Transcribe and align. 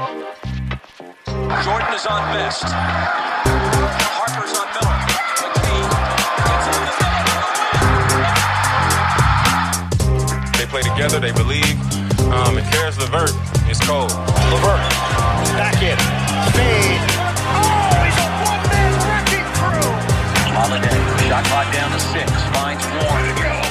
Jordan 0.00 1.92
is 1.92 2.06
on 2.06 2.24
best. 2.32 2.64
Harper's 4.16 4.56
on 4.56 4.64
Miller. 4.72 4.96
McKee. 5.44 5.84
They 10.56 10.64
play 10.72 10.80
together, 10.80 11.20
they 11.20 11.32
believe. 11.32 11.76
Um, 12.32 12.56
and 12.56 12.66
Caris 12.72 12.96
LeVert 12.96 13.36
is 13.68 13.78
cold. 13.80 14.10
LeVert, 14.48 14.80
back 15.60 15.76
in, 15.84 15.98
fade. 16.56 17.04
Oh, 17.44 18.00
he's 18.00 18.16
a 18.16 18.28
one-man 18.48 18.96
wrecking 19.04 19.44
crew. 19.60 19.84
Holiday, 20.56 20.96
shot 21.28 21.44
clock 21.44 21.68
down 21.74 21.92
to 21.92 22.00
six, 22.00 22.32
finds 22.56 22.86
one. 23.04 23.69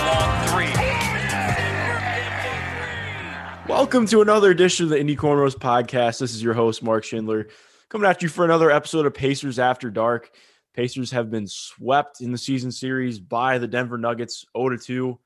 Welcome 3.70 4.08
to 4.08 4.22
another 4.22 4.50
edition 4.50 4.86
of 4.86 4.90
the 4.90 5.00
Indy 5.00 5.16
Cornrows 5.16 5.56
podcast. 5.56 6.20
This 6.20 6.34
is 6.34 6.42
your 6.42 6.56
host, 6.56 6.82
Mark 6.82 7.04
Schindler, 7.04 7.50
coming 7.88 8.10
at 8.10 8.24
you 8.24 8.28
for 8.28 8.44
another 8.44 8.72
episode 8.72 9.06
of 9.06 9.14
Pacers 9.14 9.60
After 9.60 9.92
Dark. 9.92 10.32
Pacers 10.74 11.12
have 11.12 11.30
been 11.30 11.46
swept 11.48 12.20
in 12.20 12.32
the 12.32 12.38
season 12.40 12.72
series 12.72 13.20
by 13.20 13.60
the 13.60 13.68
Denver 13.68 14.00
Nuggets 14.00 14.44
0 14.58 14.76
2. 14.76 15.20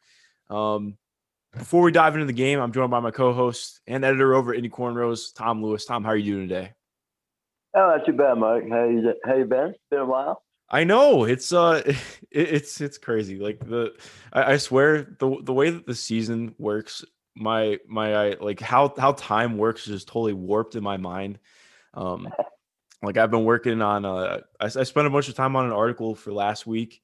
Um, 0.49 0.97
before 1.53 1.83
we 1.83 1.93
dive 1.93 2.15
into 2.15 2.25
the 2.25 2.33
game, 2.33 2.59
I'm 2.59 2.73
joined 2.73 2.91
by 2.91 2.99
my 2.99 3.11
co-host 3.11 3.79
and 3.87 4.03
editor 4.03 4.33
over 4.35 4.51
at 4.51 4.57
Indy 4.57 4.69
Cornrows, 4.69 5.33
Tom 5.33 5.63
Lewis. 5.63 5.85
Tom, 5.85 6.03
how 6.03 6.09
are 6.09 6.17
you 6.17 6.33
doing 6.33 6.49
today? 6.49 6.73
Oh, 7.73 7.95
not 7.95 8.05
too 8.05 8.11
bad, 8.11 8.37
Mike. 8.37 8.69
How 8.69 8.83
you 8.83 9.13
how 9.23 9.35
you 9.35 9.45
been? 9.45 9.73
Been 9.89 10.01
a 10.01 10.05
while. 10.05 10.43
I 10.69 10.83
know 10.83 11.23
it's 11.23 11.53
uh 11.53 11.81
it, 11.85 11.95
it's 12.29 12.81
it's 12.81 12.97
crazy. 12.97 13.39
Like 13.39 13.59
the 13.65 13.93
I, 14.33 14.53
I 14.53 14.57
swear 14.57 15.15
the 15.17 15.37
the 15.41 15.53
way 15.53 15.69
that 15.69 15.87
the 15.87 15.95
season 15.95 16.55
works, 16.57 17.05
my 17.35 17.79
my 17.87 18.15
I, 18.15 18.35
like 18.39 18.59
how 18.59 18.93
how 18.97 19.13
time 19.13 19.57
works 19.57 19.87
is 19.87 20.05
totally 20.05 20.33
warped 20.33 20.75
in 20.75 20.83
my 20.83 20.97
mind. 20.97 21.39
Um 21.93 22.29
like 23.01 23.17
I've 23.17 23.31
been 23.31 23.45
working 23.45 23.81
on 23.81 24.05
uh 24.05 24.39
I, 24.59 24.65
I 24.65 24.83
spent 24.83 25.07
a 25.07 25.09
bunch 25.09 25.29
of 25.29 25.35
time 25.35 25.55
on 25.55 25.65
an 25.65 25.71
article 25.71 26.15
for 26.15 26.31
last 26.31 26.67
week 26.67 27.01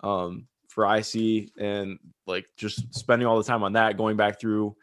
um 0.00 0.46
for 0.68 0.84
IC 0.84 1.50
and 1.58 1.98
like 2.26 2.46
just 2.56 2.94
spending 2.94 3.26
all 3.26 3.38
the 3.38 3.44
time 3.44 3.62
on 3.62 3.74
that, 3.74 3.96
going 3.96 4.16
back 4.16 4.40
through 4.40 4.76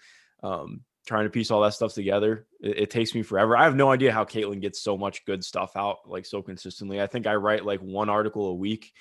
um 0.43 0.81
trying 1.07 1.23
to 1.23 1.29
piece 1.29 1.49
all 1.51 1.61
that 1.61 1.73
stuff 1.73 1.93
together. 1.93 2.45
It, 2.59 2.79
it, 2.79 2.89
takes 2.89 3.15
me 3.15 3.23
forever. 3.23 3.55
I 3.55 3.63
have 3.63 3.77
no 3.77 3.89
idea 3.89 4.11
how 4.11 4.25
Caitlin 4.25 4.59
gets 4.59 4.81
so 4.81 4.97
much 4.97 5.25
good 5.25 5.41
stuff 5.43 5.71
out 5.77 5.99
like 6.05 6.25
so 6.25 6.41
consistently. 6.41 7.01
I 7.01 7.07
think 7.07 7.25
I 7.25 7.35
write 7.35 7.65
like 7.65 7.79
one 7.79 8.09
article 8.09 8.47
a 8.47 8.53
week 8.53 8.91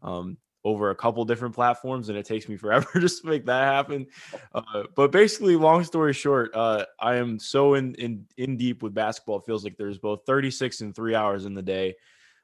um, 0.00 0.38
over 0.66 0.90
a 0.90 0.96
couple 0.96 1.24
different 1.24 1.54
platforms, 1.54 2.08
and 2.08 2.18
it 2.18 2.26
takes 2.26 2.48
me 2.48 2.56
forever 2.56 2.88
just 3.00 3.22
to 3.22 3.28
make 3.28 3.46
that 3.46 3.72
happen. 3.72 4.04
Uh, 4.52 4.82
but 4.96 5.12
basically, 5.12 5.54
long 5.54 5.84
story 5.84 6.12
short, 6.12 6.50
uh, 6.54 6.84
I 6.98 7.14
am 7.16 7.38
so 7.38 7.74
in 7.74 7.94
in 7.94 8.26
in 8.36 8.56
deep 8.56 8.82
with 8.82 8.92
basketball. 8.92 9.38
It 9.38 9.46
feels 9.46 9.62
like 9.62 9.76
there's 9.76 9.98
both 9.98 10.26
36 10.26 10.80
and 10.80 10.94
three 10.94 11.14
hours 11.14 11.44
in 11.44 11.54
the 11.54 11.62
day. 11.62 11.94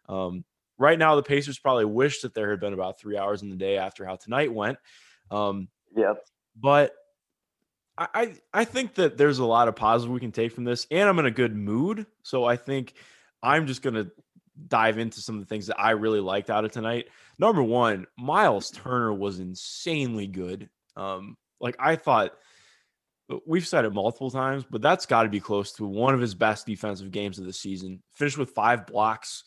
Um, 0.09 0.45
right 0.79 0.99
now, 0.99 1.17
the 1.17 1.23
Pacers 1.23 1.59
probably 1.59 1.85
wish 1.85 2.21
that 2.21 2.33
there 2.33 2.51
had 2.51 2.61
been 2.61 2.75
about 2.75 3.01
three 3.01 3.19
hours 3.19 3.43
in 3.43 3.51
the 3.51 3.57
day 3.57 3.77
after 3.77 4.07
how 4.07 4.15
tonight 4.15 4.53
went. 4.55 4.79
Um, 5.31 5.69
Yep. 5.97 6.25
but 6.57 6.95
I 7.99 8.35
I 8.55 8.65
think 8.65 8.95
that 8.95 9.19
there's 9.19 9.41
a 9.41 9.45
lot 9.45 9.67
of 9.67 9.75
positive 9.75 10.13
we 10.13 10.21
can 10.21 10.33
take 10.33 10.53
from 10.53 10.65
this, 10.65 10.87
and 10.93 11.09
I'm 11.09 11.19
in 11.19 11.27
a 11.27 11.31
good 11.31 11.57
mood. 11.57 12.07
So 12.23 12.45
I 12.45 12.57
think 12.57 12.95
I'm 13.43 13.67
just 13.67 13.83
gonna 13.83 14.11
dive 14.69 14.99
into 14.99 15.21
some 15.21 15.35
of 15.35 15.41
the 15.41 15.47
things 15.47 15.67
that 15.67 15.81
I 15.81 15.91
really 15.91 16.21
liked 16.21 16.51
out 16.51 16.65
of 16.65 16.71
tonight. 16.71 17.09
Number 17.43 17.65
one, 17.65 18.07
Miles 18.17 18.71
Turner 18.71 19.13
was 19.13 19.41
insanely 19.41 20.29
good. 20.29 20.71
Um, 20.95 21.37
like 21.61 21.75
I 21.81 21.97
thought 21.97 22.35
we've 23.49 23.67
said 23.67 23.85
it 23.85 23.93
multiple 23.93 24.31
times, 24.31 24.65
but 24.71 24.81
that's 24.81 25.07
got 25.07 25.25
to 25.25 25.29
be 25.29 25.41
close 25.41 25.73
to 25.73 25.85
one 25.85 26.15
of 26.15 26.21
his 26.21 26.37
best 26.37 26.67
defensive 26.67 27.11
games 27.11 27.41
of 27.41 27.45
the 27.45 27.53
season. 27.53 28.01
Finished 28.13 28.39
with 28.39 28.51
five 28.51 28.87
blocks, 28.87 29.43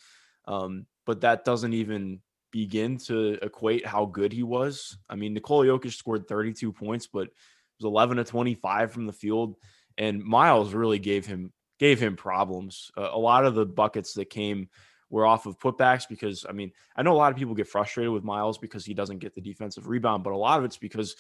um, 0.46 0.88
but 1.06 1.22
that 1.22 1.46
doesn't 1.46 1.72
even 1.72 2.20
begin 2.52 2.98
to 2.98 3.40
equate 3.42 3.86
how 3.86 4.04
good 4.04 4.34
he 4.34 4.44
was. 4.44 4.98
I 5.09 5.16
mean, 5.16 5.34
Nikola 5.34 5.66
Jokic 5.66 5.94
scored 5.94 6.28
32 6.28 6.74
points, 6.74 7.08
but 7.08 7.28
it 7.28 7.34
was 7.80 7.86
11 7.86 8.18
to 8.18 8.25
25 8.25 8.92
from 8.92 9.06
the 9.06 9.14
field, 9.14 9.56
and 9.98 10.22
Miles 10.22 10.74
really 10.74 11.00
gave 11.00 11.25
him 11.25 11.53
gave 11.80 12.02
him 12.02 12.18
problems. 12.18 12.92
Uh, 12.98 13.08
a 13.14 13.18
lot 13.18 13.46
of 13.46 13.56
the 13.56 13.66
buckets 13.66 14.16
that 14.16 14.30
came 14.30 14.68
were 15.10 15.26
off 15.26 15.46
of 15.46 15.60
putbacks 15.60 16.08
because 16.08 16.46
I 16.48 16.52
mean 16.52 16.72
I 16.96 17.04
know 17.04 17.14
a 17.14 17.18
lot 17.18 17.32
of 17.32 17.38
people 17.38 17.56
get 17.56 17.68
frustrated 17.68 18.12
with 18.12 18.24
Miles 18.24 18.58
because 18.58 18.86
he 18.86 18.94
doesn't 18.94 19.20
get 19.20 19.36
the 19.36 19.42
defensive 19.42 19.88
rebound, 19.88 20.24
but 20.24 20.34
a 20.34 20.38
lot 20.38 20.60
of 20.60 20.66
it's 20.66 20.78
because 20.78 21.16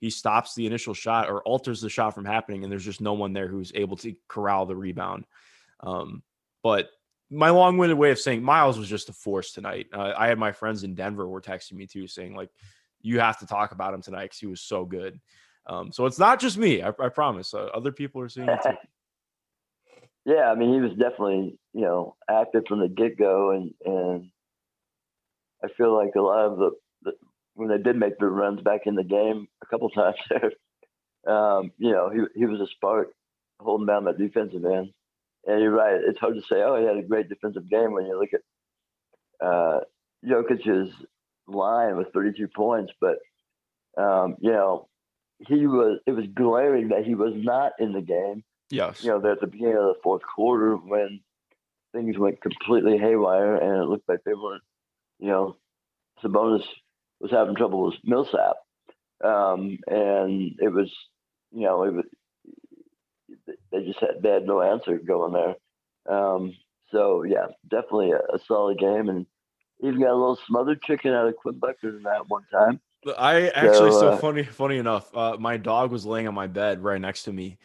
he 0.00 0.10
stops 0.10 0.54
the 0.54 0.66
initial 0.66 0.94
shot 0.94 1.28
or 1.28 1.42
alters 1.42 1.80
the 1.80 1.90
shot 1.90 2.14
from 2.14 2.24
happening, 2.24 2.62
and 2.62 2.72
there's 2.72 2.84
just 2.84 3.02
no 3.02 3.12
one 3.12 3.32
there 3.32 3.48
who's 3.48 3.70
able 3.74 3.96
to 3.98 4.14
corral 4.28 4.64
the 4.64 4.74
rebound. 4.74 5.26
Um, 5.80 6.22
but 6.62 6.88
my 7.30 7.50
long-winded 7.50 7.96
way 7.96 8.10
of 8.10 8.18
saying 8.18 8.42
Miles 8.42 8.78
was 8.78 8.88
just 8.88 9.08
a 9.08 9.12
force 9.12 9.52
tonight. 9.52 9.86
Uh, 9.92 10.12
I 10.16 10.26
had 10.26 10.38
my 10.38 10.52
friends 10.52 10.84
in 10.84 10.94
Denver 10.94 11.28
were 11.28 11.40
texting 11.40 11.74
me 11.74 11.86
too, 11.86 12.06
saying 12.06 12.34
like, 12.34 12.50
"You 13.02 13.20
have 13.20 13.38
to 13.40 13.46
talk 13.46 13.72
about 13.72 13.94
him 13.94 14.02
tonight 14.02 14.24
because 14.24 14.38
he 14.38 14.46
was 14.46 14.62
so 14.62 14.84
good." 14.84 15.20
Um, 15.66 15.92
so 15.92 16.06
it's 16.06 16.18
not 16.18 16.40
just 16.40 16.56
me. 16.56 16.82
I, 16.82 16.88
I 16.98 17.08
promise. 17.10 17.54
Uh, 17.54 17.66
other 17.74 17.92
people 17.92 18.20
are 18.22 18.28
seeing 18.28 18.48
it 18.48 18.58
too. 18.62 18.70
yeah, 20.24 20.50
I 20.50 20.54
mean, 20.54 20.72
he 20.72 20.80
was 20.80 20.92
definitely 20.92 21.58
you 21.72 21.82
know 21.82 22.16
active 22.28 22.64
from 22.68 22.80
the 22.80 22.88
get 22.88 23.18
go, 23.18 23.50
and 23.50 23.74
and 23.84 24.30
I 25.64 25.68
feel 25.76 25.94
like 25.94 26.14
a 26.16 26.20
lot 26.20 26.46
of 26.46 26.58
the, 26.58 26.70
the 27.02 27.12
when 27.54 27.68
they 27.68 27.78
did 27.78 27.96
make 27.96 28.18
the 28.18 28.26
runs 28.26 28.60
back 28.62 28.82
in 28.86 28.94
the 28.94 29.04
game 29.04 29.48
a 29.62 29.66
couple 29.66 29.90
times 29.90 30.16
there, 30.30 30.52
um, 31.32 31.72
you 31.78 31.92
know, 31.92 32.10
he 32.10 32.20
he 32.38 32.46
was 32.46 32.60
a 32.60 32.66
spark 32.66 33.08
holding 33.60 33.86
down 33.86 34.04
that 34.04 34.18
defensive 34.18 34.64
end. 34.64 34.92
And 35.46 35.62
you're 35.62 35.70
right. 35.70 36.00
It's 36.06 36.18
hard 36.18 36.34
to 36.34 36.42
say, 36.42 36.62
oh, 36.62 36.78
he 36.78 36.86
had 36.86 36.96
a 36.96 37.06
great 37.06 37.28
defensive 37.28 37.68
game 37.68 37.92
when 37.92 38.06
you 38.06 38.18
look 38.18 38.30
at 38.34 39.46
uh, 39.46 39.80
Jokic's 40.24 40.92
line 41.46 41.96
with 41.96 42.12
32 42.12 42.48
points. 42.48 42.92
But, 43.00 43.18
um, 43.96 44.36
you 44.40 44.52
know, 44.52 44.88
he 45.38 45.66
was, 45.66 46.00
it 46.06 46.12
was 46.12 46.26
glaring 46.34 46.88
that 46.88 47.06
he 47.06 47.14
was 47.14 47.32
not 47.34 47.72
in 47.78 47.92
the 47.92 48.02
game. 48.02 48.44
Yes. 48.70 49.02
You 49.02 49.10
know, 49.10 49.30
at 49.30 49.40
the 49.40 49.46
beginning 49.46 49.76
of 49.76 49.84
the 49.84 50.00
fourth 50.02 50.22
quarter 50.22 50.76
when 50.76 51.20
things 51.92 52.18
went 52.18 52.40
completely 52.40 52.98
haywire 52.98 53.56
and 53.56 53.82
it 53.82 53.88
looked 53.88 54.08
like 54.08 54.20
they 54.24 54.34
weren't, 54.34 54.62
you 55.18 55.28
know, 55.28 55.56
Sabonis 56.22 56.64
was 57.20 57.30
having 57.30 57.56
trouble 57.56 57.86
with 57.86 57.94
Millsap. 58.04 58.56
Um, 59.22 59.78
and 59.86 60.54
it 60.58 60.72
was, 60.72 60.90
you 61.52 61.62
know, 61.62 61.84
it 61.84 61.94
was, 61.94 62.04
they 63.70 63.84
just 63.84 64.00
had 64.00 64.22
they 64.22 64.30
had 64.30 64.46
no 64.46 64.62
answer 64.62 64.98
going 64.98 65.32
there. 65.32 65.56
Um, 66.14 66.54
so 66.90 67.22
yeah, 67.22 67.46
definitely 67.68 68.12
a, 68.12 68.34
a, 68.34 68.38
solid 68.46 68.78
game, 68.78 69.08
and 69.08 69.26
even 69.80 70.00
got 70.00 70.10
a 70.10 70.14
little 70.14 70.38
smothered 70.46 70.82
chicken 70.82 71.12
out 71.12 71.28
of 71.28 71.36
Quinn 71.36 71.58
Buckner 71.58 71.96
in 71.96 72.02
that 72.04 72.28
one 72.28 72.44
time. 72.50 72.80
I 73.16 73.48
actually 73.48 73.92
so, 73.92 74.00
so 74.00 74.08
uh, 74.10 74.16
funny 74.16 74.42
funny 74.42 74.78
enough, 74.78 75.14
uh, 75.14 75.36
my 75.38 75.56
dog 75.56 75.90
was 75.90 76.04
laying 76.04 76.26
on 76.26 76.34
my 76.34 76.46
bed 76.46 76.82
right 76.82 77.00
next 77.00 77.24
to 77.24 77.32
me. 77.32 77.58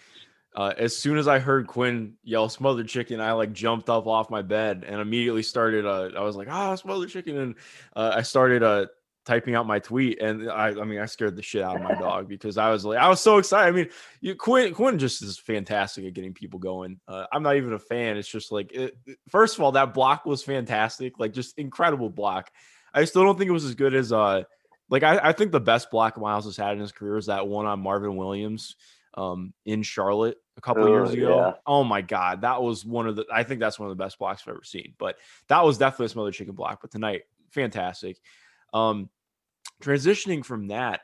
Uh, 0.56 0.74
as 0.78 0.96
soon 0.96 1.18
as 1.18 1.28
I 1.28 1.40
heard 1.40 1.68
Quinn 1.68 2.14
yell 2.24 2.48
"smothered 2.50 2.88
chicken," 2.88 3.20
I 3.20 3.34
like 3.34 3.52
jumped 3.54 3.90
up 3.90 4.08
off 4.08 4.30
my 4.30 4.42
bed 4.42 4.86
and 4.88 5.02
immediately 5.02 5.44
started. 5.44 5.86
Uh, 5.86 6.12
I 6.18 6.22
was 6.22 6.36
like, 6.36 6.48
"Ah, 6.50 6.76
smothered 6.76 7.10
chicken!" 7.10 7.38
and 7.38 7.56
uh, 7.96 8.14
I 8.16 8.22
started 8.22 8.64
uh, 8.64 8.86
typing 9.26 9.56
out 9.56 9.66
my 9.66 9.80
tweet 9.80 10.22
and 10.22 10.50
I, 10.50 10.68
I 10.68 10.84
mean 10.84 11.00
I 11.00 11.08
scared 11.08 11.36
the 11.36 11.42
shit 11.42 11.64
out 11.64 11.78
of 11.78 11.82
my 11.82 11.96
dog 12.00 12.28
because 12.28 12.58
I 12.58 12.70
was 12.70 12.86
like 12.86 13.00
I 13.00 13.10
was 13.10 13.20
so 13.20 13.38
excited. 13.38 13.68
I 13.68 13.76
mean, 13.76 13.90
you 14.22 14.36
Quinn 14.36 14.74
Quinn 14.74 15.00
just 15.00 15.22
is 15.22 15.38
fantastic 15.38 16.06
at 16.06 16.14
getting 16.14 16.34
people 16.34 16.60
going. 16.60 17.00
Uh, 17.08 17.26
I'm 17.32 17.44
not 17.44 17.58
even 17.58 17.74
a 17.74 17.80
fan. 17.80 18.18
It's 18.18 18.30
just 18.30 18.52
like 18.52 18.72
it, 18.72 18.96
first 19.30 19.58
of 19.58 19.64
all 19.64 19.72
that 19.74 19.94
block 19.94 20.26
was 20.26 20.44
fantastic, 20.44 21.20
like 21.20 21.34
just 21.34 21.58
incredible 21.58 22.10
block. 22.10 22.52
I 22.94 23.04
still 23.06 23.24
don't 23.24 23.38
think 23.38 23.50
it 23.50 23.54
was 23.54 23.66
as 23.66 23.76
good 23.76 23.96
as 23.96 24.14
uh 24.14 24.44
like 24.90 25.04
I, 25.04 25.18
I 25.18 25.32
think 25.32 25.52
the 25.52 25.60
best 25.60 25.90
block 25.90 26.18
Miles 26.18 26.46
has 26.46 26.56
had 26.56 26.74
in 26.74 26.80
his 26.80 26.92
career 26.92 27.18
is 27.18 27.26
that 27.26 27.48
one 27.48 27.66
on 27.66 27.82
Marvin 27.82 28.16
Williams 28.16 28.76
um 29.16 29.54
in 29.66 29.84
Charlotte 29.84 30.38
a 30.58 30.62
couple 30.62 30.84
oh, 30.84 30.88
years 30.88 31.12
ago. 31.12 31.38
Yeah. 31.38 31.54
Oh 31.66 31.84
my 31.84 32.02
god, 32.02 32.42
that 32.42 32.62
was 32.62 32.86
one 32.86 33.08
of 33.08 33.16
the 33.16 33.26
I 33.32 33.44
think 33.44 33.60
that's 33.60 33.80
one 33.80 33.90
of 33.90 33.98
the 33.98 34.04
best 34.04 34.20
blocks 34.20 34.44
I've 34.46 34.54
ever 34.54 34.64
seen. 34.64 34.94
But 34.98 35.18
that 35.48 35.64
was 35.64 35.78
definitely 35.78 36.08
a 36.08 36.10
smothered 36.10 36.34
chicken 36.34 36.56
block. 36.56 36.80
But 36.82 36.92
tonight, 36.92 37.24
fantastic. 37.52 38.18
Um, 38.74 39.10
transitioning 39.82 40.44
from 40.44 40.68
that, 40.68 41.02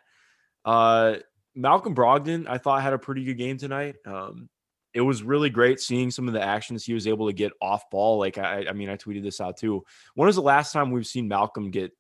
uh, 0.65 1.15
Malcolm 1.55 1.95
Brogdon, 1.95 2.47
I 2.47 2.57
thought 2.57 2.81
had 2.81 2.93
a 2.93 2.99
pretty 2.99 3.23
good 3.23 3.37
game 3.37 3.57
tonight. 3.57 3.95
Um, 4.05 4.49
it 4.93 5.01
was 5.01 5.23
really 5.23 5.49
great 5.49 5.79
seeing 5.79 6.11
some 6.11 6.27
of 6.27 6.33
the 6.33 6.41
actions 6.41 6.83
he 6.83 6.93
was 6.93 7.07
able 7.07 7.27
to 7.27 7.33
get 7.33 7.53
off 7.61 7.89
ball. 7.89 8.19
Like 8.19 8.37
I, 8.37 8.65
I 8.69 8.73
mean, 8.73 8.89
I 8.89 8.97
tweeted 8.97 9.23
this 9.23 9.39
out 9.39 9.57
too. 9.57 9.83
When 10.15 10.27
was 10.27 10.35
the 10.35 10.41
last 10.41 10.73
time 10.73 10.91
we've 10.91 11.07
seen 11.07 11.27
Malcolm 11.27 11.71
get 11.71 11.91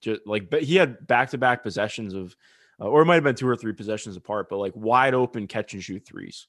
just 0.00 0.20
like 0.26 0.52
he 0.54 0.76
had 0.76 1.06
back 1.06 1.30
to 1.30 1.38
back 1.38 1.62
possessions 1.62 2.14
of, 2.14 2.34
uh, 2.80 2.86
or 2.86 3.02
it 3.02 3.06
might 3.06 3.14
have 3.14 3.24
been 3.24 3.34
two 3.34 3.48
or 3.48 3.56
three 3.56 3.72
possessions 3.72 4.16
apart, 4.16 4.48
but 4.48 4.58
like 4.58 4.72
wide 4.74 5.14
open 5.14 5.46
catch 5.46 5.74
and 5.74 5.82
shoot 5.82 6.04
threes. 6.06 6.46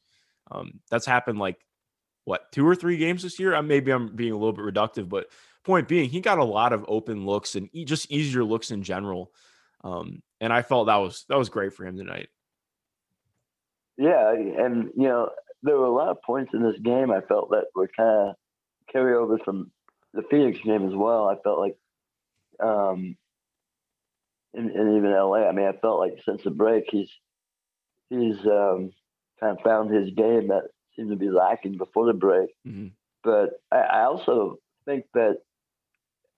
Um, 0.51 0.79
that's 0.89 1.05
happened 1.05 1.39
like 1.39 1.57
what 2.25 2.51
two 2.51 2.67
or 2.67 2.75
three 2.75 2.97
games 2.97 3.23
this 3.23 3.39
year. 3.39 3.55
I 3.55 3.61
maybe 3.61 3.91
I'm 3.91 4.15
being 4.15 4.33
a 4.33 4.37
little 4.37 4.53
bit 4.53 4.65
reductive, 4.65 5.09
but 5.09 5.27
point 5.63 5.87
being, 5.87 6.09
he 6.09 6.21
got 6.21 6.37
a 6.37 6.43
lot 6.43 6.73
of 6.73 6.85
open 6.87 7.25
looks 7.25 7.55
and 7.55 7.69
just 7.85 8.11
easier 8.11 8.43
looks 8.43 8.71
in 8.71 8.83
general. 8.83 9.31
Um, 9.83 10.21
and 10.41 10.51
I 10.51 10.61
felt 10.61 10.87
that 10.87 10.97
was 10.97 11.25
that 11.29 11.37
was 11.37 11.49
great 11.49 11.73
for 11.73 11.85
him 11.85 11.97
tonight. 11.97 12.29
Yeah, 13.97 14.31
and 14.31 14.91
you 14.95 15.07
know, 15.07 15.29
there 15.63 15.77
were 15.77 15.85
a 15.85 15.93
lot 15.93 16.09
of 16.09 16.21
points 16.21 16.51
in 16.53 16.63
this 16.63 16.79
game 16.81 17.11
I 17.11 17.21
felt 17.21 17.51
that 17.51 17.65
were 17.75 17.89
kind 17.95 18.29
of 18.29 18.35
carryovers 18.93 19.43
from 19.43 19.71
the 20.13 20.23
Phoenix 20.29 20.59
game 20.63 20.87
as 20.87 20.95
well. 20.95 21.27
I 21.27 21.35
felt 21.43 21.59
like, 21.59 21.77
um, 22.61 23.17
and, 24.53 24.71
and 24.71 24.97
even 24.97 25.11
LA. 25.11 25.47
I 25.47 25.51
mean, 25.51 25.67
I 25.67 25.73
felt 25.73 25.99
like 25.99 26.13
since 26.25 26.43
the 26.43 26.51
break, 26.51 26.85
he's 26.89 27.09
he's 28.09 28.37
um, 28.45 28.91
kind 29.39 29.57
of 29.57 29.63
found 29.63 29.93
his 29.93 30.11
game 30.13 30.47
that 30.49 30.63
seemed 30.95 31.09
to 31.11 31.15
be 31.15 31.29
lacking 31.29 31.77
before 31.77 32.05
the 32.05 32.13
break. 32.13 32.49
Mhm. 32.67 32.91
But 33.23 33.61
I, 33.71 33.77
I 33.77 34.03
also 34.05 34.59
think 34.85 35.05
that 35.13 35.39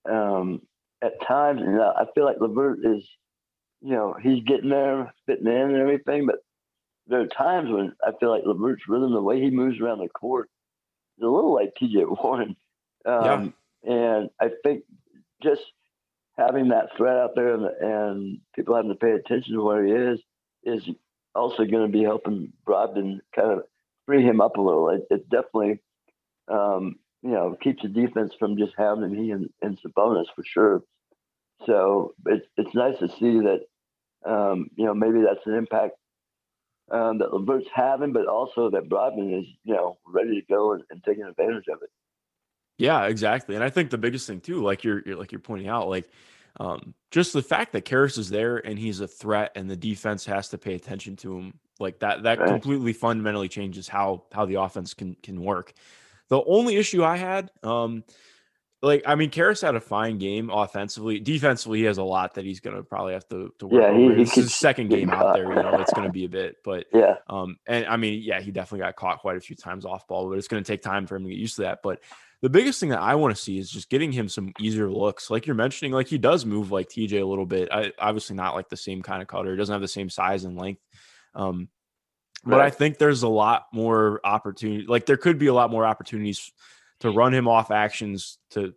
um, 0.09 0.61
at 1.01 1.21
times, 1.25 1.61
you 1.61 1.71
know, 1.71 1.93
I 1.95 2.05
feel 2.13 2.25
like 2.25 2.39
Levert 2.39 2.79
is, 2.83 3.07
you 3.81 3.91
know, 3.91 4.15
he's 4.21 4.43
getting 4.43 4.69
there, 4.69 5.13
fitting 5.25 5.47
in 5.47 5.53
and 5.53 5.77
everything. 5.77 6.25
But 6.25 6.43
there 7.07 7.21
are 7.21 7.27
times 7.27 7.69
when 7.71 7.93
I 8.05 8.11
feel 8.19 8.29
like 8.29 8.43
Levert's 8.45 8.87
rhythm, 8.87 9.13
the 9.13 9.21
way 9.21 9.39
he 9.41 9.49
moves 9.49 9.79
around 9.79 9.99
the 9.99 10.09
court, 10.09 10.49
is 11.17 11.23
a 11.23 11.27
little 11.29 11.53
like 11.53 11.75
T.J. 11.75 12.05
Warren. 12.05 12.55
Um, 13.05 13.53
And 13.83 14.29
I 14.39 14.49
think 14.63 14.83
just 15.41 15.61
having 16.37 16.69
that 16.69 16.95
threat 16.97 17.17
out 17.17 17.35
there 17.35 17.53
and, 17.53 17.65
and 17.65 18.39
people 18.55 18.75
having 18.75 18.91
to 18.91 18.95
pay 18.95 19.11
attention 19.11 19.53
to 19.53 19.63
where 19.63 19.85
he 19.85 19.91
is 19.91 20.19
is 20.63 20.89
also 21.35 21.65
going 21.65 21.85
to 21.85 21.97
be 21.97 22.03
helping 22.03 22.53
Brogdon 22.67 23.19
kind 23.35 23.51
of 23.51 23.63
free 24.05 24.23
him 24.23 24.41
up 24.41 24.57
a 24.57 24.61
little. 24.61 24.89
It, 24.89 25.07
it 25.09 25.29
definitely, 25.29 25.79
um, 26.47 26.95
you 27.21 27.31
know, 27.31 27.55
keeps 27.61 27.83
the 27.83 27.89
defense 27.89 28.33
from 28.37 28.57
just 28.57 28.73
having 28.77 29.13
he 29.13 29.31
and, 29.31 29.49
and 29.61 29.79
Sabonis 29.79 30.25
for 30.35 30.43
sure. 30.45 30.83
So 31.65 32.15
it's 32.25 32.47
it's 32.57 32.73
nice 32.73 32.97
to 32.99 33.09
see 33.09 33.39
that, 33.39 33.61
um, 34.25 34.69
you 34.75 34.85
know, 34.85 34.93
maybe 34.93 35.21
that's 35.21 35.45
an 35.45 35.55
impact 35.55 35.93
um, 36.91 37.19
that 37.19 37.31
Levert's 37.31 37.69
having, 37.73 38.13
but 38.13 38.27
also 38.27 38.69
that 38.71 38.89
Brogdon 38.89 39.39
is, 39.39 39.47
you 39.63 39.75
know, 39.75 39.97
ready 40.05 40.41
to 40.41 40.45
go 40.47 40.73
and, 40.73 40.83
and 40.89 41.03
taking 41.03 41.23
advantage 41.23 41.67
of 41.71 41.79
it. 41.81 41.89
Yeah, 42.81 43.05
exactly. 43.05 43.55
And 43.55 43.63
I 43.63 43.69
think 43.69 43.89
the 43.91 43.97
biggest 43.97 44.27
thing 44.27 44.41
too, 44.41 44.63
like 44.63 44.83
you're, 44.83 45.01
you're 45.05 45.15
like 45.15 45.31
you're 45.31 45.39
pointing 45.41 45.67
out, 45.67 45.87
like 45.89 46.09
um, 46.59 46.93
just 47.11 47.31
the 47.33 47.41
fact 47.41 47.73
that 47.73 47.85
Caris 47.85 48.17
is 48.17 48.29
there 48.29 48.57
and 48.57 48.77
he's 48.77 48.99
a 48.99 49.07
threat, 49.07 49.51
and 49.55 49.69
the 49.69 49.75
defense 49.77 50.25
has 50.25 50.49
to 50.49 50.57
pay 50.57 50.73
attention 50.75 51.15
to 51.17 51.37
him, 51.37 51.59
like 51.79 51.99
that, 51.99 52.23
that 52.23 52.39
Right. 52.39 52.47
completely 52.47 52.93
fundamentally 52.93 53.47
changes 53.47 53.87
how 53.87 54.23
how 54.33 54.45
the 54.45 54.55
offense 54.55 54.93
can 54.93 55.15
can 55.23 55.41
work. 55.41 55.73
The 56.29 56.43
only 56.43 56.75
issue 56.77 57.03
I 57.03 57.17
had, 57.17 57.51
um, 57.63 58.03
like 58.81 59.03
I 59.05 59.15
mean, 59.15 59.29
Caris 59.29 59.61
had 59.61 59.75
a 59.75 59.79
fine 59.79 60.17
game 60.17 60.49
offensively. 60.49 61.19
Defensively, 61.19 61.79
he 61.79 61.85
has 61.85 61.99
a 61.99 62.03
lot 62.03 62.33
that 62.33 62.45
he's 62.45 62.59
gonna 62.59 62.83
probably 62.83 63.13
have 63.13 63.27
to 63.29 63.53
to 63.59 63.67
work. 63.67 63.81
Yeah, 63.83 63.93
he- 63.95 64.15
he 64.15 64.21
It's 64.23 64.35
his 64.35 64.53
second 64.55 64.89
game 64.89 65.09
out 65.11 65.35
there. 65.35 65.43
You 65.49 65.55
know, 65.61 65.79
it's 65.79 65.93
gonna 65.93 66.09
be 66.09 66.25
a 66.25 66.29
bit, 66.29 66.57
but 66.63 66.87
Yeah. 66.93 67.15
um, 67.27 67.57
and 67.67 67.85
I 67.85 67.95
mean, 67.97 68.21
yeah, 68.23 68.41
he 68.41 68.51
definitely 68.51 68.85
got 68.85 68.95
caught 68.95 69.19
quite 69.19 69.37
a 69.37 69.41
few 69.41 69.55
times 69.55 69.85
off 69.85 70.07
ball, 70.07 70.29
but 70.29 70.37
it's 70.39 70.47
going 70.47 70.63
to 70.63 70.67
take 70.67 70.81
time 70.81 71.05
for 71.07 71.15
him 71.15 71.23
to 71.25 71.29
get 71.29 71.37
used 71.37 71.57
to 71.57 71.61
that. 71.63 71.79
But 71.83 72.01
the 72.41 72.49
biggest 72.49 72.79
thing 72.79 72.89
that 72.89 73.01
I 73.01 73.15
want 73.15 73.35
to 73.35 73.41
see 73.41 73.59
is 73.59 73.69
just 73.69 73.89
getting 73.89 74.11
him 74.11 74.27
some 74.27 74.51
easier 74.59 74.89
looks. 74.89 75.29
Like 75.29 75.45
you're 75.45 75.55
mentioning, 75.55 75.91
like 75.91 76.07
he 76.07 76.17
does 76.17 76.45
move 76.45 76.71
like 76.71 76.89
TJ 76.89 77.21
a 77.21 77.25
little 77.25 77.45
bit. 77.45 77.69
I, 77.71 77.93
obviously, 77.99 78.35
not 78.35 78.55
like 78.55 78.69
the 78.69 78.77
same 78.77 79.01
kind 79.01 79.21
of 79.21 79.27
cutter. 79.27 79.51
He 79.51 79.57
doesn't 79.57 79.73
have 79.73 79.81
the 79.81 79.87
same 79.87 80.09
size 80.09 80.43
and 80.43 80.59
length. 80.59 80.81
Um, 81.35 81.69
but 82.43 82.59
I 82.59 82.71
think 82.71 82.97
there's 82.97 83.21
a 83.21 83.27
lot 83.27 83.67
more 83.71 84.19
opportunity. 84.23 84.85
Like 84.87 85.05
there 85.05 85.17
could 85.17 85.37
be 85.37 85.47
a 85.47 85.53
lot 85.53 85.69
more 85.69 85.85
opportunities 85.85 86.51
to 87.01 87.11
run 87.11 87.33
him 87.33 87.47
off 87.47 87.69
actions 87.69 88.39
to 88.51 88.73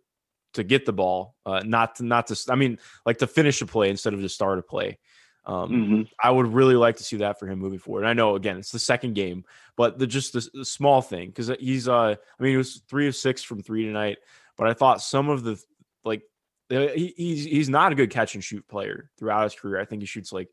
to 0.53 0.63
get 0.63 0.85
the 0.85 0.93
ball, 0.93 1.35
uh, 1.45 1.61
not 1.65 1.95
to 1.95 2.05
not 2.05 2.27
to. 2.27 2.39
I 2.49 2.55
mean, 2.55 2.77
like 3.05 3.17
to 3.19 3.27
finish 3.27 3.61
a 3.61 3.65
play 3.65 3.89
instead 3.89 4.13
of 4.13 4.21
just 4.21 4.35
start 4.35 4.59
a 4.59 4.61
play. 4.61 4.99
Um, 5.47 5.69
hmm 5.69 6.01
I 6.23 6.31
would 6.31 6.47
really 6.53 6.75
like 6.75 6.97
to 6.97 7.03
see 7.03 7.17
that 7.17 7.39
for 7.39 7.47
him 7.47 7.59
moving 7.59 7.79
forward. 7.79 8.01
And 8.01 8.09
I 8.09 8.13
know 8.13 8.35
again 8.35 8.57
it's 8.57 8.71
the 8.71 8.79
second 8.79 9.13
game, 9.13 9.45
but 9.75 9.99
the 9.99 10.07
just 10.07 10.33
the, 10.33 10.49
the 10.53 10.65
small 10.65 11.01
thing 11.01 11.29
because 11.29 11.51
he's 11.59 11.87
uh 11.87 12.15
I 12.39 12.43
mean 12.43 12.51
he 12.51 12.57
was 12.57 12.81
three 12.87 13.07
of 13.07 13.15
six 13.15 13.43
from 13.43 13.61
three 13.61 13.85
tonight, 13.85 14.17
but 14.57 14.67
I 14.67 14.73
thought 14.73 15.01
some 15.01 15.29
of 15.29 15.43
the 15.43 15.61
like 16.03 16.23
uh, 16.71 16.87
he, 16.95 17.13
he's 17.15 17.45
he's 17.45 17.69
not 17.69 17.91
a 17.91 17.95
good 17.95 18.09
catch 18.09 18.33
and 18.33 18.43
shoot 18.43 18.67
player 18.67 19.11
throughout 19.17 19.43
his 19.43 19.55
career. 19.55 19.79
I 19.79 19.85
think 19.85 20.01
he 20.01 20.07
shoots 20.07 20.31
like 20.33 20.49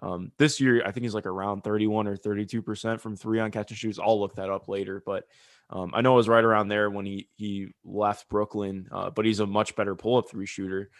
um 0.00 0.32
this 0.38 0.60
year 0.60 0.82
I 0.84 0.90
think 0.90 1.04
he's 1.04 1.14
like 1.14 1.26
around 1.26 1.62
31 1.62 2.08
or 2.08 2.16
32 2.16 2.62
percent 2.62 3.00
from 3.00 3.16
three 3.16 3.38
on 3.38 3.50
catch 3.52 3.70
and 3.70 3.78
shoots. 3.78 4.00
I'll 4.02 4.18
look 4.18 4.36
that 4.36 4.50
up 4.50 4.68
later, 4.68 5.02
but 5.04 5.24
um, 5.70 5.92
I 5.94 6.02
know 6.02 6.12
it 6.12 6.16
was 6.16 6.28
right 6.28 6.44
around 6.44 6.68
there 6.68 6.90
when 6.90 7.06
he 7.06 7.28
he 7.34 7.68
left 7.84 8.28
Brooklyn, 8.28 8.88
uh, 8.92 9.10
but 9.10 9.24
he's 9.24 9.40
a 9.40 9.46
much 9.46 9.74
better 9.74 9.94
pull 9.94 10.18
up 10.18 10.28
three 10.28 10.46
shooter. 10.46 10.90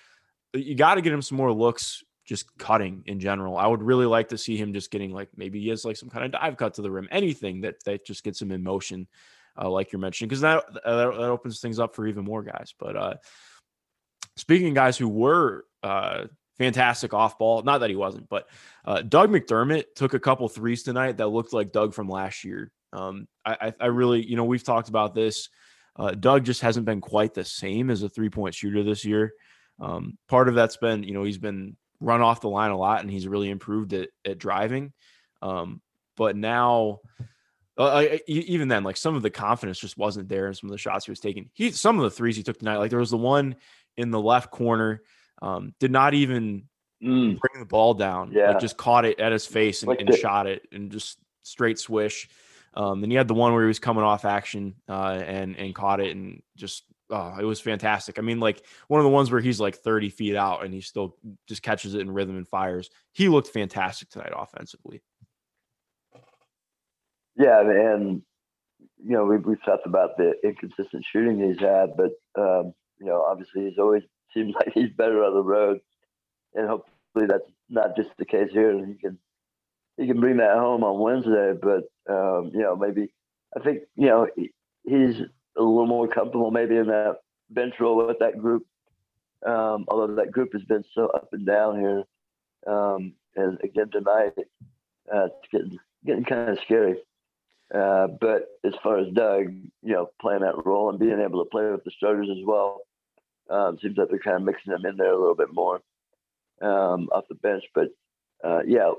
You 0.55 0.75
got 0.75 0.95
to 0.95 1.03
get 1.03 1.13
him 1.13 1.23
some 1.23 1.37
more 1.39 1.53
looks 1.53 2.03
just 2.25 2.57
cutting 2.59 3.03
in 3.07 3.19
general. 3.21 3.57
I 3.57 3.67
would 3.67 3.83
really 3.83 4.07
like 4.07 4.29
to 4.29 4.39
see 4.39 4.57
him 4.57 4.73
just 4.73 4.91
getting 4.91 5.13
like 5.13 5.29
maybe 5.37 5.61
he 5.61 5.69
has 5.69 5.85
like 5.85 5.97
some 5.97 6.11
kind 6.11 6.25
of 6.25 6.33
dive 6.33 6.57
cut 6.57 6.75
to 6.75 6.83
the 6.83 6.91
rim, 6.91 7.09
anything 7.11 7.63
that 7.63 7.83
that 7.85 8.07
just 8.07 8.25
gets 8.25 8.41
him 8.41 8.53
in 8.53 8.63
motion, 8.63 9.09
uh, 9.61 9.69
like 9.69 9.93
you're 9.93 10.01
mentioning, 10.01 10.29
because 10.29 10.43
that, 10.43 10.65
that 10.73 10.83
that 10.85 11.09
opens 11.09 11.61
things 11.61 11.79
up 11.79 11.95
for 11.95 12.07
even 12.07 12.25
more 12.25 12.43
guys. 12.43 12.75
But 12.79 12.97
uh, 12.97 13.15
speaking 14.37 14.75
guys 14.75 14.97
who 14.97 15.09
were 15.09 15.65
uh, 15.83 16.27
fantastic 16.59 17.13
off 17.13 17.39
ball, 17.39 17.63
not 17.63 17.79
that 17.79 17.91
he 17.91 17.97
wasn't, 17.97 18.29
but 18.29 18.49
uh, 18.85 19.03
Doug 19.03 19.31
McDermott 19.31 19.85
took 19.97 20.15
a 20.15 20.21
couple 20.21 20.49
threes 20.49 20.83
tonight 20.83 21.17
that 21.17 21.29
looked 21.29 21.53
like 21.53 21.73
Doug 21.73 21.95
from 21.95 22.09
last 22.09 22.45
year. 22.45 22.71
Um, 22.93 23.27
I, 23.45 23.57
I, 23.61 23.75
I 23.81 23.87
really, 23.87 24.25
you 24.25 24.37
know, 24.37 24.45
we've 24.45 24.63
talked 24.63 24.89
about 24.89 25.15
this. 25.15 25.49
Uh, 25.97 26.13
Doug 26.13 26.45
just 26.45 26.61
hasn't 26.61 26.87
been 26.87 27.01
quite 27.01 27.35
the 27.35 27.45
same 27.45 27.91
as 27.91 28.03
a 28.03 28.09
three 28.09 28.31
point 28.31 28.55
shooter 28.55 28.83
this 28.83 29.05
year. 29.05 29.33
Um, 29.81 30.17
part 30.29 30.49
of 30.49 30.55
that's 30.55 30.77
been, 30.77 31.03
you 31.03 31.13
know, 31.13 31.25
he's 31.25 31.39
been 31.39 31.77
run 32.03 32.21
off 32.21 32.41
the 32.41 32.49
line 32.49 32.71
a 32.71 32.77
lot 32.77 33.01
and 33.01 33.11
he's 33.11 33.27
really 33.29 33.51
improved 33.51 33.93
at, 33.95 34.09
at 34.25 34.39
driving. 34.39 34.93
Um, 35.41 35.81
but 36.17 36.37
now, 36.37 37.01
uh, 37.79 38.05
even 38.27 38.69
then, 38.69 38.85
like 38.85 38.97
some 38.97 39.17
of 39.17 39.23
the 39.23 39.31
confidence 39.31 39.79
just 39.79 39.97
wasn't 39.97 40.29
there 40.29 40.47
in 40.47 40.55
some 40.55 40.69
of 40.69 40.73
the 40.73 40.79
shots 40.79 41.07
he 41.07 41.11
was 41.11 41.21
taking. 41.21 41.49
He 41.55 41.71
some 41.71 41.99
of 41.99 42.03
the 42.05 42.11
threes 42.11 42.37
he 42.37 42.43
took 42.43 42.59
tonight, 42.59 42.77
like 42.77 42.91
there 42.91 42.99
was 42.99 43.11
the 43.11 43.17
one 43.17 43.57
in 43.97 44.11
the 44.11 44.21
left 44.21 44.51
corner, 44.51 45.03
um, 45.41 45.75
did 45.81 45.91
not 45.91 46.15
even 46.15 46.65
Mm. 47.03 47.37
bring 47.37 47.59
the 47.59 47.67
ball 47.67 47.95
down. 47.95 48.31
Yeah. 48.31 48.51
Like 48.51 48.61
just 48.61 48.77
caught 48.77 49.05
it 49.05 49.19
at 49.19 49.33
his 49.33 49.45
face 49.45 49.83
and, 49.83 49.89
Like 49.89 49.99
and 49.99 50.09
the- 50.09 50.17
shot 50.17 50.47
it 50.47 50.69
and 50.71 50.89
just 50.93 51.19
straight 51.43 51.77
swish. 51.81 52.29
Um, 52.75 53.03
and 53.03 53.11
he 53.11 53.17
had 53.19 53.27
the 53.27 53.35
one 53.35 53.53
where 53.53 53.65
he 53.65 53.67
was 53.67 53.81
coming 53.81 54.05
off 54.05 54.25
action 54.25 54.77
uh, 54.89 55.21
and 55.27 55.57
and 55.57 55.75
caught 55.75 55.99
it 55.99 56.15
and 56.15 56.43
just 56.57 56.85
oh, 57.13 57.37
it 57.39 57.45
was 57.45 57.61
fantastic. 57.61 58.19
I 58.19 58.23
mean, 58.23 58.41
like 58.41 58.65
one 58.89 58.99
of 58.99 59.05
the 59.05 59.11
ones 59.11 59.31
where 59.31 59.41
he's 59.41 59.61
like 59.61 59.77
30 59.77 60.09
feet 60.09 60.35
out 60.35 60.65
and 60.65 60.73
he 60.73 60.81
still 60.81 61.17
just 61.47 61.63
catches 61.63 61.95
it 61.95 62.01
in 62.01 62.11
rhythm 62.11 62.37
and 62.37 62.49
fires. 62.49 62.91
He 63.13 63.29
looked 63.29 63.49
fantastic 63.49 64.09
tonight 64.09 64.33
offensively. 64.35 65.03
Yeah, 67.37 67.61
and 67.61 68.23
you 69.03 69.13
know 69.13 69.25
we've 69.25 69.45
we've 69.45 69.65
talked 69.65 69.87
about 69.87 70.17
the 70.17 70.33
inconsistent 70.45 71.05
shooting 71.11 71.39
he's 71.41 71.61
had, 71.61 71.97
but 71.97 72.13
um, 72.39 72.75
you 72.99 73.07
know 73.07 73.23
obviously 73.23 73.69
he's 73.69 73.79
always 73.79 74.03
seems 74.35 74.55
like 74.55 74.73
he's 74.75 74.91
better 74.91 75.25
on 75.25 75.35
the 75.35 75.43
road, 75.43 75.81
and 76.55 76.69
hopefully 76.69 77.27
that's 77.27 77.51
not 77.69 77.97
just 77.97 78.11
the 78.19 78.25
case 78.25 78.51
here. 78.53 78.71
And 78.71 78.89
he 78.89 78.95
can 78.95 79.19
he 79.97 80.07
can 80.07 80.21
bring 80.21 80.39
that 80.39 80.57
home 80.57 80.85
on 80.85 81.01
Wednesday, 81.01 81.53
but 81.61 81.85
um, 82.13 82.51
you 82.53 82.61
know 82.61 82.77
maybe 82.77 83.13
I 83.57 83.61
think 83.61 83.81
you 83.97 84.09
know 84.09 84.29
he, 84.37 84.51
he's 84.85 85.23
a 85.57 85.63
little 85.63 85.87
more 85.87 86.09
comfortable 86.09 86.51
maybe 86.51 86.77
in 86.77 86.87
that 86.87 87.19
bench 87.51 87.75
role 87.81 88.07
with 88.07 88.19
that 88.21 88.39
group. 88.39 88.67
Um, 89.47 89.87
although 89.89 90.15
that 90.15 90.33
group 90.33 90.53
has 90.53 90.63
been 90.63 90.85
so 90.95 91.07
up 91.07 91.29
and 91.33 91.45
down 91.45 91.81
here, 91.81 92.05
um, 92.73 93.15
and 93.35 93.59
again 93.63 93.91
tonight, 93.91 94.33
uh, 95.13 95.27
it's 95.27 95.49
getting 95.51 95.79
getting 96.05 96.25
kind 96.25 96.51
of 96.51 96.59
scary. 96.65 96.97
Uh, 97.75 98.07
but 98.21 98.49
as 98.65 98.75
far 98.83 98.99
as 98.99 99.13
Doug, 99.15 99.47
you 99.83 99.93
know, 99.93 100.11
playing 100.21 100.43
that 100.43 100.65
role 100.65 100.91
and 100.91 100.99
being 100.99 101.21
able 101.21 101.43
to 101.43 101.51
play 101.51 101.71
with 101.71 101.83
the 101.85 101.91
starters 101.97 102.29
as 102.31 102.45
well, 102.45 102.83
um, 103.49 103.79
seems 103.81 103.97
like 103.97 104.09
they're 104.11 104.19
kind 104.19 104.37
of 104.37 104.43
mixing 104.43 104.73
them 104.73 104.85
in 104.85 104.97
there 104.97 105.13
a 105.13 105.19
little 105.19 105.35
bit 105.35 105.53
more 105.53 105.81
um, 106.61 107.09
off 107.13 107.25
the 107.29 107.35
bench. 107.35 107.65
But 107.75 107.89
uh, 108.45 108.61
yeah, 108.67 108.93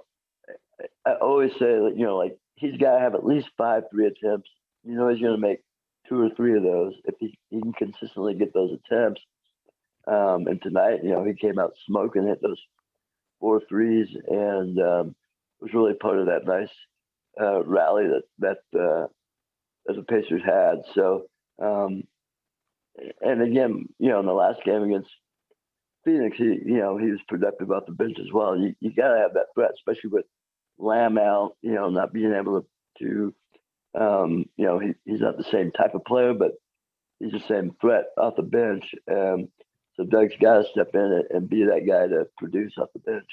I, 1.05 1.13
always 1.22 1.51
say 1.53 1.60
that 1.60 1.93
you 1.95 2.05
know, 2.05 2.17
like 2.17 2.38
he's 2.55 2.77
got 2.77 2.95
to 2.95 3.00
have 3.00 3.15
at 3.15 3.25
least 3.25 3.48
five 3.57 3.83
three 3.91 4.07
attempts. 4.07 4.50
You 4.83 4.95
know, 4.95 5.07
he's 5.10 5.22
going 5.22 5.36
to 5.36 5.41
make 5.41 5.62
two 6.07 6.22
or 6.22 6.29
three 6.36 6.55
of 6.55 6.63
those 6.63 6.93
if 7.05 7.15
he, 7.19 7.38
he 7.50 7.62
can 7.62 7.74
consistently 7.74 8.33
get 8.36 8.53
those 8.53 8.72
attempts. 8.72 9.22
Um, 10.05 10.48
and 10.48 10.62
tonight, 10.62 11.03
you 11.03 11.12
know, 11.12 11.24
he 11.24 11.33
came 11.33 11.60
out 11.60 11.74
smoking, 11.86 12.27
hit 12.27 12.41
those 12.41 12.62
four 13.39 13.62
threes, 13.69 14.07
and 14.27 14.77
um, 14.79 15.15
was 15.62 15.74
really 15.74 15.93
part 15.93 16.19
of 16.19 16.25
that 16.25 16.45
nice 16.45 16.69
uh, 17.39 17.63
rally 17.63 18.05
that 18.07 18.24
that 18.39 18.79
uh, 18.79 19.07
that 19.86 19.95
the 19.95 20.03
Pacers 20.03 20.41
had. 20.45 20.81
So, 20.93 21.24
um, 21.62 22.03
and 23.22 23.41
again, 23.41 23.86
you 23.98 24.10
know, 24.10 24.19
in 24.19 24.25
the 24.25 24.33
last 24.33 24.63
game 24.63 24.83
against 24.83 25.10
Phoenix, 26.03 26.38
he 26.38 26.43
you 26.43 26.77
know 26.77 26.98
he 26.98 27.10
was 27.12 27.22
productive 27.27 27.72
off 27.72 27.86
the 27.86 27.93
bench 27.93 28.17
as 28.19 28.31
well. 28.31 28.57
You 28.57 28.75
you 28.81 28.93
got 28.93 29.13
to 29.13 29.19
have 29.19 29.33
that 29.36 29.48
threat, 29.55 29.72
especially 29.74 30.10
with 30.12 30.25
Lamb 30.77 31.17
out. 31.17 31.55
You 31.62 31.74
know, 31.74 31.89
not 31.89 32.13
being 32.13 32.33
able 32.33 32.62
to, 32.62 32.67
to 33.05 33.36
um, 33.94 34.46
you 34.58 34.66
know, 34.66 34.80
he, 34.80 34.94
he's 35.06 35.22
not 35.22 35.38
the 35.38 35.44
same 35.52 35.72
type 35.72 35.96
of 35.96 36.06
player, 36.06 36.34
but 36.34 36.52
he's 37.20 37.32
the 37.32 37.44
same 37.48 37.76
threat 37.80 38.06
off 38.18 38.36
the 38.36 38.44
bench. 38.44 38.84
Um, 39.10 39.50
so 39.96 40.04
Doug's 40.04 40.34
got 40.42 40.58
to 40.58 40.70
step 40.72 40.90
in 40.94 41.24
and, 41.30 41.50
be 41.50 41.66
that 41.66 41.86
guy 41.88 42.08
to 42.08 42.28
produce 42.38 42.74
off 42.78 42.90
the 42.94 43.00
bench. 43.00 43.28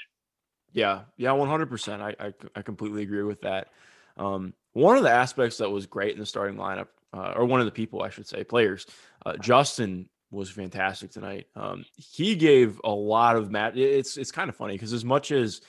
Yeah, 0.72 1.02
yeah, 1.16 1.32
one 1.32 1.48
hundred 1.48 1.70
percent. 1.70 2.00
I, 2.02 2.14
I 2.54 2.62
completely 2.62 3.02
agree 3.02 3.22
with 3.22 3.40
that. 3.40 3.68
Um, 4.16 4.54
one 4.72 4.96
of 4.96 5.02
the 5.02 5.10
aspects 5.10 5.56
that 5.58 5.70
was 5.70 5.86
great 5.86 6.12
in 6.14 6.20
the 6.20 6.26
starting 6.26 6.56
lineup, 6.56 6.88
uh, 7.12 7.32
or 7.34 7.44
one 7.44 7.60
of 7.60 7.66
the 7.66 7.72
people, 7.72 8.02
I 8.02 8.10
should 8.10 8.28
say, 8.28 8.44
players, 8.44 8.86
uh, 9.26 9.36
Justin 9.38 10.08
was 10.30 10.48
fantastic 10.48 11.10
tonight. 11.10 11.48
Um, 11.56 11.84
he 11.96 12.36
gave 12.36 12.80
a 12.84 12.90
lot 12.90 13.36
of 13.36 13.50
mat. 13.50 13.76
It's 13.76 14.16
it's 14.16 14.30
kind 14.30 14.48
of 14.48 14.56
funny 14.56 14.74
because 14.74 14.92
as 14.92 15.04
much 15.04 15.32
as 15.32 15.60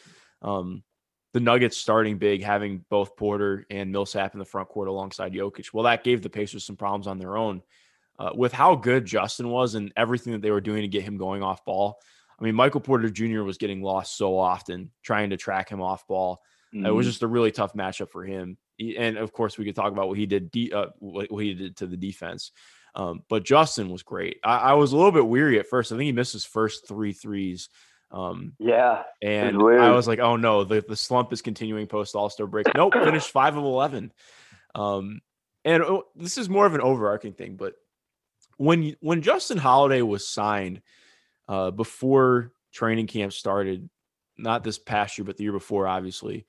um, 0.42 0.84
the 1.34 1.40
Nuggets 1.40 1.78
starting 1.78 2.18
big, 2.18 2.44
having 2.44 2.84
both 2.90 3.16
Porter 3.16 3.66
and 3.70 3.92
Millsap 3.92 4.34
in 4.34 4.40
the 4.40 4.46
front 4.46 4.70
court 4.70 4.88
alongside 4.88 5.34
Jokic, 5.34 5.74
well, 5.74 5.86
that 5.86 6.04
gave 6.04 6.22
the 6.22 6.30
Pacers 6.30 6.66
some 6.66 6.76
problems 6.76 7.08
on 7.08 7.20
their 7.20 7.38
own. 7.38 7.62
Uh, 8.20 8.32
with 8.36 8.54
how 8.54 8.76
good 8.76 9.06
Justin 9.06 9.50
was 9.50 9.74
and 9.74 9.92
everything 9.98 10.34
that 10.34 10.42
they 10.42 10.52
were 10.52 10.62
doing 10.62 10.84
to 10.84 10.88
get 10.88 11.04
him 11.04 11.18
going 11.18 11.42
off 11.42 11.66
ball, 11.66 11.98
I 12.40 12.44
mean, 12.44 12.56
Michael 12.56 12.82
Porter 12.82 13.10
Jr. 13.10 13.42
was 13.42 13.58
getting 13.58 13.82
lost 13.82 14.18
so 14.18 14.38
often 14.38 14.92
trying 15.04 15.30
to 15.30 15.38
track 15.38 15.70
him 15.70 15.82
off 15.82 16.06
ball. 16.08 16.42
Mm-hmm. 16.74 16.86
It 16.86 16.92
was 16.92 17.06
mm-hmm. 17.06 17.12
just 17.12 17.24
a 17.24 17.28
really 17.28 17.52
tough 17.52 17.74
matchup 17.74 18.10
for 18.10 18.24
him. 18.24 18.58
And 18.98 19.18
of 19.18 19.32
course, 19.32 19.58
we 19.58 19.66
could 19.66 19.76
talk 19.76 19.92
about 19.92 20.08
what 20.08 20.18
he 20.18 20.26
did, 20.26 20.52
de- 20.52 20.74
uh, 20.74 20.88
what 21.00 21.44
he 21.44 21.54
did 21.54 21.78
to 21.78 21.88
the 21.88 21.98
defense. 21.98 22.52
Um, 22.96 23.24
but 23.30 23.44
Justin 23.44 23.90
was 23.90 24.04
great. 24.04 24.38
I, 24.44 24.58
I, 24.58 24.74
was 24.74 24.92
a 24.92 24.98
little 24.98 25.12
bit 25.12 25.26
weary 25.26 25.60
at 25.60 25.68
first. 25.68 25.92
I 25.92 25.96
think 25.96 26.08
he 26.08 26.12
missed 26.12 26.34
his 26.34 26.44
first 26.44 26.88
three 26.88 27.14
threes. 27.14 27.70
Um, 28.12 28.54
yeah, 28.60 29.04
and 29.22 29.58
I 29.58 29.92
was 29.92 30.08
like, 30.08 30.20
oh 30.20 30.36
no, 30.36 30.64
the, 30.64 30.84
the 30.88 30.96
slump 30.96 31.32
is 31.32 31.42
continuing 31.42 31.88
post 31.88 32.16
All 32.16 32.30
Star 32.30 32.48
break. 32.48 32.68
Nope, 32.76 32.94
finished 33.04 33.32
five 33.32 33.56
of 33.56 33.64
eleven. 33.64 34.12
Um, 34.76 35.22
and 35.64 35.84
oh, 35.84 36.04
this 36.16 36.38
is 36.38 36.50
more 36.50 36.66
of 36.66 36.74
an 36.74 36.82
overarching 36.82 37.34
thing, 37.34 37.56
but 37.56 37.74
when 38.58 38.96
when 39.00 39.22
Justin 39.22 39.58
Holiday 39.58 40.02
was 40.02 40.28
signed 40.28 40.82
uh, 41.48 41.72
before 41.72 42.52
training 42.72 43.08
camp 43.08 43.34
started, 43.34 43.90
not 44.38 44.64
this 44.64 44.78
past 44.78 45.18
year, 45.18 45.26
but 45.26 45.38
the 45.38 45.44
year 45.44 45.52
before, 45.52 45.88
obviously. 45.88 46.46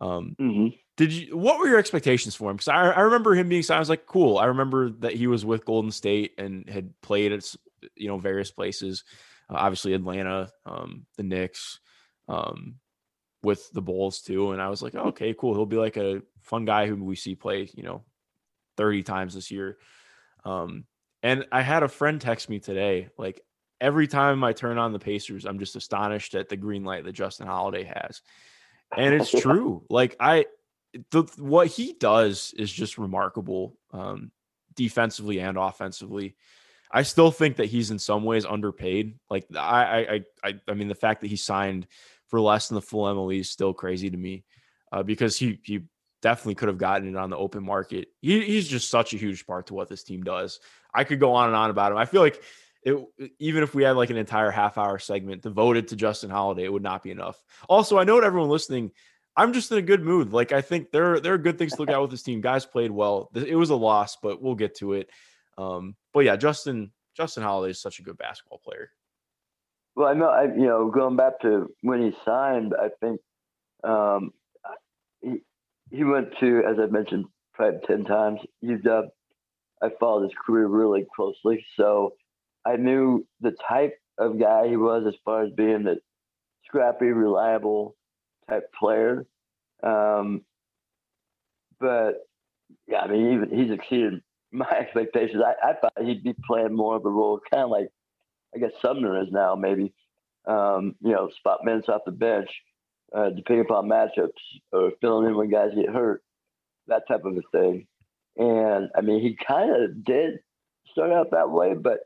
Um, 0.00 0.34
mm-hmm. 0.40 0.68
Did 0.96 1.12
you? 1.12 1.36
What 1.36 1.58
were 1.58 1.68
your 1.68 1.78
expectations 1.78 2.34
for 2.34 2.50
him? 2.50 2.56
Because 2.56 2.68
I, 2.68 2.90
I 2.90 3.00
remember 3.00 3.34
him 3.34 3.48
being 3.48 3.62
signed. 3.62 3.76
I 3.76 3.80
was 3.80 3.88
like, 3.88 4.06
cool. 4.06 4.38
I 4.38 4.46
remember 4.46 4.90
that 5.00 5.14
he 5.14 5.26
was 5.26 5.44
with 5.44 5.64
Golden 5.64 5.90
State 5.90 6.32
and 6.38 6.68
had 6.68 6.92
played 7.00 7.32
at 7.32 7.54
you 7.94 8.08
know 8.08 8.18
various 8.18 8.50
places, 8.50 9.04
uh, 9.50 9.54
obviously 9.54 9.94
Atlanta, 9.94 10.50
um, 10.64 11.06
the 11.16 11.22
Knicks, 11.22 11.80
um, 12.28 12.76
with 13.42 13.70
the 13.72 13.82
Bulls 13.82 14.20
too. 14.20 14.52
And 14.52 14.62
I 14.62 14.68
was 14.68 14.82
like, 14.82 14.94
oh, 14.94 15.08
okay, 15.08 15.34
cool. 15.34 15.54
He'll 15.54 15.66
be 15.66 15.76
like 15.76 15.96
a 15.96 16.22
fun 16.42 16.64
guy 16.64 16.86
who 16.86 17.02
we 17.02 17.16
see 17.16 17.34
play, 17.34 17.68
you 17.74 17.82
know, 17.82 18.04
thirty 18.76 19.02
times 19.02 19.34
this 19.34 19.50
year. 19.50 19.78
Um, 20.44 20.84
and 21.22 21.46
I 21.52 21.62
had 21.62 21.82
a 21.82 21.88
friend 21.88 22.20
text 22.20 22.48
me 22.48 22.60
today, 22.60 23.08
like 23.18 23.42
every 23.80 24.06
time 24.06 24.44
I 24.44 24.52
turn 24.52 24.78
on 24.78 24.92
the 24.92 24.98
Pacers, 24.98 25.44
I'm 25.44 25.58
just 25.58 25.76
astonished 25.76 26.34
at 26.34 26.48
the 26.48 26.56
green 26.56 26.84
light 26.84 27.04
that 27.04 27.12
Justin 27.12 27.46
Holiday 27.46 27.84
has. 27.84 28.22
And 28.96 29.14
it's 29.14 29.30
true. 29.42 29.84
Like 29.88 30.16
I 30.20 30.46
the 31.10 31.22
what 31.38 31.68
he 31.68 31.94
does 31.94 32.52
is 32.56 32.70
just 32.70 32.98
remarkable 32.98 33.76
um, 33.92 34.30
defensively 34.74 35.40
and 35.40 35.56
offensively. 35.56 36.36
I 36.90 37.02
still 37.02 37.30
think 37.30 37.56
that 37.56 37.66
he's 37.66 37.90
in 37.90 37.98
some 37.98 38.24
ways 38.24 38.44
underpaid. 38.44 39.18
Like 39.28 39.46
I, 39.56 40.22
I, 40.42 40.48
I, 40.48 40.54
I 40.68 40.74
mean, 40.74 40.88
the 40.88 40.94
fact 40.94 41.20
that 41.20 41.28
he 41.28 41.36
signed 41.36 41.86
for 42.26 42.40
less 42.40 42.68
than 42.68 42.76
the 42.76 42.82
full 42.82 43.04
MLE 43.04 43.40
is 43.40 43.50
still 43.50 43.72
crazy 43.72 44.10
to 44.10 44.16
me, 44.16 44.44
uh, 44.92 45.02
because 45.02 45.36
he 45.38 45.60
he 45.62 45.82
definitely 46.22 46.54
could 46.56 46.68
have 46.68 46.78
gotten 46.78 47.08
it 47.08 47.16
on 47.16 47.30
the 47.30 47.36
open 47.36 47.64
market. 47.64 48.08
He, 48.20 48.40
he's 48.42 48.68
just 48.68 48.90
such 48.90 49.14
a 49.14 49.16
huge 49.16 49.46
part 49.46 49.68
to 49.68 49.74
what 49.74 49.88
this 49.88 50.02
team 50.02 50.22
does. 50.22 50.60
I 50.94 51.04
could 51.04 51.20
go 51.20 51.34
on 51.34 51.46
and 51.46 51.56
on 51.56 51.70
about 51.70 51.92
him. 51.92 51.98
I 51.98 52.04
feel 52.04 52.20
like 52.20 52.42
it, 52.82 52.96
even 53.38 53.62
if 53.62 53.74
we 53.74 53.84
had 53.84 53.96
like 53.96 54.10
an 54.10 54.16
entire 54.16 54.50
half 54.50 54.76
hour 54.76 54.98
segment 54.98 55.42
devoted 55.42 55.88
to 55.88 55.96
Justin 55.96 56.30
Holiday, 56.30 56.64
it 56.64 56.72
would 56.72 56.82
not 56.82 57.02
be 57.02 57.10
enough. 57.10 57.42
Also, 57.68 57.98
I 57.98 58.04
know 58.04 58.18
everyone 58.18 58.50
listening 58.50 58.90
I'm 59.36 59.52
just 59.52 59.70
in 59.70 59.78
a 59.78 59.82
good 59.82 60.02
mood. 60.02 60.32
Like 60.32 60.52
I 60.52 60.60
think 60.60 60.90
there 60.90 61.20
there 61.20 61.34
are 61.34 61.38
good 61.38 61.58
things 61.58 61.72
to 61.72 61.80
look 61.80 61.90
at 61.90 62.00
with 62.00 62.10
this 62.10 62.22
team. 62.22 62.40
Guys 62.40 62.66
played 62.66 62.90
well. 62.90 63.30
It 63.34 63.54
was 63.54 63.70
a 63.70 63.76
loss, 63.76 64.16
but 64.16 64.42
we'll 64.42 64.54
get 64.54 64.76
to 64.76 64.94
it. 64.94 65.08
Um, 65.60 65.96
but 66.12 66.20
yeah, 66.20 66.36
Justin 66.36 66.92
Justin 67.16 67.42
Holiday 67.42 67.72
is 67.72 67.80
such 67.80 67.98
a 67.98 68.02
good 68.02 68.16
basketball 68.16 68.60
player. 68.64 68.90
Well, 69.94 70.08
I 70.08 70.14
know 70.14 70.28
I 70.28 70.44
you 70.44 70.66
know 70.66 70.90
going 70.90 71.16
back 71.16 71.40
to 71.42 71.70
when 71.82 72.02
he 72.02 72.12
signed, 72.24 72.74
I 72.78 72.88
think 73.00 73.20
um, 73.84 74.32
he 75.20 75.42
he 75.90 76.04
went 76.04 76.28
to 76.40 76.62
as 76.68 76.78
I 76.78 76.86
mentioned 76.86 77.26
probably 77.54 77.80
ten 77.86 78.04
times. 78.04 78.40
UW. 78.64 79.08
I 79.82 79.88
followed 79.98 80.24
his 80.24 80.32
career 80.46 80.66
really 80.66 81.06
closely, 81.16 81.64
so 81.76 82.12
I 82.66 82.76
knew 82.76 83.26
the 83.40 83.54
type 83.66 83.94
of 84.18 84.38
guy 84.38 84.68
he 84.68 84.76
was 84.76 85.04
as 85.06 85.14
far 85.24 85.42
as 85.42 85.50
being 85.52 85.84
the 85.84 85.96
scrappy, 86.66 87.06
reliable 87.06 87.96
type 88.46 88.70
player. 88.78 89.26
Um, 89.82 90.42
but 91.78 92.26
yeah, 92.86 93.00
I 93.00 93.08
mean, 93.08 93.32
even 93.32 93.58
he's 93.58 93.70
exceeded 93.70 94.20
my 94.52 94.68
expectations. 94.78 95.42
I, 95.44 95.70
I 95.70 95.74
thought 95.74 95.92
he'd 96.02 96.22
be 96.24 96.34
playing 96.46 96.74
more 96.74 96.96
of 96.96 97.04
a 97.04 97.10
role, 97.10 97.40
kind 97.50 97.64
of 97.64 97.70
like 97.70 97.88
I 98.54 98.58
guess 98.58 98.72
Sumner 98.82 99.20
is 99.22 99.28
now, 99.30 99.54
maybe. 99.54 99.92
Um, 100.46 100.96
you 101.00 101.12
know, 101.12 101.28
spot 101.36 101.60
minutes 101.64 101.88
off 101.88 102.00
the 102.06 102.12
bench, 102.12 102.48
uh, 103.14 103.30
depending 103.30 103.66
upon 103.66 103.88
matchups, 103.88 104.30
or 104.72 104.92
filling 105.00 105.28
in 105.28 105.36
when 105.36 105.50
guys 105.50 105.72
get 105.74 105.90
hurt, 105.90 106.22
that 106.86 107.06
type 107.06 107.24
of 107.24 107.36
a 107.36 107.42
thing. 107.52 107.86
And 108.36 108.88
I 108.96 109.02
mean, 109.02 109.20
he 109.20 109.36
kind 109.46 109.70
of 109.70 110.04
did 110.04 110.40
start 110.90 111.12
out 111.12 111.32
that 111.32 111.50
way, 111.50 111.74
but 111.74 112.00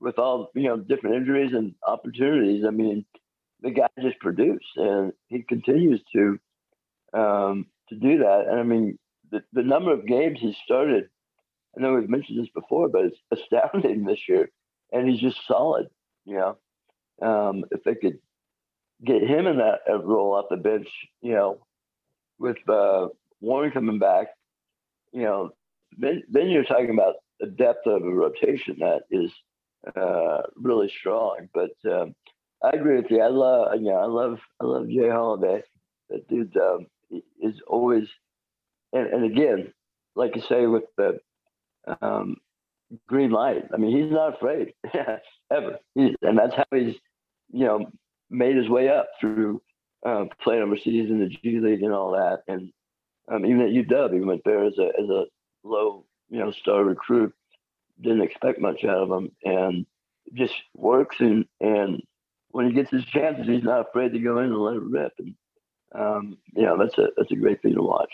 with 0.00 0.18
all 0.18 0.50
you 0.54 0.64
know 0.64 0.78
different 0.78 1.16
injuries 1.16 1.52
and 1.52 1.74
opportunities, 1.86 2.64
I 2.66 2.70
mean, 2.70 3.04
the 3.60 3.70
guy 3.70 3.88
just 4.00 4.18
produced, 4.20 4.64
and 4.76 5.12
he 5.28 5.42
continues 5.42 6.00
to 6.14 6.38
um, 7.12 7.66
to 7.88 7.96
do 7.96 8.18
that. 8.18 8.46
And 8.50 8.58
I 8.58 8.62
mean, 8.62 8.98
the, 9.30 9.42
the 9.52 9.62
number 9.62 9.92
of 9.92 10.06
games 10.06 10.38
he 10.40 10.56
started, 10.64 11.08
I 11.76 11.80
know 11.80 11.94
we've 11.94 12.08
mentioned 12.08 12.38
this 12.40 12.52
before, 12.54 12.88
but 12.88 13.06
it's 13.06 13.18
astounding 13.32 14.04
this 14.04 14.28
year, 14.28 14.50
and 14.92 15.08
he's 15.08 15.20
just 15.20 15.46
solid. 15.46 15.88
You 16.24 16.36
know, 16.36 17.26
um, 17.26 17.64
if 17.70 17.82
they 17.84 17.94
could 17.94 18.18
get 19.04 19.22
him 19.22 19.46
in 19.46 19.58
that 19.58 19.80
role 19.88 20.34
off 20.34 20.46
the 20.50 20.56
bench, 20.56 20.88
you 21.20 21.32
know, 21.34 21.66
with 22.38 22.56
uh, 22.68 23.08
Warren 23.40 23.72
coming 23.72 23.98
back, 23.98 24.28
you 25.12 25.22
know, 25.22 25.50
then 25.98 26.22
then 26.28 26.48
you're 26.48 26.64
talking 26.64 26.90
about 26.90 27.14
the 27.40 27.46
depth 27.46 27.86
of 27.86 28.02
a 28.02 28.10
rotation 28.10 28.76
that 28.80 29.02
is 29.10 29.30
uh, 29.96 30.42
really 30.56 30.88
strong. 30.98 31.48
But 31.52 31.72
um, 31.90 32.14
I 32.62 32.70
agree 32.70 32.96
with 32.96 33.10
you. 33.10 33.20
I 33.20 33.28
love, 33.28 33.74
you 33.76 33.90
know, 33.90 33.96
I 33.96 34.06
love, 34.06 34.38
I 34.60 34.64
love 34.64 34.88
Jay 34.88 35.08
Holiday. 35.10 35.62
That 36.10 36.28
dude 36.28 36.56
um, 36.56 36.86
is 37.40 37.60
always, 37.66 38.08
and, 38.92 39.06
and 39.08 39.24
again, 39.24 39.72
like 40.14 40.36
you 40.36 40.42
say 40.48 40.66
with 40.66 40.84
the 40.96 41.20
um, 42.00 42.36
green 43.06 43.30
light. 43.30 43.64
I 43.72 43.76
mean, 43.76 43.96
he's 43.96 44.12
not 44.12 44.34
afraid 44.34 44.72
ever, 45.50 45.78
he's, 45.94 46.14
and 46.22 46.38
that's 46.38 46.54
how 46.54 46.64
he's, 46.72 46.96
you 47.52 47.64
know, 47.64 47.90
made 48.30 48.56
his 48.56 48.68
way 48.68 48.88
up 48.88 49.08
through 49.20 49.62
uh, 50.04 50.24
playing 50.42 50.62
overseas 50.62 51.10
in 51.10 51.20
the 51.20 51.28
G 51.28 51.60
League 51.60 51.82
and 51.82 51.92
all 51.92 52.12
that. 52.12 52.42
And 52.48 52.72
um, 53.30 53.46
even 53.46 53.62
at 53.62 53.70
UW, 53.70 54.14
he 54.14 54.20
went 54.20 54.42
there 54.44 54.64
as 54.64 54.78
a 54.78 54.88
as 55.00 55.08
a 55.08 55.24
low, 55.62 56.04
you 56.28 56.38
know, 56.38 56.52
star 56.52 56.84
recruit. 56.84 57.34
Didn't 58.00 58.22
expect 58.22 58.60
much 58.60 58.84
out 58.84 58.98
of 58.98 59.10
him, 59.10 59.30
and 59.44 59.86
just 60.32 60.54
works 60.74 61.16
and 61.20 61.46
and 61.60 62.02
when 62.50 62.66
he 62.66 62.72
gets 62.72 62.90
his 62.90 63.04
chances, 63.06 63.46
he's 63.46 63.64
not 63.64 63.88
afraid 63.88 64.12
to 64.12 64.18
go 64.20 64.38
in 64.38 64.46
and 64.46 64.58
let 64.58 64.76
it 64.76 64.82
rip. 64.82 65.12
And 65.18 65.34
um, 65.94 66.38
you 66.54 66.62
know, 66.62 66.78
that's 66.78 66.96
a 66.98 67.08
that's 67.16 67.30
a 67.30 67.36
great 67.36 67.62
thing 67.62 67.74
to 67.74 67.82
watch. 67.82 68.12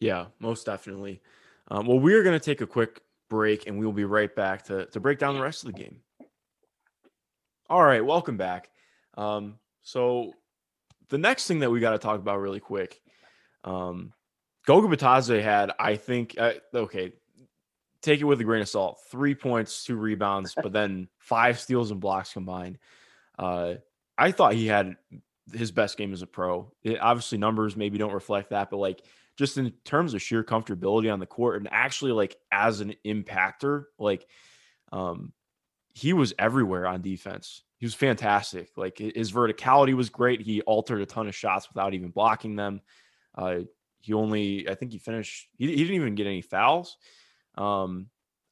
Yeah, 0.00 0.26
most 0.40 0.66
definitely. 0.66 1.20
Um, 1.68 1.86
well, 1.86 1.98
we 1.98 2.14
are 2.14 2.22
going 2.22 2.38
to 2.38 2.44
take 2.44 2.60
a 2.60 2.66
quick 2.66 3.00
break, 3.28 3.66
and 3.66 3.78
we 3.78 3.86
will 3.86 3.92
be 3.92 4.04
right 4.04 4.34
back 4.34 4.64
to 4.64 4.86
to 4.86 5.00
break 5.00 5.18
down 5.18 5.34
the 5.34 5.42
rest 5.42 5.64
of 5.64 5.72
the 5.72 5.78
game. 5.78 6.00
All 7.68 7.82
right, 7.82 8.04
welcome 8.04 8.36
back. 8.36 8.70
Um, 9.16 9.58
so 9.82 10.32
the 11.08 11.18
next 11.18 11.46
thing 11.46 11.60
that 11.60 11.70
we 11.70 11.80
got 11.80 11.92
to 11.92 11.98
talk 11.98 12.18
about 12.18 12.40
really 12.40 12.60
quick, 12.60 13.00
um, 13.64 14.12
Goga 14.66 14.94
Bitadze 14.94 15.42
had, 15.42 15.72
I 15.78 15.96
think, 15.96 16.34
uh, 16.38 16.54
okay, 16.74 17.12
take 18.02 18.20
it 18.20 18.24
with 18.24 18.40
a 18.40 18.44
grain 18.44 18.62
of 18.62 18.68
salt. 18.68 19.00
Three 19.10 19.34
points, 19.34 19.84
two 19.84 19.96
rebounds, 19.96 20.54
but 20.54 20.72
then 20.72 21.08
five 21.18 21.58
steals 21.58 21.90
and 21.90 22.00
blocks 22.00 22.32
combined. 22.32 22.78
Uh, 23.38 23.74
I 24.16 24.30
thought 24.30 24.54
he 24.54 24.66
had 24.66 24.96
his 25.52 25.70
best 25.70 25.96
game 25.96 26.12
as 26.12 26.22
a 26.22 26.26
pro. 26.26 26.70
It, 26.82 26.98
obviously, 27.00 27.38
numbers 27.38 27.76
maybe 27.76 27.98
don't 27.98 28.12
reflect 28.12 28.50
that, 28.50 28.70
but 28.70 28.76
like 28.76 29.02
just 29.36 29.58
in 29.58 29.72
terms 29.84 30.14
of 30.14 30.22
sheer 30.22 30.44
comfortability 30.44 31.12
on 31.12 31.18
the 31.18 31.26
court 31.26 31.56
and 31.56 31.68
actually 31.70 32.12
like 32.12 32.36
as 32.52 32.80
an 32.80 32.94
impactor, 33.04 33.84
like 33.98 34.26
um, 34.92 35.32
he 35.94 36.12
was 36.12 36.34
everywhere 36.38 36.86
on 36.86 37.02
defense. 37.02 37.62
He 37.78 37.86
was 37.86 37.94
fantastic. 37.94 38.70
Like 38.76 38.98
his 38.98 39.32
verticality 39.32 39.94
was 39.94 40.08
great. 40.08 40.40
He 40.40 40.62
altered 40.62 41.00
a 41.00 41.06
ton 41.06 41.28
of 41.28 41.34
shots 41.34 41.68
without 41.68 41.94
even 41.94 42.10
blocking 42.10 42.56
them. 42.56 42.80
Uh, 43.34 43.60
he 44.00 44.12
only, 44.12 44.68
I 44.68 44.74
think 44.74 44.92
he 44.92 44.98
finished. 44.98 45.48
He, 45.56 45.66
he 45.66 45.76
didn't 45.76 45.96
even 45.96 46.14
get 46.14 46.26
any 46.26 46.42
fouls. 46.42 46.96
Um, 47.56 48.08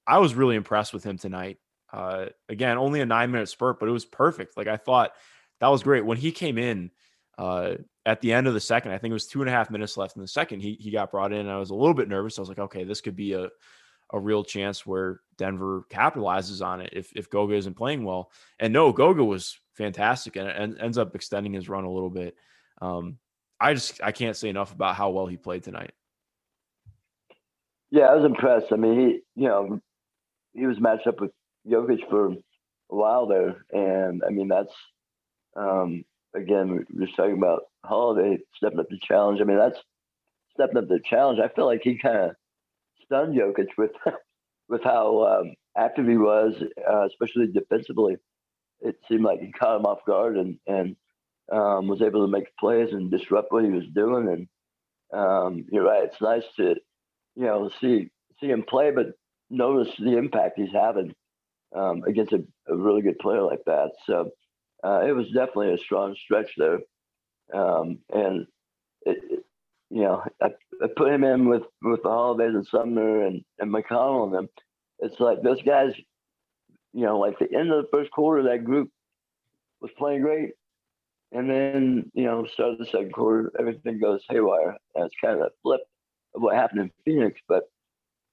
I 0.07 0.19
was 0.19 0.35
really 0.35 0.57
impressed 0.57 0.93
with 0.93 1.05
him 1.05 1.19
tonight. 1.19 1.59
Uh, 1.93 2.27
again, 2.49 2.79
only 2.79 3.01
a 3.01 3.07
nine 3.07 3.31
minute 3.31 3.49
spurt, 3.49 3.79
but 3.79 3.89
it 3.89 3.93
was 3.93 4.05
perfect. 4.05 4.57
Like 4.57 4.67
I 4.67 4.77
thought 4.77 5.13
that 5.61 5.69
was 5.69 5.83
great 5.83 6.05
when 6.05 6.19
he 6.19 6.33
came 6.33 6.59
in. 6.59 6.91
Uh, 7.39 7.75
at 8.05 8.21
the 8.21 8.33
end 8.33 8.47
of 8.47 8.55
the 8.55 8.61
second, 8.61 8.93
I 8.93 8.99
think 8.99 9.11
it 9.11 9.15
was 9.15 9.27
two 9.27 9.41
and 9.41 9.49
a 9.49 9.53
half 9.53 9.71
minutes 9.71 9.97
left 9.97 10.17
in 10.17 10.23
the 10.23 10.29
second, 10.29 10.61
he 10.61 10.77
he 10.81 10.91
got 10.91 11.11
brought 11.11 11.33
in. 11.33 11.49
I 11.49 11.59
was 11.59 11.71
a 11.71 11.75
little 11.75 11.95
bit 11.95 12.09
nervous. 12.09 12.39
I 12.39 12.43
was 12.43 12.49
like, 12.49 12.59
okay, 12.59 12.85
this 12.85 13.01
could 13.01 13.17
be 13.17 13.35
a 13.35 13.49
a 14.13 14.19
real 14.19 14.45
chance 14.45 14.85
where 14.85 15.21
Denver 15.39 15.87
capitalizes 15.91 16.65
on 16.65 16.81
it 16.81 16.91
if 16.93 17.13
if 17.15 17.31
Goga 17.31 17.55
isn't 17.55 17.77
playing 17.77 18.05
well. 18.05 18.31
And 18.59 18.73
no, 18.73 18.93
Goga 18.93 19.25
was 19.25 19.59
fantastic 19.75 20.37
and, 20.37 20.49
and 20.49 20.79
ends 20.79 20.99
up 20.99 21.15
extending 21.15 21.53
his 21.53 21.69
run 21.69 21.85
a 21.85 21.91
little 21.91 22.11
bit. 22.11 22.37
Um, 22.81 23.19
I 23.61 23.75
just 23.75 24.03
I 24.03 24.13
can't 24.13 24.37
say 24.37 24.49
enough 24.49 24.73
about 24.73 24.97
how 24.97 25.11
well 25.11 25.27
he 25.27 25.37
played 25.37 25.63
tonight. 25.63 25.93
Yeah, 27.91 28.05
I 28.05 28.15
was 28.15 28.25
impressed. 28.25 28.73
I 28.73 28.77
mean, 28.77 29.01
he 29.01 29.41
you 29.41 29.49
know 29.49 29.81
he 30.53 30.67
was 30.67 30.81
matched 30.81 31.07
up 31.07 31.21
with 31.21 31.31
Jokic 31.67 32.09
for 32.11 32.33
a 32.33 32.37
while 32.89 33.27
there, 33.27 33.65
and 33.71 34.23
I 34.27 34.31
mean 34.31 34.49
that's 34.49 34.75
um, 35.57 36.05
again 36.35 36.71
we 36.71 36.79
are 36.79 37.07
just 37.07 37.17
talking 37.17 37.39
about 37.39 37.63
Holiday 37.85 38.39
stepping 38.57 38.79
up 38.79 38.89
the 38.89 38.99
challenge. 39.03 39.41
I 39.41 39.45
mean 39.45 39.59
that's 39.59 39.79
stepping 40.55 40.79
up 40.79 40.89
the 40.89 41.01
challenge. 41.05 41.41
I 41.41 41.49
feel 41.55 41.67
like 41.67 41.81
he 41.83 41.99
kind 41.99 42.31
of 42.31 42.37
stunned 43.05 43.35
Jokic 43.37 43.69
with 43.77 43.93
with 44.69 44.83
how 44.83 45.25
um, 45.25 45.55
active 45.77 46.07
he 46.07 46.17
was, 46.17 46.55
uh, 46.91 47.07
especially 47.07 47.49
defensively. 47.49 48.17
It 48.81 48.97
seemed 49.09 49.25
like 49.25 49.41
he 49.41 49.53
caught 49.53 49.77
him 49.77 49.87
off 49.87 50.05
guard 50.07 50.37
and 50.37 50.59
and 50.67 50.97
um, 51.51 51.89
was 51.89 52.03
able 52.03 52.25
to 52.25 52.31
make 52.31 52.57
plays 52.59 52.93
and 52.93 53.11
disrupt 53.11 53.53
what 53.53 53.65
he 53.65 53.71
was 53.71 53.87
doing. 53.95 54.29
And 54.29 55.21
um, 55.21 55.67
you're 55.71 55.85
right; 55.85 56.05
it's 56.05 56.21
nice 56.21 56.45
to 56.57 56.77
you 57.37 57.45
know 57.45 57.71
see 57.81 58.11
see 58.41 58.49
him 58.49 58.65
play, 58.69 58.91
but 58.91 59.13
notice 59.51 59.93
the 59.99 60.17
impact 60.17 60.59
he's 60.59 60.73
having 60.73 61.15
um, 61.77 62.03
against 62.07 62.33
a, 62.33 62.43
a, 62.69 62.77
really 62.77 63.03
good 63.03 63.19
player 63.19 63.43
like 63.43 63.63
that. 63.67 63.91
So 64.07 64.31
uh, 64.83 65.03
it 65.07 65.13
was 65.13 65.27
definitely 65.27 65.75
a 65.75 65.79
strong 65.79 66.17
stretch 66.25 66.51
there, 66.57 66.81
um, 67.53 67.99
and 68.13 68.47
it, 69.05 69.19
it, 69.31 69.45
you 69.91 70.03
know 70.03 70.23
I, 70.41 70.47
I, 70.83 70.87
put 70.97 71.13
him 71.13 71.25
in 71.25 71.49
with 71.49 71.63
with 71.83 72.03
the 72.03 72.09
holidays 72.09 72.55
and 72.55 72.67
Sumner 72.67 73.27
and 73.27 73.45
and 73.59 73.73
McConnell 73.73 74.25
and 74.25 74.35
them. 74.35 74.49
It's 75.01 75.19
like 75.19 75.43
those 75.43 75.61
guys, 75.63 75.93
you 76.93 77.05
know, 77.05 77.19
like 77.19 77.39
the 77.39 77.53
end 77.53 77.73
of 77.73 77.83
the 77.83 77.89
first 77.93 78.11
quarter, 78.13 78.45
that 78.45 78.65
group 78.65 78.91
was 79.81 79.91
playing 79.99 80.23
great. 80.23 80.51
And 81.33 81.51
then, 81.51 82.11
you 82.15 82.25
know, 82.25 82.47
start 82.53 82.73
of 82.73 82.79
the 82.79 82.87
second 82.87 83.13
quarter, 83.13 83.51
everything 83.59 83.99
goes 83.99 84.23
haywire. 84.29 84.77
And 84.95 85.07
it's 85.07 85.15
kind 85.21 85.41
of 85.41 85.47
a 85.47 85.51
flip 85.63 85.81
of 86.35 86.43
what 86.43 86.55
happened 86.55 86.83
in 86.83 86.91
Phoenix. 87.05 87.41
But 87.49 87.65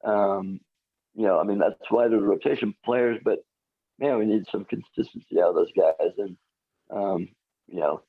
um, 0.03 0.59
you 1.15 1.25
know, 1.25 1.39
I 1.39 1.43
mean, 1.43 1.59
that's 1.59 1.75
why 1.89 2.07
they're 2.07 2.19
rotation 2.19 2.73
players, 2.85 3.19
but 3.23 3.39
man, 3.99 4.17
we 4.17 4.25
need 4.25 4.45
some 4.51 4.65
consistency 4.65 5.41
out 5.41 5.49
of 5.49 5.55
those 5.55 5.71
guys. 5.75 6.11
And, 6.17 6.37
um, 6.89 7.27
you 7.67 7.79
know, 7.79 8.01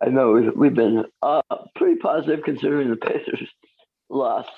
I 0.00 0.10
know 0.10 0.52
we've, 0.54 0.74
been 0.74 1.04
uh, 1.22 1.42
pretty 1.74 1.96
positive 1.96 2.44
considering 2.44 2.90
the 2.90 2.96
Pacers 3.06 3.48
lost 4.08 4.50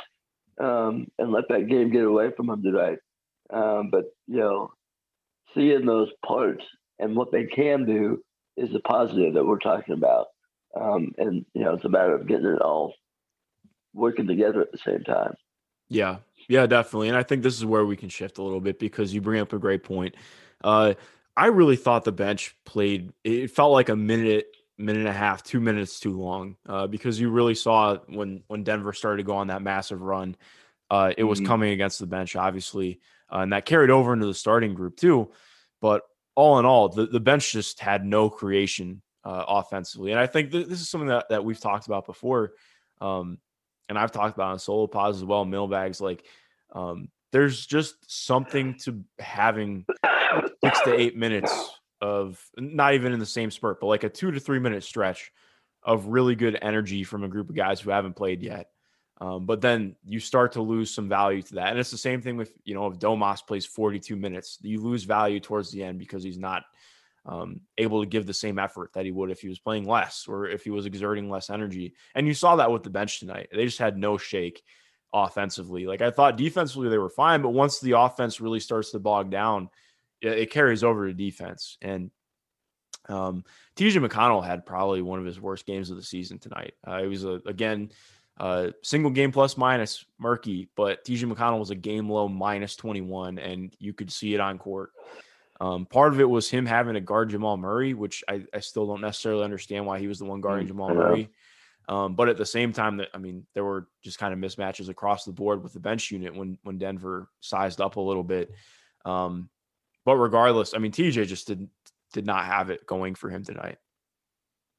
um, 0.61 1.07
and 1.19 1.33
let 1.33 1.49
that 1.49 1.69
game 1.69 1.91
get 1.91 2.05
away 2.05 2.31
from 2.37 2.49
them 2.49 2.63
tonight. 2.63 2.99
Um, 3.51 3.91
but, 3.91 4.05
you 4.27 4.39
know, 4.39 4.73
seeing 5.55 5.87
those 5.87 6.11
parts 6.25 6.65
and 6.99 7.17
what 7.17 7.33
they 7.33 7.45
can 7.45 7.87
do 7.87 8.23
is 8.57 8.71
the 8.71 8.81
positive 8.81 9.35
that 9.35 9.45
we're 9.45 9.59
talking 9.59 9.95
about. 9.95 10.27
Um, 10.79 11.13
and, 11.19 11.45
you 11.55 11.65
know, 11.65 11.75
it's 11.75 11.85
a 11.85 11.89
matter 11.89 12.15
of 12.15 12.29
getting 12.29 12.47
it 12.47 12.63
all 12.63 12.95
working 13.95 14.27
together 14.27 14.61
at 14.61 14.71
the 14.71 14.79
same 14.79 15.03
time. 15.03 15.35
Yeah, 15.89 16.19
yeah, 16.49 16.67
definitely. 16.67 17.09
And 17.09 17.17
I 17.17 17.23
think 17.23 17.43
this 17.43 17.57
is 17.57 17.65
where 17.65 17.85
we 17.85 17.97
can 17.97 18.09
shift 18.09 18.39
a 18.39 18.43
little 18.43 18.61
bit 18.61 18.79
because 18.79 19.13
you 19.13 19.21
bring 19.21 19.41
up 19.41 19.53
a 19.53 19.59
great 19.59 19.83
point. 19.83 20.15
Uh, 20.63 20.95
I 21.37 21.47
really 21.47 21.77
thought 21.77 22.05
the 22.05 22.13
bench 22.13 22.55
played, 22.65 23.13
it 23.25 23.51
felt 23.51 23.73
like 23.73 23.89
a 23.89 23.97
minute, 23.97 24.50
minute 24.81 25.01
and 25.01 25.09
a 25.09 25.13
half, 25.13 25.43
two 25.43 25.61
minutes 25.61 26.01
too 26.01 26.19
long 26.19 26.57
uh, 26.67 26.87
because 26.87 27.21
you 27.21 27.31
really 27.31 27.55
saw 27.55 27.97
when, 28.09 28.43
when 28.49 28.65
Denver 28.65 28.93
started 28.93 29.19
to 29.19 29.27
go 29.27 29.37
on 29.37 29.49
that 29.49 29.63
massive 29.63 30.01
run, 30.01 30.37
uh, 30.91 31.13
it 31.17 31.25
was 31.25 31.39
mm-hmm. 31.39 31.47
coming 31.47 31.73
against 31.73 31.99
the 31.99 32.07
bench, 32.07 32.35
obviously. 32.37 33.01
Uh, 33.33 33.39
and 33.39 33.53
that 33.53 33.65
carried 33.65 33.91
over 33.91 34.13
into 34.13 34.27
the 34.27 34.35
starting 34.35 34.75
group 34.75 34.97
too. 34.97 35.31
But 35.81 36.03
all 36.35 36.59
in 36.59 36.65
all, 36.65 36.89
the, 36.89 37.07
the 37.07 37.21
bench 37.21 37.53
just 37.53 37.81
had 37.81 38.05
no 38.05 38.29
creation 38.29 39.03
uh, 39.25 39.45
offensively. 39.47 40.11
And 40.11 40.21
I 40.21 40.27
think 40.27 40.51
th- 40.51 40.67
this 40.67 40.81
is 40.81 40.89
something 40.89 41.09
that, 41.09 41.29
that 41.31 41.45
we've 41.45 41.61
talked 41.61 41.87
about 41.87 42.07
before. 42.07 42.53
Um, 43.01 43.39
and 43.89 43.99
I've 43.99 44.13
talked 44.13 44.37
about 44.37 44.53
on 44.53 44.59
solo 44.59 44.87
pods 44.87 45.19
as 45.19 45.25
well, 45.25 45.45
mailbags. 45.45 46.01
Like, 46.01 46.25
um, 46.73 47.09
there's 47.33 47.67
just 47.67 47.95
something 48.07 48.79
to 48.81 49.05
having 49.19 49.85
six 50.65 50.81
to 50.83 50.95
eight 50.95 51.17
minutes 51.17 51.71
of 52.01 52.43
not 52.57 52.95
even 52.95 53.13
in 53.13 53.19
the 53.19 53.27
same 53.27 53.51
spurt, 53.51 53.81
but 53.81 53.87
like 53.87 54.05
a 54.05 54.09
two 54.09 54.31
to 54.31 54.41
three 54.41 54.59
minute 54.59 54.85
stretch 54.85 55.33
of 55.83 56.07
really 56.07 56.35
good 56.35 56.59
energy 56.61 57.05
from 57.05 57.25
a 57.25 57.29
group 57.29 57.49
of 57.49 57.57
guys 57.57 57.81
who 57.81 57.91
haven't 57.91 58.17
played 58.17 58.43
yet. 58.43 58.71
Um, 59.21 59.45
but 59.45 59.61
then 59.61 59.97
you 60.07 60.19
start 60.19 60.53
to 60.53 60.63
lose 60.63 60.95
some 60.95 61.09
value 61.09 61.43
to 61.43 61.55
that. 61.57 61.69
And 61.69 61.79
it's 61.79 61.91
the 61.91 61.99
same 61.99 62.23
thing 62.23 62.37
with, 62.37 62.53
you 62.65 62.75
know, 62.75 62.87
if 62.87 62.99
Domas 62.99 63.47
plays 63.47 63.67
42 63.67 64.17
minutes, 64.17 64.59
you 64.63 64.81
lose 64.81 65.05
value 65.05 65.41
towards 65.41 65.71
the 65.71 65.85
end 65.85 65.99
because 65.99 66.23
he's 66.23 66.39
not 66.39 66.63
um, 67.27 67.61
able 67.77 68.01
to 68.01 68.09
give 68.09 68.27
the 68.27 68.33
same 68.33 68.59
effort 68.59 68.95
that 68.95 69.05
he 69.05 69.13
would 69.13 69.31
if 69.31 69.41
he 69.41 69.49
was 69.49 69.59
playing 69.59 69.87
less 69.87 70.27
or 70.27 70.49
if 70.49 70.65
he 70.65 70.71
was 70.71 70.87
exerting 70.87 71.29
less 71.29 71.51
energy. 71.51 71.95
And 72.15 72.27
you 72.27 72.33
saw 72.33 72.57
that 72.57 72.73
with 72.73 72.83
the 72.83 72.91
bench 72.91 73.21
tonight. 73.21 73.49
They 73.53 73.67
just 73.67 73.79
had 73.79 73.99
no 73.99 74.17
shake 74.17 74.63
offensively. 75.13 75.87
Like 75.87 76.01
I 76.01 76.11
thought 76.11 76.39
defensively 76.39 76.89
they 76.89 76.99
were 76.99 77.11
fine, 77.11 77.43
but 77.43 77.51
once 77.51 77.79
the 77.79 77.99
offense 77.99 78.41
really 78.41 78.61
starts 78.61 78.91
to 78.93 78.99
bog 78.99 79.31
down, 79.31 79.69
it 80.23 80.51
carries 80.51 80.85
over 80.85 81.07
to 81.07 81.15
defense. 81.15 81.79
And 81.83 82.11
um, 83.09 83.45
TJ 83.77 84.07
McConnell 84.07 84.45
had 84.45 84.67
probably 84.67 85.03
one 85.03 85.19
of 85.19 85.25
his 85.25 85.41
worst 85.41 85.67
games 85.67 85.91
of 85.91 85.97
the 85.97 86.03
season 86.03 86.39
tonight. 86.39 86.75
Uh, 86.87 87.01
it 87.03 87.07
was 87.07 87.25
a, 87.25 87.41
again 87.47 87.91
uh, 88.39 88.71
single 88.83 89.11
game 89.11 89.33
plus 89.33 89.57
minus 89.57 90.05
murky, 90.19 90.71
but 90.75 91.05
TJ 91.05 91.31
McConnell 91.31 91.59
was 91.59 91.71
a 91.71 91.75
game 91.75 92.09
low 92.09 92.27
minus 92.27 92.75
21, 92.77 93.39
and 93.39 93.75
you 93.79 93.93
could 93.93 94.11
see 94.11 94.35
it 94.35 94.41
on 94.41 94.59
court. 94.59 94.93
Um, 95.61 95.85
part 95.85 96.15
of 96.15 96.21
it 96.21 96.29
was 96.29 96.49
him 96.49 96.65
having 96.65 96.95
to 96.95 97.03
guard 97.03 97.29
Jamal 97.29 97.59
Murray, 97.59 97.93
which 97.93 98.25
I, 98.27 98.45
I 98.55 98.61
still 98.61 98.87
don't 98.87 99.03
necessarily 99.03 99.45
understand 99.45 99.85
why 99.85 99.99
he 99.99 100.09
was 100.09 100.19
the 100.19 100.25
one 100.25 100.41
guarding 100.41 100.65
mm, 100.65 100.69
Jamal 100.69 100.95
Murray. 100.95 101.29
Um, 101.87 102.15
but 102.15 102.31
at 102.31 102.39
the 102.39 102.47
same 102.47 102.73
time, 102.73 102.97
that 102.97 103.09
I 103.13 103.19
mean, 103.19 103.47
there 103.53 103.65
were 103.65 103.89
just 104.03 104.19
kind 104.19 104.33
of 104.33 104.39
mismatches 104.39 104.89
across 104.89 105.25
the 105.25 105.33
board 105.33 105.63
with 105.63 105.75
the 105.75 105.81
bench 105.81 106.11
unit 106.11 106.35
when 106.35 106.57
when 106.63 106.79
Denver 106.79 107.29
sized 107.41 107.81
up 107.81 107.97
a 107.97 108.01
little 108.01 108.25
bit. 108.25 108.53
Um, 109.05 109.51
but 110.05 110.17
regardless, 110.17 110.75
I 110.75 110.79
mean, 110.79 110.93
TJ 110.93 111.27
just 111.27 111.47
did 111.47 111.69
did 112.13 112.27
not 112.27 112.45
have 112.45 112.71
it 112.71 112.87
going 112.87 113.15
for 113.15 113.31
him 113.31 113.45
tonight. 113.45 113.79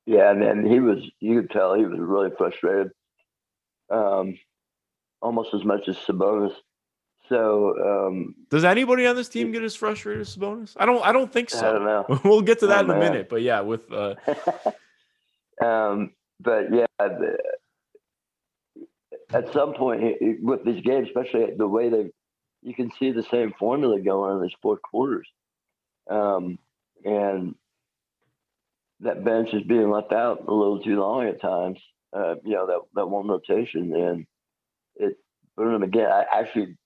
Yeah, 0.06 0.32
and, 0.32 0.44
and 0.44 0.68
he 0.68 0.80
was 0.80 1.00
you 1.20 1.42
could 1.42 1.52
tell 1.52 1.76
he 1.76 1.86
was 1.86 2.00
really 2.00 2.32
frustrated, 2.38 2.92
um, 3.90 4.38
almost 5.22 5.54
as 5.54 5.64
much 5.64 5.88
as 5.88 5.96
Sabonis. 5.98 6.54
So, 7.30 8.10
um, 8.10 8.36
does 8.50 8.66
anybody 8.66 9.06
on 9.06 9.16
this 9.16 9.30
team 9.30 9.52
get 9.52 9.64
as 9.64 9.76
frustrated 9.76 10.22
as 10.22 10.36
Sabonis? 10.36 10.74
I 10.76 10.86
don't. 10.86 11.06
I 11.06 11.12
don't 11.12 11.32
think 11.32 11.50
so. 11.50 11.70
I 11.70 11.72
don't 11.72 11.86
know. 11.86 12.20
we'll 12.30 12.42
get 12.42 12.60
to 12.60 12.68
that 12.68 12.84
in 12.86 12.92
a 12.92 13.00
minute. 13.00 13.30
But 13.30 13.42
yeah, 13.42 13.62
with. 13.62 13.92
Uh... 13.92 14.16
um, 15.66 16.12
but 16.40 16.74
yeah, 16.74 16.86
the, 17.00 17.38
at 19.34 19.54
some 19.54 19.74
point 19.74 20.04
with 20.42 20.66
these 20.66 20.82
games, 20.84 21.08
especially 21.08 21.54
the 21.56 21.68
way 21.68 21.90
they, 21.90 22.12
you 22.62 22.74
can 22.74 22.92
see 23.00 23.12
the 23.12 23.24
same 23.24 23.54
formula 23.58 24.00
going 24.00 24.32
on 24.32 24.38
in 24.38 24.44
these 24.44 24.56
fourth 24.62 24.82
quarters, 24.82 25.28
um, 26.10 26.60
and 27.04 27.56
that 29.00 29.24
bench 29.24 29.50
is 29.54 29.64
being 29.64 29.90
left 29.90 30.14
out 30.14 30.46
a 30.48 30.54
little 30.54 30.82
too 30.82 31.00
long 31.00 31.28
at 31.28 31.42
times. 31.42 31.80
Uh, 32.14 32.36
you 32.44 32.54
know 32.54 32.68
that 32.68 32.80
that 32.96 33.08
one 33.08 33.28
rotation, 33.28 33.94
and 33.96 34.26
it. 34.96 35.18
But 35.56 35.84
again, 35.84 36.10
I 36.12 36.26
actually 36.32 36.78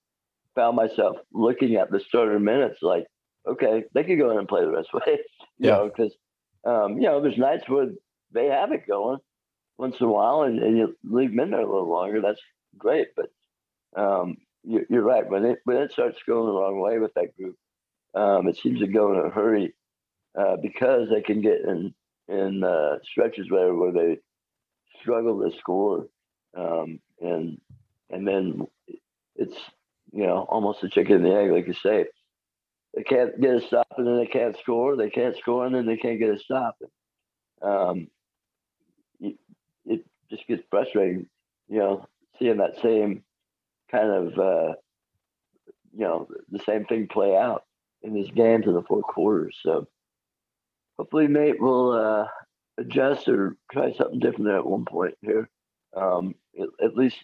found 0.55 0.75
myself 0.75 1.17
looking 1.33 1.75
at 1.75 1.91
the 1.91 1.99
starter 1.99 2.39
minutes 2.39 2.79
like, 2.81 3.05
okay, 3.47 3.83
they 3.93 4.03
could 4.03 4.17
go 4.17 4.31
in 4.31 4.39
and 4.39 4.47
play 4.47 4.61
the 4.61 4.71
rest 4.71 4.89
of 4.93 5.01
the 5.05 5.11
way, 5.11 5.17
you 5.57 5.69
yeah. 5.69 5.71
know, 5.71 5.89
because, 5.89 6.15
um, 6.65 6.97
you 6.97 7.03
know, 7.03 7.21
there's 7.21 7.37
nights 7.37 7.67
where 7.67 7.89
they 8.31 8.47
have 8.47 8.71
it 8.71 8.87
going 8.87 9.19
once 9.77 9.95
in 9.99 10.07
a 10.07 10.11
while 10.11 10.43
and, 10.43 10.59
and 10.59 10.77
you 10.77 10.95
leave 11.03 11.31
them 11.31 11.41
in 11.41 11.51
there 11.51 11.59
a 11.59 11.65
little 11.69 11.89
longer. 11.89 12.21
That's 12.21 12.41
great. 12.77 13.09
But 13.15 13.29
um, 14.01 14.37
you, 14.65 14.85
are 14.97 15.01
right. 15.01 15.29
When 15.29 15.45
it, 15.45 15.59
when 15.65 15.77
it 15.77 15.91
starts 15.91 16.17
going 16.27 16.45
the 16.47 16.59
wrong 16.59 16.79
way 16.79 16.99
with 16.99 17.13
that 17.15 17.35
group, 17.37 17.57
um, 18.13 18.47
it 18.47 18.57
seems 18.57 18.79
to 18.79 18.87
go 18.87 19.13
in 19.13 19.25
a 19.25 19.29
hurry 19.29 19.73
uh, 20.39 20.57
because 20.61 21.09
they 21.09 21.21
can 21.21 21.41
get 21.41 21.61
in, 21.61 21.93
in 22.27 22.63
uh, 22.63 22.99
stretches 23.03 23.49
where, 23.49 23.73
where 23.73 23.91
they 23.91 24.19
struggle 25.01 25.41
to 25.41 25.57
score. 25.57 26.07
Um, 26.57 26.99
and, 27.21 27.59
and 28.09 28.27
then 28.27 28.67
it's 29.35 29.57
you 30.15 30.25
know, 30.25 30.45
almost 30.49 30.83
a 30.83 30.89
chicken 30.89 31.17
and 31.17 31.25
the 31.25 31.35
egg, 31.35 31.51
like 31.51 31.67
you 31.67 31.73
say. 31.73 32.05
They 32.95 33.03
can't 33.03 33.39
get 33.41 33.55
a 33.55 33.61
stop 33.61 33.87
and 33.97 34.07
then 34.07 34.17
they 34.17 34.27
can't 34.27 34.57
score. 34.57 34.95
They 34.95 35.09
can't 35.09 35.37
score 35.37 35.65
and 35.65 35.75
then 35.75 35.85
they 35.85 35.97
can't 35.97 36.19
get 36.19 36.33
a 36.33 36.39
stop. 36.39 36.77
Um, 37.61 38.07
it, 39.19 39.35
it 39.85 40.05
just 40.29 40.47
gets 40.47 40.63
frustrating, 40.69 41.27
you 41.67 41.79
know, 41.79 42.07
seeing 42.39 42.57
that 42.57 42.81
same 42.81 43.23
kind 43.91 44.09
of, 44.09 44.39
uh, 44.39 44.73
you 45.93 46.01
know, 46.01 46.27
the 46.51 46.59
same 46.59 46.85
thing 46.85 47.07
play 47.07 47.35
out 47.35 47.63
in 48.03 48.13
these 48.13 48.31
games 48.31 48.65
in 48.67 48.73
the 48.73 48.81
fourth 48.83 49.05
quarter. 49.05 49.51
So 49.63 49.87
hopefully 50.97 51.27
Nate 51.27 51.59
will 51.61 51.91
uh, 51.91 52.27
adjust 52.77 53.27
or 53.27 53.55
try 53.71 53.93
something 53.93 54.19
different 54.19 54.49
at 54.51 54.65
one 54.65 54.85
point 54.85 55.15
here. 55.21 55.49
Um, 55.95 56.35
at, 56.59 56.67
at 56.83 56.95
least 56.97 57.17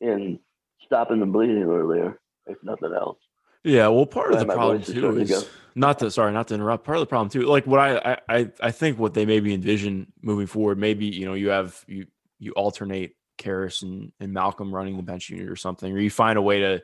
in 0.00 0.40
stopping 0.84 1.20
the 1.20 1.26
bleeding 1.26 1.62
earlier, 1.62 2.18
if 2.46 2.58
nothing 2.62 2.92
else. 2.92 3.18
Yeah, 3.62 3.88
well, 3.88 4.04
part 4.04 4.32
of 4.32 4.40
the 4.40 4.44
problem 4.46 4.82
is 4.82 4.88
too 4.88 5.00
to 5.00 5.16
is 5.16 5.48
not 5.74 5.98
to 6.00 6.10
sorry, 6.10 6.32
not 6.32 6.48
to 6.48 6.54
interrupt. 6.54 6.84
Part 6.84 6.98
of 6.98 7.00
the 7.00 7.06
problem 7.06 7.30
too, 7.30 7.42
like 7.42 7.66
what 7.66 7.80
I 7.80 8.18
I- 8.28 8.52
I 8.60 8.70
think 8.70 8.98
what 8.98 9.14
they 9.14 9.24
maybe 9.24 9.54
envision 9.54 10.12
moving 10.20 10.46
forward, 10.46 10.76
maybe 10.76 11.06
you 11.06 11.24
know 11.24 11.32
you 11.32 11.48
have 11.48 11.82
you 11.88 12.06
you 12.38 12.52
alternate 12.52 13.16
Caris 13.38 13.82
and, 13.82 14.12
and 14.20 14.32
Malcolm 14.32 14.74
running 14.74 14.96
the 14.96 15.02
bench 15.02 15.30
unit 15.30 15.48
or 15.48 15.56
something, 15.56 15.92
or 15.92 15.98
you 15.98 16.10
find 16.10 16.38
a 16.38 16.42
way 16.42 16.60
to 16.60 16.82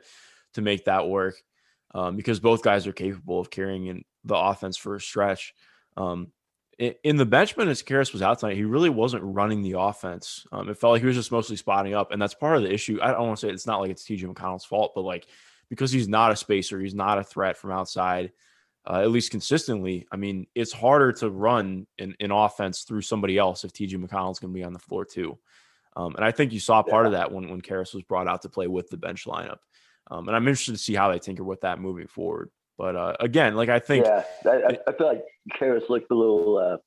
to 0.53 0.61
make 0.61 0.85
that 0.85 1.07
work 1.07 1.35
um, 1.93 2.15
because 2.15 2.39
both 2.39 2.61
guys 2.61 2.87
are 2.87 2.93
capable 2.93 3.39
of 3.39 3.49
carrying 3.49 3.87
in 3.87 4.03
the 4.23 4.35
offense 4.35 4.77
for 4.77 4.95
a 4.95 5.01
stretch. 5.01 5.53
Um, 5.97 6.31
in, 7.03 7.15
the 7.17 7.25
bench 7.25 7.55
minutes, 7.57 7.83
Caris 7.83 8.11
was 8.11 8.23
out 8.23 8.39
tonight. 8.39 8.55
He 8.55 8.63
really 8.63 8.89
wasn't 8.89 9.23
running 9.23 9.61
the 9.61 9.79
offense. 9.79 10.47
Um, 10.51 10.67
it 10.67 10.77
felt 10.77 10.93
like 10.93 11.01
he 11.01 11.07
was 11.07 11.15
just 11.15 11.31
mostly 11.31 11.55
spotting 11.55 11.93
up, 11.93 12.11
and 12.11 12.19
that's 12.19 12.33
part 12.33 12.57
of 12.57 12.63
the 12.63 12.73
issue. 12.73 12.97
I 13.01 13.11
don't 13.11 13.27
want 13.27 13.39
to 13.39 13.47
say 13.47 13.53
it's 13.53 13.67
not 13.67 13.81
like 13.81 13.91
it's 13.91 14.03
TJ 14.03 14.23
McConnell's 14.23 14.65
fault, 14.65 14.93
but 14.95 15.01
like 15.01 15.27
because 15.69 15.91
he's 15.91 16.07
not 16.07 16.31
a 16.31 16.35
spacer, 16.35 16.79
he's 16.79 16.95
not 16.95 17.19
a 17.19 17.23
threat 17.23 17.55
from 17.55 17.71
outside, 17.71 18.31
uh, 18.89 19.01
at 19.01 19.11
least 19.11 19.29
consistently. 19.29 20.07
I 20.11 20.15
mean, 20.15 20.47
it's 20.55 20.73
harder 20.73 21.11
to 21.13 21.29
run 21.29 21.85
an, 21.99 22.15
an 22.19 22.31
offense 22.31 22.81
through 22.81 23.01
somebody 23.01 23.37
else 23.37 23.63
if 23.63 23.73
TJ 23.73 24.03
McConnell's 24.03 24.39
going 24.39 24.51
to 24.51 24.57
be 24.57 24.63
on 24.63 24.73
the 24.73 24.79
floor 24.79 25.05
too. 25.05 25.37
Um, 25.95 26.15
and 26.15 26.23
I 26.23 26.31
think 26.31 26.53
you 26.53 26.59
saw 26.59 26.83
part 26.83 27.05
of 27.05 27.11
that 27.13 27.31
when 27.31 27.49
when 27.49 27.61
Caris 27.61 27.93
was 27.93 28.03
brought 28.03 28.27
out 28.27 28.43
to 28.43 28.49
play 28.49 28.67
with 28.67 28.89
the 28.89 28.97
bench 28.97 29.25
lineup. 29.25 29.57
Um, 30.09 30.27
and 30.27 30.35
I'm 30.35 30.47
interested 30.47 30.73
to 30.73 30.77
see 30.77 30.93
how 30.93 31.11
they 31.11 31.19
tinker 31.19 31.43
with 31.43 31.61
that 31.61 31.79
moving 31.79 32.07
forward. 32.07 32.49
But 32.77 32.95
uh, 32.95 33.13
again, 33.19 33.55
like 33.55 33.69
I 33.69 33.79
think, 33.79 34.05
yeah, 34.05 34.23
I, 34.45 34.77
I, 34.87 34.91
feel 34.93 35.07
like 35.07 35.23
Caris 35.53 35.83
looked 35.89 36.11
a 36.11 36.15
little, 36.15 36.57
uh, 36.57 36.77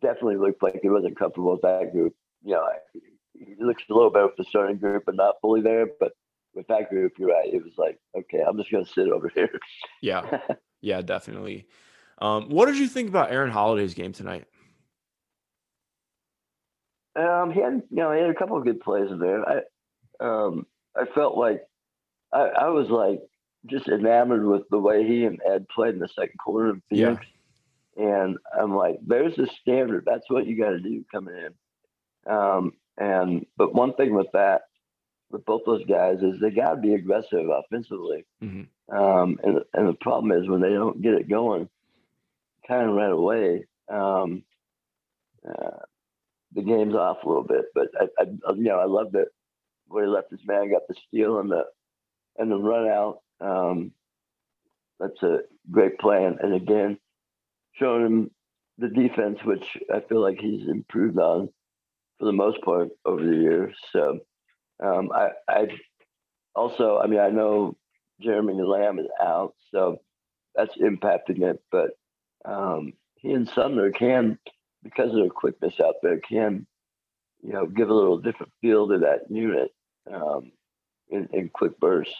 definitely 0.00 0.36
looked 0.36 0.62
like 0.62 0.80
he 0.82 0.90
wasn't 0.90 1.18
comfortable 1.18 1.52
with 1.52 1.62
that 1.62 1.92
group. 1.92 2.14
You 2.44 2.54
know, 2.54 2.68
he 3.32 3.54
looks 3.58 3.82
a 3.88 3.94
little 3.94 4.10
better 4.10 4.26
with 4.26 4.36
the 4.36 4.44
starting 4.44 4.76
group, 4.76 5.04
but 5.06 5.14
not 5.14 5.36
fully 5.40 5.62
there. 5.62 5.86
But 5.98 6.12
with 6.54 6.66
that 6.66 6.90
group, 6.90 7.14
you're 7.18 7.30
right. 7.30 7.52
It 7.52 7.64
was 7.64 7.72
like, 7.78 7.98
okay, 8.16 8.42
I'm 8.46 8.58
just 8.58 8.70
going 8.70 8.84
to 8.84 8.90
sit 8.90 9.08
over 9.08 9.30
here. 9.34 9.58
yeah, 10.02 10.40
yeah, 10.82 11.00
definitely. 11.00 11.66
Um, 12.20 12.50
what 12.50 12.66
did 12.66 12.76
you 12.76 12.86
think 12.86 13.08
about 13.08 13.32
Aaron 13.32 13.50
Holiday's 13.50 13.94
game 13.94 14.12
tonight? 14.12 14.44
Um, 17.16 17.50
he 17.52 17.60
had, 17.60 17.82
you 17.90 17.96
know, 17.96 18.12
he 18.12 18.20
had 18.20 18.30
a 18.30 18.34
couple 18.34 18.56
of 18.56 18.64
good 18.64 18.80
plays 18.80 19.10
in 19.10 19.18
there. 19.18 19.44
I, 19.48 19.60
um, 20.20 20.66
I 20.96 21.04
felt 21.14 21.36
like 21.36 21.62
I, 22.32 22.40
I 22.40 22.68
was 22.68 22.88
like 22.88 23.20
just 23.66 23.88
enamored 23.88 24.44
with 24.46 24.62
the 24.70 24.78
way 24.78 25.06
he 25.06 25.24
and 25.24 25.40
Ed 25.46 25.66
played 25.68 25.94
in 25.94 26.00
the 26.00 26.08
second 26.08 26.38
quarter 26.38 26.70
in 26.70 26.82
Yeah. 26.90 27.06
Phoenix. 27.06 27.26
And 27.96 28.38
I'm 28.58 28.74
like, 28.74 28.98
there's 29.06 29.36
a 29.38 29.46
standard. 29.60 30.04
That's 30.06 30.28
what 30.30 30.46
you 30.46 30.56
got 30.56 30.70
to 30.70 30.80
do 30.80 31.04
coming 31.12 31.34
in. 31.36 32.32
Um, 32.32 32.72
and 32.96 33.44
but 33.56 33.74
one 33.74 33.94
thing 33.94 34.14
with 34.14 34.28
that, 34.32 34.62
with 35.30 35.44
both 35.44 35.62
those 35.66 35.84
guys, 35.86 36.18
is 36.22 36.40
they 36.40 36.50
got 36.50 36.74
to 36.74 36.80
be 36.80 36.94
aggressive 36.94 37.48
offensively. 37.48 38.24
Mhm. 38.42 38.68
Um, 38.90 39.38
and 39.42 39.60
and 39.74 39.88
the 39.88 39.96
problem 40.00 40.32
is 40.32 40.48
when 40.48 40.60
they 40.60 40.70
don't 40.70 41.02
get 41.02 41.14
it 41.14 41.28
going, 41.28 41.68
kind 42.66 42.88
of 42.88 42.94
right 42.96 43.10
away. 43.12 43.64
Um, 43.88 44.44
uh, 45.46 45.78
the 46.54 46.62
game's 46.62 46.94
off 46.94 47.18
a 47.24 47.28
little 47.28 47.44
bit. 47.44 47.66
But 47.74 47.88
I, 47.98 48.22
I 48.22 48.52
you 48.54 48.64
know, 48.64 48.78
I 48.78 48.86
loved 48.86 49.14
it 49.14 49.28
where 49.88 50.04
he 50.04 50.10
left 50.10 50.30
his 50.30 50.40
man, 50.46 50.70
got 50.70 50.82
the 50.88 50.94
steal 51.08 51.38
and 51.38 51.50
the 51.50 51.64
and 52.38 52.50
the 52.50 52.56
run 52.56 52.88
out. 52.88 53.18
Um, 53.40 53.92
that's 54.98 55.22
a 55.22 55.38
great 55.70 55.98
plan. 55.98 56.38
And 56.42 56.54
again, 56.54 56.98
showing 57.72 58.06
him 58.06 58.30
the 58.78 58.88
defense, 58.88 59.38
which 59.44 59.64
I 59.92 60.00
feel 60.08 60.20
like 60.20 60.38
he's 60.38 60.68
improved 60.68 61.18
on 61.18 61.48
for 62.18 62.26
the 62.26 62.32
most 62.32 62.60
part 62.62 62.88
over 63.04 63.24
the 63.24 63.36
years. 63.36 63.74
So 63.92 64.20
um, 64.82 65.10
I, 65.12 65.30
I 65.48 65.68
also, 66.54 66.98
I 67.02 67.06
mean, 67.06 67.20
I 67.20 67.30
know 67.30 67.76
Jeremy 68.20 68.54
Lamb 68.54 68.98
is 68.98 69.08
out, 69.20 69.54
so 69.72 70.00
that's 70.54 70.76
impacting 70.76 71.42
it. 71.42 71.62
But 71.70 71.90
um, 72.44 72.94
he 73.16 73.32
and 73.32 73.48
Sumner 73.48 73.90
can, 73.90 74.38
because 74.82 75.10
of 75.10 75.16
their 75.16 75.28
quickness 75.28 75.74
out 75.80 75.96
there, 76.02 76.18
can 76.18 76.66
you 77.42 77.52
know 77.52 77.66
give 77.66 77.88
a 77.90 77.94
little 77.94 78.18
different 78.18 78.52
feel 78.60 78.88
to 78.88 78.98
that 78.98 79.30
unit 79.30 79.70
um, 80.12 80.52
in, 81.08 81.28
in 81.32 81.48
quick 81.48 81.78
bursts. 81.78 82.14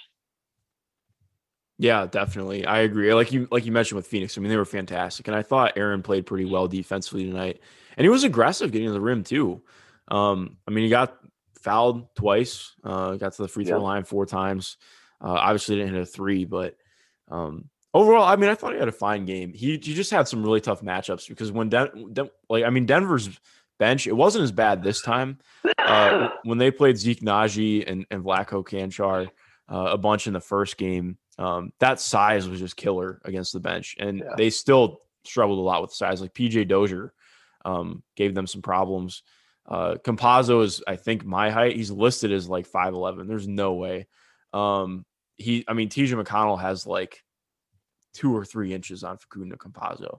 Yeah, 1.79 2.07
definitely. 2.07 2.66
I 2.66 2.81
agree. 2.81 3.14
Like 3.14 3.33
you 3.33 3.49
like 3.51 3.64
you 3.64 3.73
mentioned 3.73 3.96
with 3.96 4.07
Phoenix, 4.07 4.37
I 4.37 4.42
mean, 4.42 4.51
they 4.51 4.57
were 4.57 4.66
fantastic. 4.66 5.27
And 5.29 5.35
I 5.35 5.42
thought 5.42 5.79
Aaron 5.79 6.03
played 6.03 6.27
pretty 6.27 6.44
well 6.44 6.68
defensively 6.68 7.25
tonight. 7.25 7.61
And 7.96 8.05
he 8.05 8.11
was 8.11 8.23
aggressive 8.23 8.70
getting 8.70 8.88
to 8.88 8.92
the 8.92 9.01
rim 9.01 9.25
too. 9.25 9.62
Um, 10.09 10.59
I 10.68 10.73
mean, 10.73 10.85
he 10.85 10.90
got 10.90 11.16
fouled 11.59 12.14
twice, 12.14 12.75
uh, 12.85 13.14
got 13.14 13.33
to 13.33 13.42
the 13.42 13.49
free 13.49 13.64
throw 13.64 13.79
Yeah. 13.79 13.85
line 13.85 14.05
four 14.05 14.27
times. 14.27 14.77
Uh, 15.23 15.33
obviously 15.33 15.77
didn't 15.77 15.94
hit 15.94 16.03
a 16.03 16.07
three, 16.07 16.44
but 16.44 16.77
um 17.29 17.69
overall, 17.94 18.24
I 18.24 18.37
mean, 18.37 18.50
I 18.50 18.55
thought 18.55 18.72
he 18.72 18.79
had 18.79 18.88
a 18.88 18.92
fine 18.92 19.24
game. 19.24 19.53
He 19.53 19.72
he 19.72 19.94
just 19.94 20.11
had 20.11 20.29
some 20.29 20.42
really 20.42 20.61
tough 20.61 20.83
matchups 20.83 21.29
because 21.29 21.50
when 21.53 21.68
Den- 21.68 22.12
Den- 22.12 22.31
like 22.48 22.64
I 22.64 22.70
mean, 22.70 22.87
Denver's 22.87 23.29
bench, 23.79 24.07
it 24.07 24.12
wasn't 24.16 24.44
as 24.44 24.53
bad 24.53 24.83
this 24.83 25.00
time. 25.03 25.38
Uh, 25.79 26.29
when 26.44 26.59
they 26.59 26.70
played 26.70 26.98
Zeke 26.98 27.20
Nnaji 27.20 27.90
and, 27.90 28.07
and 28.11 28.22
Vlatko 28.22 28.64
Cancar 28.64 29.29
uh, 29.72 29.90
a 29.92 29.98
bunch 29.98 30.26
in 30.26 30.33
the 30.35 30.40
first 30.40 30.76
game, 30.76 31.16
um, 31.38 31.72
that 31.81 32.00
size 32.00 32.48
was 32.48 32.61
just 32.61 32.76
killer 32.76 33.20
against 33.24 33.53
the 33.53 33.61
bench. 33.61 33.96
And 33.98 34.18
Yeah. 34.18 34.35
they 34.37 34.50
still 34.50 35.00
struggled 35.24 35.59
a 35.59 35.62
lot 35.62 35.81
with 35.83 35.92
size. 35.94 36.20
Like 36.20 36.35
PJ 36.35 36.68
Dozier 36.68 37.12
um, 37.64 38.03
gave 38.16 38.35
them 38.35 38.46
some 38.46 38.62
problems. 38.62 39.22
Uh, 39.66 39.94
Campazzo 40.05 40.62
is, 40.64 40.83
I 40.87 40.96
think, 40.96 41.24
my 41.24 41.50
height. 41.50 41.76
He's 41.76 41.90
listed 41.90 42.33
as 42.33 42.48
like 42.48 42.68
5'11. 42.68 43.29
There's 43.29 43.46
no 43.48 43.74
way. 43.74 44.07
Um, 44.53 45.05
he, 45.37 45.64
I 45.68 45.72
mean, 45.74 45.88
TJ 45.88 46.22
McConnell 46.22 46.61
has 46.61 46.87
like 46.87 47.22
two 48.12 48.37
or 48.37 48.44
three 48.44 48.73
inches 48.75 49.05
on 49.05 49.18
Facundo 49.18 49.57
Campazzo. 49.57 50.18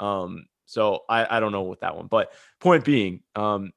Um, 0.00 0.46
so 0.66 1.04
I, 1.08 1.36
I 1.36 1.40
don't 1.40 1.52
know 1.52 1.62
with 1.62 1.80
that 1.80 1.96
one. 1.96 2.06
But 2.06 2.32
point 2.60 2.84
being, 2.84 3.22
um, 3.34 3.72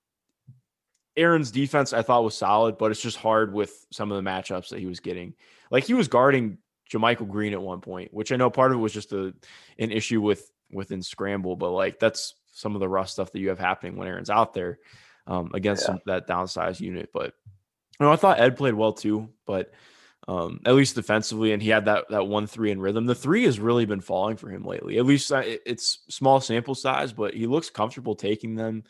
Aaron's 1.17 1.51
defense 1.51 1.93
I 1.93 2.01
thought 2.01 2.23
was 2.23 2.35
solid, 2.37 2.77
but 2.77 2.91
it's 2.91 3.01
just 3.01 3.17
hard 3.17 3.53
with 3.53 3.85
some 3.91 4.11
of 4.11 4.23
the 4.23 4.29
matchups 4.29 4.69
that 4.69 4.79
he 4.79 4.85
was 4.85 4.99
getting. 4.99 5.33
Like 5.69 5.83
he 5.83 5.93
was 5.93 6.07
guarding 6.07 6.57
JaMychal 6.91 7.29
Green 7.29 7.53
at 7.53 7.61
one 7.61 7.81
point, 7.81 8.13
which 8.13 8.31
I 8.31 8.37
know 8.37 8.49
part 8.49 8.71
of 8.71 8.77
it 8.77 8.81
was 8.81 8.93
just 8.93 9.11
a 9.13 9.33
an 9.79 9.91
issue 9.91 10.21
with 10.21 10.49
within 10.71 11.01
scramble, 11.01 11.55
but 11.55 11.71
like 11.71 11.99
that's 11.99 12.35
some 12.53 12.75
of 12.75 12.79
the 12.79 12.89
rough 12.89 13.09
stuff 13.09 13.31
that 13.31 13.39
you 13.39 13.49
have 13.49 13.59
happening 13.59 13.97
when 13.97 14.07
Aaron's 14.07 14.29
out 14.29 14.53
there 14.53 14.79
um, 15.27 15.51
against 15.53 15.83
Yeah. 15.83 15.87
some, 15.87 15.99
that 16.05 16.27
downsized 16.27 16.79
unit. 16.79 17.09
But 17.13 17.33
you 17.99 18.05
know, 18.05 18.11
I 18.11 18.15
thought 18.15 18.39
Ed 18.39 18.57
played 18.57 18.73
well 18.73 18.93
too, 18.93 19.29
but 19.45 19.71
um, 20.27 20.59
at 20.65 20.75
least 20.75 20.95
defensively, 20.95 21.51
and 21.51 21.61
he 21.61 21.69
had 21.69 21.85
that 21.85 22.09
that 22.09 22.27
one 22.27 22.47
three 22.47 22.71
in 22.71 22.79
rhythm. 22.79 23.05
The 23.05 23.15
three 23.15 23.45
has 23.45 23.59
really 23.59 23.85
been 23.85 24.01
falling 24.01 24.37
for 24.37 24.49
him 24.49 24.63
lately. 24.63 24.97
At 24.97 25.05
least 25.05 25.31
uh, 25.31 25.41
it's 25.43 25.99
small 26.09 26.39
sample 26.39 26.75
size, 26.75 27.11
but 27.13 27.33
he 27.33 27.47
looks 27.47 27.69
comfortable 27.69 28.15
taking 28.15 28.55
them. 28.55 28.83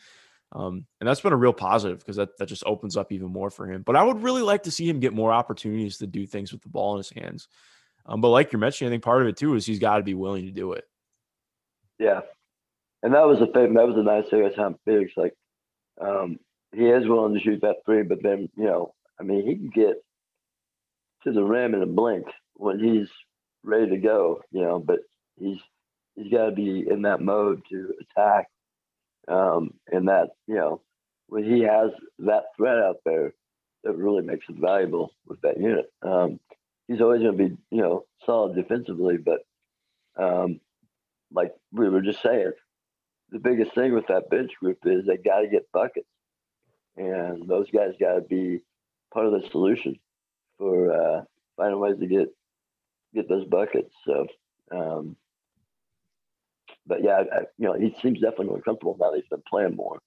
Um, 0.54 0.84
and 1.00 1.08
that's 1.08 1.22
been 1.22 1.32
a 1.32 1.36
real 1.36 1.54
positive 1.54 2.00
because 2.00 2.16
that, 2.16 2.36
that 2.36 2.46
just 2.46 2.64
opens 2.66 2.98
up 2.98 3.10
even 3.10 3.32
more 3.32 3.50
for 3.50 3.66
him. 3.66 3.82
But 3.82 3.96
I 3.96 4.02
would 4.02 4.22
really 4.22 4.42
like 4.42 4.64
to 4.64 4.70
see 4.70 4.86
him 4.86 5.00
get 5.00 5.14
more 5.14 5.32
opportunities 5.32 5.96
to 5.98 6.06
do 6.06 6.26
things 6.26 6.52
with 6.52 6.60
the 6.60 6.68
ball 6.68 6.92
in 6.92 6.98
his 6.98 7.08
hands. 7.10 7.48
Um, 8.04 8.20
but 8.20 8.28
like 8.28 8.52
you're 8.52 8.60
mentioning, 8.60 8.90
I 8.90 8.92
think 8.92 9.02
part 9.02 9.22
of 9.22 9.28
it 9.28 9.38
too 9.38 9.54
is 9.54 9.64
he's 9.64 9.78
got 9.78 9.96
to 9.96 10.02
be 10.02 10.14
willing 10.14 10.44
to 10.44 10.52
do 10.52 10.72
it. 10.72 10.84
Yeah, 11.98 12.20
and 13.02 13.14
that 13.14 13.26
was 13.26 13.38
the 13.38 13.46
thing. 13.46 13.74
That 13.74 13.86
was 13.86 13.96
a 13.96 14.02
nice 14.02 14.28
thing 14.28 14.44
at 14.44 14.56
Tom 14.56 14.76
Felix. 14.84 15.12
Like, 15.16 15.34
um, 16.00 16.38
he 16.74 16.86
is 16.86 17.06
willing 17.06 17.34
to 17.34 17.40
shoot 17.40 17.60
that 17.62 17.76
three, 17.86 18.02
but 18.02 18.22
then 18.22 18.48
you 18.56 18.64
know, 18.64 18.92
I 19.20 19.22
mean, 19.22 19.46
he 19.46 19.54
can 19.54 19.70
get 19.70 20.02
to 21.24 21.32
the 21.32 21.42
rim 21.42 21.74
in 21.74 21.82
a 21.82 21.86
blink 21.86 22.26
when 22.54 22.78
he's 22.78 23.08
ready 23.62 23.90
to 23.90 23.98
go. 23.98 24.42
You 24.50 24.62
know, 24.62 24.78
but 24.78 25.00
he's 25.38 25.58
he's 26.14 26.32
got 26.32 26.46
to 26.46 26.52
be 26.52 26.84
in 26.88 27.02
that 27.02 27.20
mode 27.20 27.62
to 27.70 27.94
attack. 28.00 28.48
Um, 29.28 29.74
and 29.90 30.08
that 30.08 30.30
you 30.46 30.56
know, 30.56 30.80
when 31.28 31.44
he 31.44 31.62
has 31.62 31.90
that 32.20 32.44
threat 32.56 32.78
out 32.78 32.96
there, 33.04 33.32
that 33.84 33.96
really 33.96 34.22
makes 34.22 34.48
him 34.48 34.60
valuable 34.60 35.12
with 35.26 35.40
that 35.42 35.58
unit. 35.60 35.92
Um, 36.02 36.40
he's 36.88 37.00
always 37.00 37.22
going 37.22 37.38
to 37.38 37.48
be 37.48 37.56
you 37.70 37.82
know 37.82 38.04
solid 38.26 38.56
defensively, 38.56 39.16
but 39.16 39.40
um, 40.16 40.60
like 41.32 41.52
we 41.72 41.88
were 41.88 42.02
just 42.02 42.22
saying, 42.22 42.52
the 43.30 43.38
biggest 43.38 43.74
thing 43.74 43.94
with 43.94 44.08
that 44.08 44.28
bench 44.28 44.52
group 44.60 44.78
is 44.84 45.06
they 45.06 45.16
got 45.16 45.40
to 45.40 45.48
get 45.48 45.70
buckets, 45.72 46.08
and 46.96 47.48
those 47.48 47.70
guys 47.70 47.94
got 47.98 48.14
to 48.14 48.20
be 48.20 48.60
part 49.12 49.26
of 49.26 49.32
the 49.32 49.48
solution 49.50 49.98
for 50.58 50.92
uh, 50.92 51.22
finding 51.56 51.80
ways 51.80 51.98
to 52.00 52.06
get 52.06 52.28
get 53.14 53.28
those 53.28 53.46
buckets. 53.46 53.92
So, 54.06 54.26
um, 54.70 55.16
but 56.86 57.02
yeah, 57.02 57.22
I, 57.32 57.40
you 57.58 57.66
know, 57.66 57.74
he 57.74 57.94
seems 58.02 58.20
definitely 58.20 58.46
more 58.46 58.62
comfortable 58.62 58.96
now 58.98 59.10
that 59.10 59.16
he's 59.16 59.28
been 59.28 59.42
playing 59.48 59.76
more. 59.76 60.00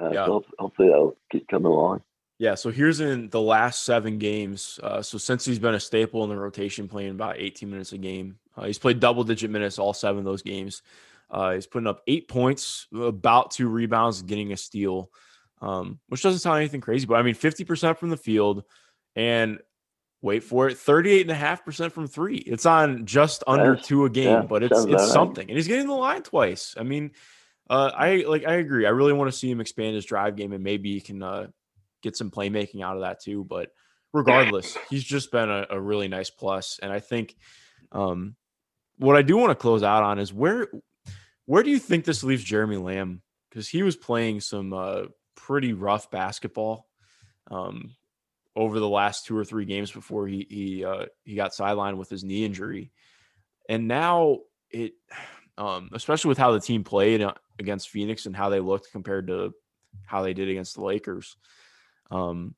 Uh, 0.00 0.10
Yeah. 0.10 0.26
So 0.26 0.44
hopefully 0.58 0.88
that'll 0.88 1.16
keep 1.30 1.48
coming 1.48 1.70
along. 1.70 2.02
Yeah. 2.38 2.54
So 2.54 2.70
here's 2.70 3.00
in 3.00 3.28
the 3.28 3.40
last 3.40 3.84
seven 3.84 4.18
games. 4.18 4.80
Uh, 4.82 5.02
so 5.02 5.18
since 5.18 5.44
he's 5.44 5.58
been 5.58 5.74
a 5.74 5.80
staple 5.80 6.24
in 6.24 6.30
the 6.30 6.36
rotation, 6.36 6.88
playing 6.88 7.10
about 7.10 7.38
18 7.38 7.70
minutes 7.70 7.92
a 7.92 7.98
game, 7.98 8.38
uh, 8.56 8.64
he's 8.64 8.78
played 8.78 9.00
double 9.00 9.24
digit 9.24 9.50
minutes 9.50 9.78
all 9.78 9.94
seven 9.94 10.18
of 10.18 10.24
those 10.24 10.42
games. 10.42 10.82
Uh, 11.30 11.52
he's 11.52 11.66
putting 11.66 11.86
up 11.86 12.02
eight 12.06 12.28
points, 12.28 12.88
about 12.94 13.52
two 13.52 13.68
rebounds, 13.68 14.20
getting 14.22 14.52
a 14.52 14.56
steal, 14.56 15.10
um, 15.62 15.98
which 16.08 16.22
doesn't 16.22 16.40
sound 16.40 16.58
anything 16.58 16.82
crazy. 16.82 17.06
But 17.06 17.14
I 17.14 17.22
mean, 17.22 17.34
50% 17.34 17.96
from 17.96 18.10
the 18.10 18.16
field 18.16 18.64
and 19.16 19.60
wait 20.22 20.44
for 20.44 20.68
it, 20.68 20.78
38.5% 20.78 21.92
from 21.92 22.06
three. 22.06 22.36
It's 22.36 22.64
on 22.64 23.04
just 23.04 23.42
under 23.46 23.76
two 23.76 24.04
a 24.04 24.10
game, 24.10 24.28
Yeah, 24.28 24.42
but 24.42 24.62
it's 24.62 24.84
it's 24.84 25.12
something. 25.12 25.48
And 25.48 25.56
he's 25.56 25.68
getting 25.68 25.88
the 25.88 25.94
line 25.94 26.22
twice. 26.22 26.74
I 26.78 26.84
mean, 26.84 27.10
uh, 27.68 27.90
I 27.94 28.24
like 28.26 28.46
I 28.46 28.54
agree. 28.54 28.86
I 28.86 28.90
really 28.90 29.12
want 29.12 29.30
to 29.30 29.36
see 29.36 29.50
him 29.50 29.60
expand 29.60 29.94
his 29.94 30.06
drive 30.06 30.36
game 30.36 30.52
and 30.52 30.64
maybe 30.64 30.92
he 30.92 31.00
can 31.00 31.22
uh, 31.22 31.48
get 32.02 32.16
some 32.16 32.30
playmaking 32.30 32.82
out 32.82 32.96
of 32.96 33.02
that 33.02 33.20
too. 33.20 33.44
But 33.44 33.70
regardless, 34.12 34.78
he's 34.88 35.04
just 35.04 35.32
been 35.32 35.50
a, 35.50 35.66
a 35.70 35.80
really 35.80 36.08
nice 36.08 36.30
plus. 36.30 36.78
And 36.82 36.92
I 36.92 37.00
think 37.00 37.34
um, 37.90 38.36
what 38.98 39.16
I 39.16 39.22
do 39.22 39.36
want 39.36 39.50
to 39.50 39.56
close 39.56 39.82
out 39.82 40.04
on 40.04 40.18
is 40.18 40.32
where 40.32 40.68
where 41.46 41.62
do 41.62 41.70
you 41.70 41.78
think 41.78 42.04
this 42.04 42.22
leaves 42.22 42.44
Jeremy 42.44 42.76
Lamb? 42.76 43.22
Because 43.50 43.68
he 43.68 43.82
was 43.82 43.96
playing 43.96 44.40
some 44.40 44.72
uh, 44.72 45.02
pretty 45.34 45.72
rough 45.72 46.10
basketball 46.10 46.86
um, 47.50 47.94
over 48.54 48.78
the 48.78 48.88
last 48.88 49.26
two 49.26 49.36
or 49.36 49.44
three 49.44 49.64
games 49.64 49.90
before 49.90 50.26
he 50.26 50.46
he 50.48 50.84
uh, 50.84 51.06
he 51.24 51.34
got 51.34 51.52
sidelined 51.52 51.96
with 51.96 52.08
his 52.08 52.24
knee 52.24 52.44
injury, 52.44 52.92
and 53.68 53.88
now 53.88 54.38
it, 54.70 54.92
um, 55.58 55.90
especially 55.92 56.28
with 56.28 56.38
how 56.38 56.52
the 56.52 56.60
team 56.60 56.84
played 56.84 57.22
uh, 57.22 57.34
against 57.58 57.90
Phoenix 57.90 58.26
and 58.26 58.36
how 58.36 58.48
they 58.48 58.60
looked 58.60 58.90
compared 58.92 59.26
to 59.28 59.52
how 60.04 60.22
they 60.22 60.32
did 60.32 60.48
against 60.48 60.74
the 60.74 60.82
Lakers. 60.82 61.36
Um, 62.10 62.54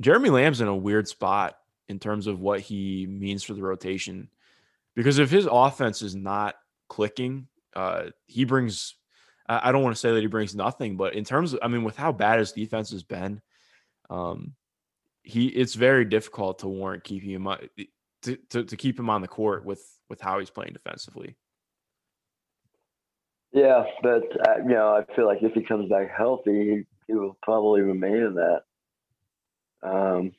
Jeremy 0.00 0.30
Lamb's 0.30 0.60
in 0.60 0.68
a 0.68 0.76
weird 0.76 1.06
spot 1.06 1.56
in 1.88 1.98
terms 1.98 2.26
of 2.26 2.40
what 2.40 2.60
he 2.60 3.06
means 3.06 3.44
for 3.44 3.54
the 3.54 3.62
rotation, 3.62 4.28
because 4.94 5.18
if 5.18 5.30
his 5.30 5.46
offense 5.50 6.02
is 6.02 6.14
not 6.14 6.56
clicking, 6.88 7.46
uh, 7.74 8.04
he 8.26 8.44
brings. 8.44 8.94
I 9.46 9.72
don't 9.72 9.82
want 9.82 9.94
to 9.94 10.00
say 10.00 10.10
that 10.10 10.22
he 10.22 10.26
brings 10.26 10.54
nothing, 10.54 10.96
but 10.96 11.14
in 11.14 11.22
terms 11.22 11.52
of, 11.52 11.58
I 11.62 11.68
mean, 11.68 11.84
with 11.84 11.98
how 11.98 12.12
bad 12.12 12.38
his 12.38 12.52
defense 12.52 12.90
has 12.92 13.02
been, 13.02 13.42
um, 14.08 14.54
he 15.24 15.46
it's 15.48 15.74
very 15.74 16.04
difficult 16.04 16.60
to 16.60 16.68
warrant 16.68 17.02
keeping 17.02 17.30
him 17.30 17.46
on- 17.46 17.68
to, 18.22 18.36
to, 18.50 18.64
to 18.64 18.76
keep 18.76 18.98
him 18.98 19.10
on 19.10 19.22
the 19.22 19.28
court 19.28 19.64
with 19.64 19.82
with 20.08 20.20
how 20.20 20.38
he's 20.38 20.50
playing 20.50 20.72
defensively. 20.72 21.36
Yeah, 23.52 23.84
but 24.02 24.24
uh, 24.48 24.58
you 24.64 24.70
know, 24.70 24.88
I 24.88 25.14
feel 25.14 25.26
like 25.26 25.38
if 25.42 25.52
he 25.52 25.62
comes 25.62 25.88
back 25.88 26.10
healthy, 26.16 26.86
he, 27.06 27.14
will 27.14 27.36
probably 27.42 27.82
remain 27.82 28.16
in 28.16 28.34
that 28.34 28.62
um, 29.82 30.32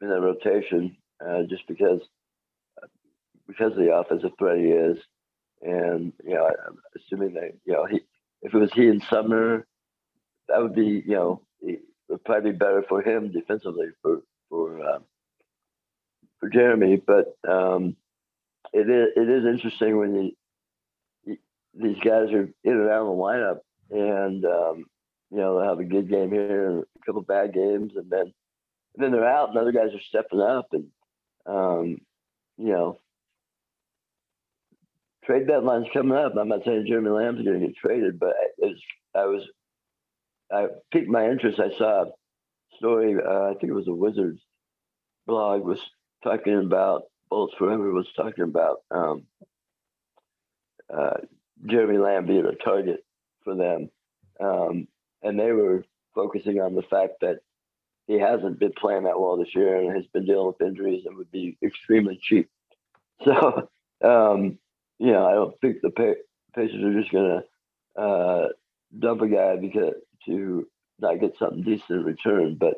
in 0.00 0.08
that 0.08 0.20
rotation, 0.20 0.96
uh, 1.24 1.42
just 1.48 1.66
because 1.68 2.00
because 3.46 3.72
of 3.72 3.78
the 3.78 3.94
offensive 3.94 4.30
threat 4.38 4.58
he 4.58 4.66
is, 4.66 4.98
and 5.60 6.12
you 6.24 6.34
know, 6.34 6.46
I'm 6.46 6.78
assuming 6.96 7.34
that 7.34 7.52
you 7.64 7.72
know 7.72 7.86
he 7.86 8.00
if 8.42 8.54
it 8.54 8.58
was 8.58 8.72
he 8.72 8.86
in 8.86 9.00
Sumner, 9.10 9.66
that 10.48 10.62
would 10.62 10.74
be 10.74 11.02
you 11.04 11.14
know 11.14 11.42
probably 12.18 12.52
better 12.52 12.84
for 12.88 13.02
him 13.02 13.32
defensively 13.32 13.88
for 14.02 14.22
for 14.48 14.84
um, 14.88 15.04
for 16.40 16.48
Jeremy, 16.48 16.96
but 16.96 17.36
um, 17.48 17.96
it 18.72 18.88
is 18.88 19.08
it 19.16 19.28
is 19.28 19.46
interesting 19.46 19.98
when 19.98 20.14
you 20.14 20.32
these 21.74 21.98
guys 22.04 22.30
are 22.32 22.48
in 22.64 22.72
and 22.72 22.88
out 22.88 23.02
of 23.02 23.06
the 23.06 23.12
lineup, 23.12 23.58
and 23.90 24.44
um, 24.44 24.84
you 25.30 25.38
know 25.38 25.58
they'll 25.58 25.68
have 25.68 25.78
a 25.78 25.84
good 25.84 26.08
game 26.08 26.30
here 26.30 26.68
and 26.68 26.82
a 26.82 27.06
couple 27.06 27.22
bad 27.22 27.54
games, 27.54 27.92
and 27.96 28.10
then 28.10 28.32
and 28.94 28.98
then 28.98 29.12
they're 29.12 29.28
out, 29.28 29.48
and 29.48 29.58
other 29.58 29.72
guys 29.72 29.94
are 29.94 30.00
stepping 30.08 30.40
up, 30.40 30.68
and 30.72 30.88
um, 31.46 31.98
you 32.58 32.72
know 32.72 32.98
trade 35.24 35.46
deadline's 35.46 35.86
coming 35.92 36.16
up. 36.18 36.34
I'm 36.36 36.48
not 36.48 36.64
saying 36.64 36.86
Jeremy 36.86 37.10
Lamb's 37.10 37.44
going 37.44 37.60
to 37.60 37.66
get 37.66 37.76
traded, 37.76 38.18
but 38.18 38.34
it's, 38.58 38.80
I 39.14 39.24
was 39.26 39.42
I 40.52 40.66
piqued 40.92 41.08
my 41.08 41.28
interest. 41.28 41.60
I 41.60 41.76
saw 41.76 42.02
a 42.04 42.06
story. 42.76 43.16
Uh, 43.16 43.50
I 43.50 43.54
think 43.54 43.70
it 43.70 43.74
was 43.74 43.88
a 43.88 43.94
Wizards 43.94 44.40
blog 45.26 45.64
was 45.64 45.80
talking 46.22 46.58
about 46.58 47.04
Bullets 47.30 47.54
Forever 47.58 47.92
was 47.92 48.08
talking 48.16 48.44
about. 48.44 48.78
Um, 48.90 49.24
uh, 50.92 51.18
Jeremy 51.66 51.98
Lamb 51.98 52.26
being 52.26 52.44
a 52.44 52.54
target 52.54 53.04
for 53.44 53.54
them. 53.54 53.90
Um, 54.40 54.88
and 55.22 55.38
they 55.38 55.52
were 55.52 55.84
focusing 56.14 56.60
on 56.60 56.74
the 56.74 56.82
fact 56.82 57.14
that 57.20 57.38
he 58.06 58.18
hasn't 58.18 58.58
been 58.58 58.72
playing 58.72 59.04
that 59.04 59.18
well 59.18 59.36
this 59.36 59.54
year 59.54 59.76
and 59.76 59.94
has 59.96 60.06
been 60.12 60.26
dealing 60.26 60.48
with 60.48 60.60
injuries 60.60 61.06
and 61.06 61.16
would 61.16 61.30
be 61.30 61.56
extremely 61.62 62.18
cheap. 62.22 62.48
So, 63.24 63.68
um, 64.02 64.58
you 64.98 65.12
know, 65.12 65.24
I 65.26 65.34
don't 65.34 65.60
think 65.60 65.76
the 65.80 65.90
pa- 65.90 66.20
Pacers 66.56 66.82
are 66.82 67.00
just 67.00 67.12
going 67.12 67.42
to 67.96 68.02
uh, 68.02 68.48
dump 68.98 69.20
a 69.20 69.28
guy 69.28 69.54
because 69.56 69.94
to 70.26 70.66
not 70.98 71.20
get 71.20 71.36
something 71.38 71.62
decent 71.62 71.90
in 71.90 72.04
return. 72.04 72.58
But, 72.58 72.74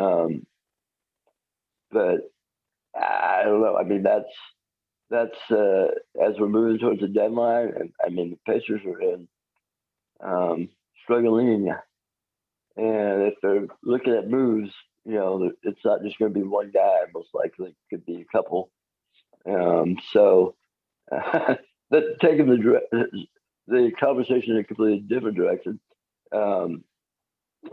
um, 0.00 0.46
but 1.90 2.30
I 2.94 3.42
don't 3.44 3.60
know. 3.60 3.76
I 3.76 3.84
mean, 3.84 4.02
that's 4.02 4.28
that's 5.10 5.50
uh, 5.50 5.86
as 6.22 6.34
we're 6.38 6.48
moving 6.48 6.78
towards 6.78 7.00
the 7.00 7.08
deadline, 7.08 7.72
and 7.78 7.92
I 8.04 8.08
mean 8.08 8.30
the 8.30 8.52
Pacers 8.52 8.80
are 8.86 9.00
in 9.00 9.28
um, 10.22 10.68
struggling, 11.02 11.70
and 12.76 13.22
if 13.22 13.34
they're 13.42 13.66
looking 13.82 14.14
at 14.14 14.30
moves, 14.30 14.70
you 15.04 15.14
know, 15.14 15.52
it's 15.62 15.84
not 15.84 16.02
just 16.02 16.18
going 16.18 16.32
to 16.32 16.38
be 16.38 16.46
one 16.46 16.70
guy. 16.72 17.00
Most 17.12 17.28
likely, 17.34 17.70
it 17.70 17.76
could 17.90 18.06
be 18.06 18.22
a 18.22 18.36
couple. 18.36 18.70
Um, 19.46 19.96
so, 20.12 20.54
taking 22.20 22.46
the 22.46 23.08
the 23.66 23.92
conversation 23.98 24.52
in 24.52 24.58
a 24.58 24.64
completely 24.64 25.00
different 25.00 25.36
direction, 25.36 25.80
um, 26.32 26.84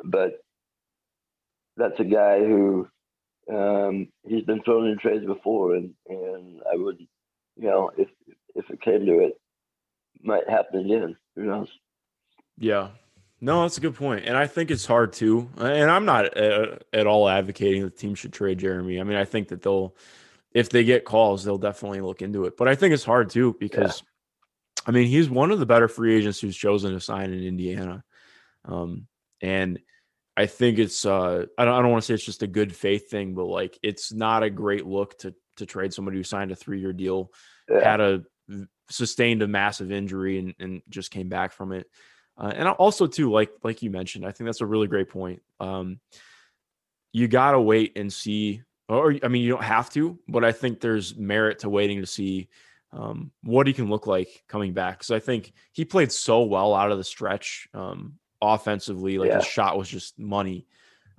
but 0.03 0.41
that's 1.77 1.99
a 1.99 2.05
guy 2.05 2.39
who 2.39 2.87
um, 3.51 4.07
he's 4.23 4.43
been 4.43 4.61
thrown 4.61 4.87
in 4.87 4.97
trades 4.97 5.25
before, 5.25 5.75
and 5.75 5.93
and 6.07 6.61
I 6.71 6.75
wouldn't, 6.75 7.09
you 7.57 7.67
know, 7.67 7.91
if 7.97 8.09
if 8.55 8.69
it 8.69 8.81
came 8.81 9.05
to 9.05 9.19
it, 9.19 9.39
might 10.21 10.49
happen 10.49 10.85
again. 10.85 11.17
Who 11.35 11.43
knows? 11.43 11.69
Yeah. 12.57 12.89
No, 13.43 13.63
that's 13.63 13.77
a 13.79 13.81
good. 13.81 13.99
And 13.99 14.37
I 14.37 14.45
think 14.45 14.69
it's 14.69 14.85
hard 14.85 15.13
too. 15.13 15.49
And 15.57 15.89
I'm 15.89 16.05
not 16.05 16.37
uh, 16.37 16.77
at 16.93 17.07
all 17.07 17.27
advocating 17.27 17.81
that 17.81 17.95
the 17.95 17.99
team 17.99 18.13
should 18.13 18.33
trade 18.33 18.59
Jeremy. 18.59 18.99
I 18.99 19.03
mean, 19.03 19.17
I 19.17 19.25
think 19.25 19.47
that 19.47 19.63
they'll, 19.63 19.95
if 20.53 20.69
they 20.69 20.83
get 20.83 21.05
calls, 21.05 21.43
they'll 21.43 21.57
definitely 21.57 22.01
look 22.01 22.21
into 22.21 22.45
it. 22.45 22.55
But 22.55 22.67
I 22.67 22.75
think 22.75 22.93
it's 22.93 23.03
hard 23.03 23.31
too 23.31 23.55
because, 23.59 24.03
I 24.85 24.91
mean, 24.91 25.07
he's 25.07 25.27
one 25.27 25.49
of 25.49 25.57
the 25.57 25.65
better 25.65 25.87
free 25.87 26.15
agents 26.15 26.39
who's 26.39 26.55
chosen 26.55 26.93
to 26.93 26.99
sign 26.99 27.33
in 27.33 27.43
Indiana. 27.43 28.03
Um, 28.65 29.07
and 29.41 29.79
I 30.37 30.45
think 30.45 30.79
it's, 30.79 31.05
uh, 31.05 31.45
I 31.57 31.65
don't, 31.65 31.73
I 31.73 31.81
don't 31.81 31.91
want 31.91 32.03
to 32.03 32.05
say 32.07 32.13
it's 32.13 32.25
just 32.25 32.43
a 32.43 32.47
good 32.47 32.75
faith 32.75 33.09
thing, 33.09 33.33
but 33.33 33.45
like 33.45 33.77
it's 33.83 34.13
not 34.13 34.43
a 34.43 34.49
great 34.49 34.85
look 34.85 35.17
to, 35.19 35.33
to 35.57 35.65
trade 35.65 35.93
somebody 35.93 36.17
who 36.17 36.23
signed 36.23 36.51
a 36.51 36.55
three 36.55 36.79
year 36.79 36.93
deal 36.93 37.31
Yeah. 37.69 37.83
had 37.83 38.01
a 38.01 38.23
sustained 38.89 39.41
a 39.41 39.47
massive 39.47 39.91
injury 39.91 40.39
and, 40.39 40.53
and 40.59 40.81
just 40.89 41.11
came 41.11 41.29
back 41.29 41.51
from 41.51 41.71
it. 41.71 41.87
Uh, 42.37 42.51
and 42.55 42.67
also 42.67 43.07
too, 43.07 43.31
like 43.31 43.51
like 43.63 43.81
you 43.81 43.89
mentioned, 43.89 44.25
I 44.25 44.31
think 44.31 44.47
that's 44.47 44.61
a 44.61 44.65
really 44.65 44.87
great 44.87 45.09
point. 45.09 45.41
Um, 45.59 45.99
you 47.11 47.27
gotta 47.27 47.59
wait 47.59 47.97
and 47.97 48.11
see, 48.11 48.63
or 48.87 49.15
I 49.23 49.27
mean, 49.27 49.43
you 49.43 49.51
don't 49.51 49.63
have 49.63 49.89
to, 49.91 50.17
but 50.27 50.43
I 50.43 50.51
think 50.51 50.79
there's 50.79 51.15
merit 51.15 51.59
to 51.59 51.69
waiting 51.69 52.01
to 52.01 52.07
see 52.07 52.47
um, 52.93 53.31
what 53.43 53.67
he 53.67 53.73
can 53.73 53.89
look 53.89 54.07
like 54.07 54.43
coming 54.47 54.73
back. 54.73 54.97
Because 54.97 55.11
I 55.11 55.19
think 55.19 55.53
he 55.71 55.85
played 55.85 56.11
so 56.11 56.43
well 56.43 56.73
out 56.73 56.91
of 56.91 56.97
the 56.97 57.03
stretch 57.03 57.67
um, 57.73 58.13
offensively, 58.41 59.17
like 59.17 59.29
Yeah. 59.29 59.35
his 59.37 59.45
shot 59.45 59.77
was 59.77 59.89
just 59.89 60.17
money 60.19 60.65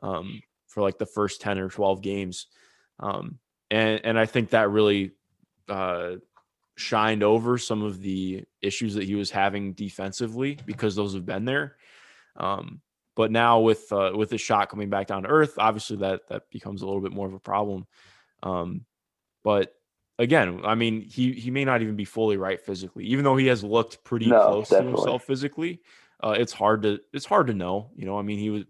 um, 0.03 0.43
for 0.67 0.83
like 0.83 0.99
the 0.99 1.07
first 1.07 1.41
ten 1.41 1.59
or 1.59 1.69
twelve 1.69 2.03
games, 2.03 2.47
um, 3.01 3.39
and 3.71 4.01
and 4.05 4.19
I 4.19 4.27
think 4.27 4.51
that 4.51 4.71
really 4.71 5.13
uh, 5.69 6.17
shined 6.77 7.23
over 7.23 7.59
some 7.59 7.83
of 7.83 8.01
the 8.01 8.45
issues 8.61 8.95
that 8.95 9.05
he 9.05 9.15
was 9.15 9.31
having 9.31 9.73
defensively 9.73 10.59
because 10.67 10.97
those 10.97 11.15
have 11.15 11.27
been 11.27 11.45
there. 11.45 11.77
Um, 12.37 12.81
but 13.15 13.31
now 13.31 13.61
with 13.61 13.93
uh, 13.93 14.13
with 14.15 14.31
the 14.31 14.39
shot 14.39 14.71
coming 14.71 14.89
back 14.91 15.07
down 15.07 15.23
to 15.23 15.29
earth, 15.29 15.55
obviously 15.59 15.99
that 15.99 16.29
that 16.29 16.51
becomes 16.51 16.83
a 16.83 16.87
little 16.87 17.03
bit 17.03 17.13
more 17.13 17.27
of 17.27 17.35
a 17.35 17.41
problem. 17.41 17.87
Um, 18.43 18.87
but 19.45 19.75
again, 20.19 20.63
I 20.65 20.75
mean, 20.75 21.03
he 21.03 21.33
he 21.33 21.51
may 21.51 21.65
not 21.65 21.83
even 21.83 21.97
be 21.97 22.05
fully 22.05 22.37
right 22.37 22.61
physically, 22.61 23.05
even 23.05 23.25
though 23.25 23.37
he 23.37 23.47
has 23.49 23.63
looked 23.63 24.03
pretty 24.03 24.31
No, 24.31 24.39
close 24.39 24.71
definitely. 24.71 24.93
to 24.93 24.97
himself 24.97 25.25
physically. 25.25 25.83
Uh, 26.23 26.37
it's 26.39 26.53
hard 26.53 26.83
to 26.83 27.01
it's 27.13 27.25
hard 27.25 27.49
to 27.49 27.55
know. 27.55 27.91
You 27.97 28.07
know, 28.07 28.19
I 28.19 28.23
mean, 28.23 28.39
he 28.39 28.51
was 28.51 28.65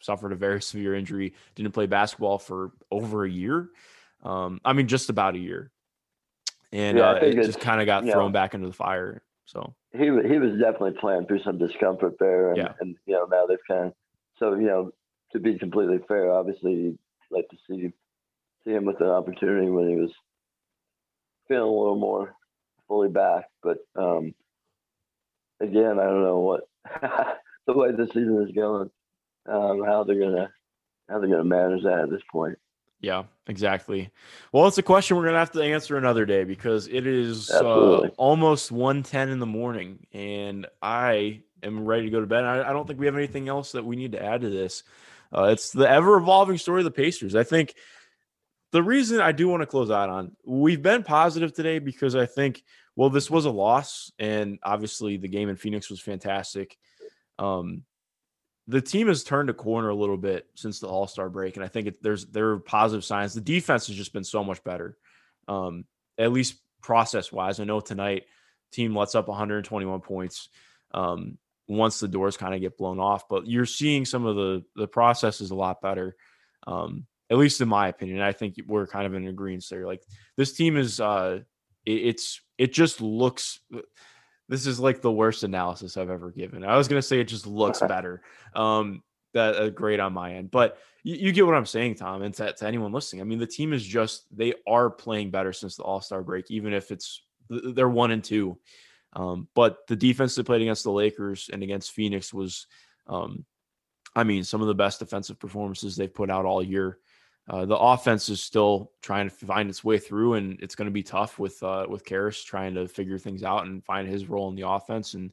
suffered 0.00 0.32
a 0.32 0.36
very 0.36 0.62
severe 0.62 0.94
injury, 0.94 1.34
didn't 1.54 1.72
play 1.72 1.86
basketball 1.86 2.38
for 2.38 2.72
over 2.90 3.24
a 3.24 3.30
year. 3.30 3.70
Um, 4.22 4.60
I 4.64 4.72
mean, 4.72 4.88
just 4.88 5.10
about 5.10 5.34
a 5.34 5.38
year, 5.38 5.70
and 6.72 6.98
Yeah, 6.98 7.10
uh, 7.10 7.14
it 7.14 7.34
just 7.44 7.60
kind 7.60 7.80
of 7.80 7.86
got 7.86 8.04
thrown 8.04 8.28
know, 8.28 8.30
back 8.30 8.54
into 8.54 8.66
the 8.66 8.72
fire. 8.72 9.22
So 9.44 9.74
he 9.92 10.04
he 10.04 10.38
was 10.38 10.58
definitely 10.58 10.94
playing 11.00 11.26
through 11.26 11.42
some 11.42 11.58
discomfort 11.58 12.16
there, 12.18 12.48
and, 12.50 12.58
Yeah. 12.58 12.72
and 12.80 12.96
you 13.06 13.14
know 13.14 13.26
now 13.30 13.46
they've 13.46 13.58
kind 13.68 13.86
of 13.86 13.92
so 14.38 14.54
you 14.54 14.66
know 14.66 14.92
to 15.32 15.38
be 15.38 15.58
completely 15.58 15.98
fair, 16.08 16.32
obviously 16.32 16.72
you'd 16.72 16.98
like 17.30 17.48
to 17.48 17.56
see 17.68 17.92
see 18.64 18.72
him 18.72 18.84
with 18.84 19.00
an 19.00 19.08
opportunity 19.08 19.70
when 19.70 19.88
he 19.88 19.96
was 19.96 20.12
feeling 21.48 21.62
a 21.62 21.66
little 21.66 21.96
more 21.96 22.34
fully 22.88 23.08
back, 23.08 23.46
but 23.62 23.78
um, 23.96 24.34
again, 25.60 25.98
I 25.98 26.04
don't 26.04 26.22
know 26.22 26.38
what 26.38 26.68
the 27.66 27.72
way 27.72 27.92
the 27.92 28.06
season 28.08 28.44
is 28.48 28.54
going, 28.54 28.90
um, 29.48 29.82
how 29.84 30.04
they're 30.04 30.18
gonna 30.18 30.50
how 31.08 31.20
they're 31.20 31.30
gonna 31.30 31.44
manage 31.44 31.84
that 31.84 32.00
at 32.00 32.10
this 32.10 32.22
point. 32.30 32.58
Yeah, 33.00 33.24
exactly. 33.46 34.10
Well, 34.52 34.66
it's 34.66 34.78
a 34.78 34.82
question 34.82 35.16
we're 35.16 35.26
gonna 35.26 35.38
have 35.38 35.52
to 35.52 35.62
answer 35.62 35.96
another 35.96 36.24
day 36.24 36.44
because 36.44 36.88
it 36.88 37.06
is 37.06 37.50
uh, 37.50 38.08
almost 38.16 38.72
one 38.72 39.02
ten 39.02 39.28
in 39.28 39.38
the 39.38 39.46
morning, 39.46 40.06
and 40.12 40.66
I 40.80 41.42
am 41.62 41.84
ready 41.84 42.04
to 42.04 42.10
go 42.10 42.20
to 42.20 42.26
bed. 42.26 42.44
I, 42.44 42.70
I 42.70 42.72
don't 42.72 42.86
think 42.86 42.98
we 42.98 43.06
have 43.06 43.16
anything 43.16 43.48
else 43.48 43.72
that 43.72 43.84
we 43.84 43.96
need 43.96 44.12
to 44.12 44.22
add 44.22 44.40
to 44.42 44.50
this. 44.50 44.82
Uh, 45.36 45.44
it's 45.44 45.72
the 45.72 45.88
ever 45.88 46.16
evolving 46.16 46.56
story 46.56 46.80
of 46.80 46.84
the 46.84 46.90
Pacers. 46.90 47.34
I 47.34 47.42
think 47.42 47.74
the 48.72 48.82
reason 48.82 49.20
I 49.20 49.32
do 49.32 49.48
want 49.48 49.62
to 49.62 49.66
close 49.66 49.90
out 49.90 50.08
on 50.08 50.36
we've 50.44 50.82
been 50.82 51.02
positive 51.02 51.52
today 51.52 51.78
because 51.78 52.14
I 52.14 52.26
think 52.26 52.62
well 52.96 53.10
this 53.10 53.30
was 53.30 53.44
a 53.44 53.50
loss 53.50 54.10
and 54.18 54.58
obviously 54.62 55.16
the 55.16 55.28
game 55.28 55.48
in 55.48 55.56
Phoenix 55.56 55.88
was 55.88 56.00
fantastic. 56.00 56.76
Um, 57.38 57.84
the 58.68 58.80
team 58.80 59.08
has 59.08 59.22
turned 59.22 59.50
a 59.50 59.54
corner 59.54 59.90
a 59.90 59.94
little 59.94 60.16
bit 60.16 60.46
since 60.54 60.80
the 60.80 60.88
All 60.88 61.06
Star 61.06 61.28
break, 61.28 61.56
and 61.56 61.64
I 61.64 61.68
think 61.68 61.86
it, 61.86 62.02
there's 62.02 62.26
there 62.26 62.50
are 62.50 62.58
positive 62.58 63.04
signs. 63.04 63.34
The 63.34 63.40
defense 63.40 63.86
has 63.86 63.96
just 63.96 64.12
been 64.12 64.24
so 64.24 64.42
much 64.42 64.62
better, 64.64 64.96
um, 65.46 65.84
at 66.18 66.32
least 66.32 66.56
process 66.82 67.30
wise. 67.30 67.60
I 67.60 67.64
know 67.64 67.80
tonight 67.80 68.24
team 68.72 68.96
lets 68.96 69.14
up 69.14 69.28
121 69.28 70.00
points 70.00 70.48
um, 70.92 71.38
once 71.68 72.00
the 72.00 72.08
doors 72.08 72.36
kind 72.36 72.54
of 72.54 72.60
get 72.60 72.76
blown 72.76 72.98
off, 72.98 73.28
but 73.28 73.46
you're 73.46 73.66
seeing 73.66 74.04
some 74.04 74.26
of 74.26 74.34
the 74.34 74.64
the 74.74 74.88
process 74.88 75.40
is 75.40 75.52
a 75.52 75.54
lot 75.56 75.80
better, 75.80 76.16
um, 76.66 77.06
at 77.30 77.38
least 77.38 77.60
in 77.60 77.68
my 77.68 77.88
opinion. 77.88 78.20
I 78.20 78.32
think 78.32 78.56
we're 78.66 78.88
kind 78.88 79.06
of 79.06 79.14
in 79.14 79.28
agreement 79.28 79.66
there. 79.70 79.86
Like 79.86 80.02
this 80.36 80.54
team 80.54 80.76
is, 80.76 80.98
uh, 81.00 81.40
it's 81.86 82.40
it 82.58 82.72
just 82.72 83.00
looks 83.00 83.60
this 84.48 84.66
is 84.66 84.78
like 84.78 85.00
the 85.00 85.12
worst 85.12 85.42
analysis 85.42 85.96
I've 85.96 86.10
ever 86.10 86.30
given. 86.30 86.64
I 86.64 86.76
was 86.76 86.88
gonna 86.88 87.02
say 87.02 87.20
it 87.20 87.28
just 87.28 87.46
looks 87.46 87.80
better. 87.80 88.22
Um, 88.54 89.02
that 89.34 89.56
uh, 89.56 89.70
great 89.70 90.00
on 90.00 90.12
my 90.12 90.34
end, 90.34 90.50
but 90.50 90.78
you, 91.02 91.16
you, 91.16 91.32
get 91.32 91.44
what 91.44 91.54
I'm 91.54 91.66
saying, 91.66 91.96
Tom, 91.96 92.22
and 92.22 92.34
to, 92.34 92.52
to, 92.52 92.66
anyone 92.66 92.90
listening. 92.90 93.20
I 93.20 93.24
mean, 93.24 93.38
the 93.38 93.46
team 93.46 93.72
is 93.72 93.84
just 93.84 94.24
they 94.34 94.54
are 94.66 94.88
playing 94.88 95.30
better 95.30 95.52
since 95.52 95.76
the 95.76 95.82
All 95.82 96.00
Star 96.00 96.22
break, 96.22 96.50
even 96.50 96.72
if 96.72 96.90
it's 96.90 97.22
they're 97.48 97.88
one 97.88 98.12
and 98.12 98.24
two. 98.24 98.58
Um, 99.12 99.48
but 99.54 99.86
the 99.88 99.96
defense 99.96 100.34
they 100.34 100.42
played 100.42 100.62
against 100.62 100.84
the 100.84 100.90
Lakers 100.90 101.50
and 101.52 101.62
against 101.62 101.92
Phoenix 101.92 102.32
was, 102.34 102.66
um, 103.06 103.44
I 104.14 104.24
mean, 104.24 104.44
some 104.44 104.60
of 104.60 104.68
the 104.68 104.74
best 104.74 104.98
defensive 104.98 105.38
performances 105.38 105.96
they've 105.96 106.12
put 106.12 106.30
out 106.30 106.44
all 106.44 106.62
year. 106.62 106.98
Uh, 107.48 107.64
the 107.64 107.76
offense 107.76 108.28
is 108.28 108.42
still 108.42 108.90
trying 109.02 109.28
to 109.28 109.34
find 109.46 109.70
its 109.70 109.84
way 109.84 109.98
through, 109.98 110.34
and 110.34 110.58
it's 110.60 110.74
going 110.74 110.86
to 110.86 110.92
be 110.92 111.02
tough 111.02 111.38
with 111.38 111.62
uh, 111.62 111.86
with 111.88 112.04
Caris 112.04 112.42
trying 112.42 112.74
to 112.74 112.88
figure 112.88 113.18
things 113.18 113.44
out 113.44 113.66
and 113.66 113.84
find 113.84 114.08
his 114.08 114.28
role 114.28 114.48
in 114.48 114.56
the 114.56 114.68
offense, 114.68 115.14
and 115.14 115.32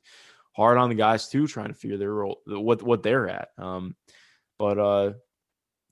hard 0.55 0.77
on 0.77 0.89
the 0.89 0.95
guys 0.95 1.27
too 1.27 1.47
trying 1.47 1.69
to 1.69 1.73
figure 1.73 1.97
their 1.97 2.13
role, 2.13 2.41
what 2.45 2.83
what 2.83 3.01
they're 3.01 3.27
at. 3.27 3.49
Um, 3.57 3.95
but 4.59 4.77
uh, 4.77 5.13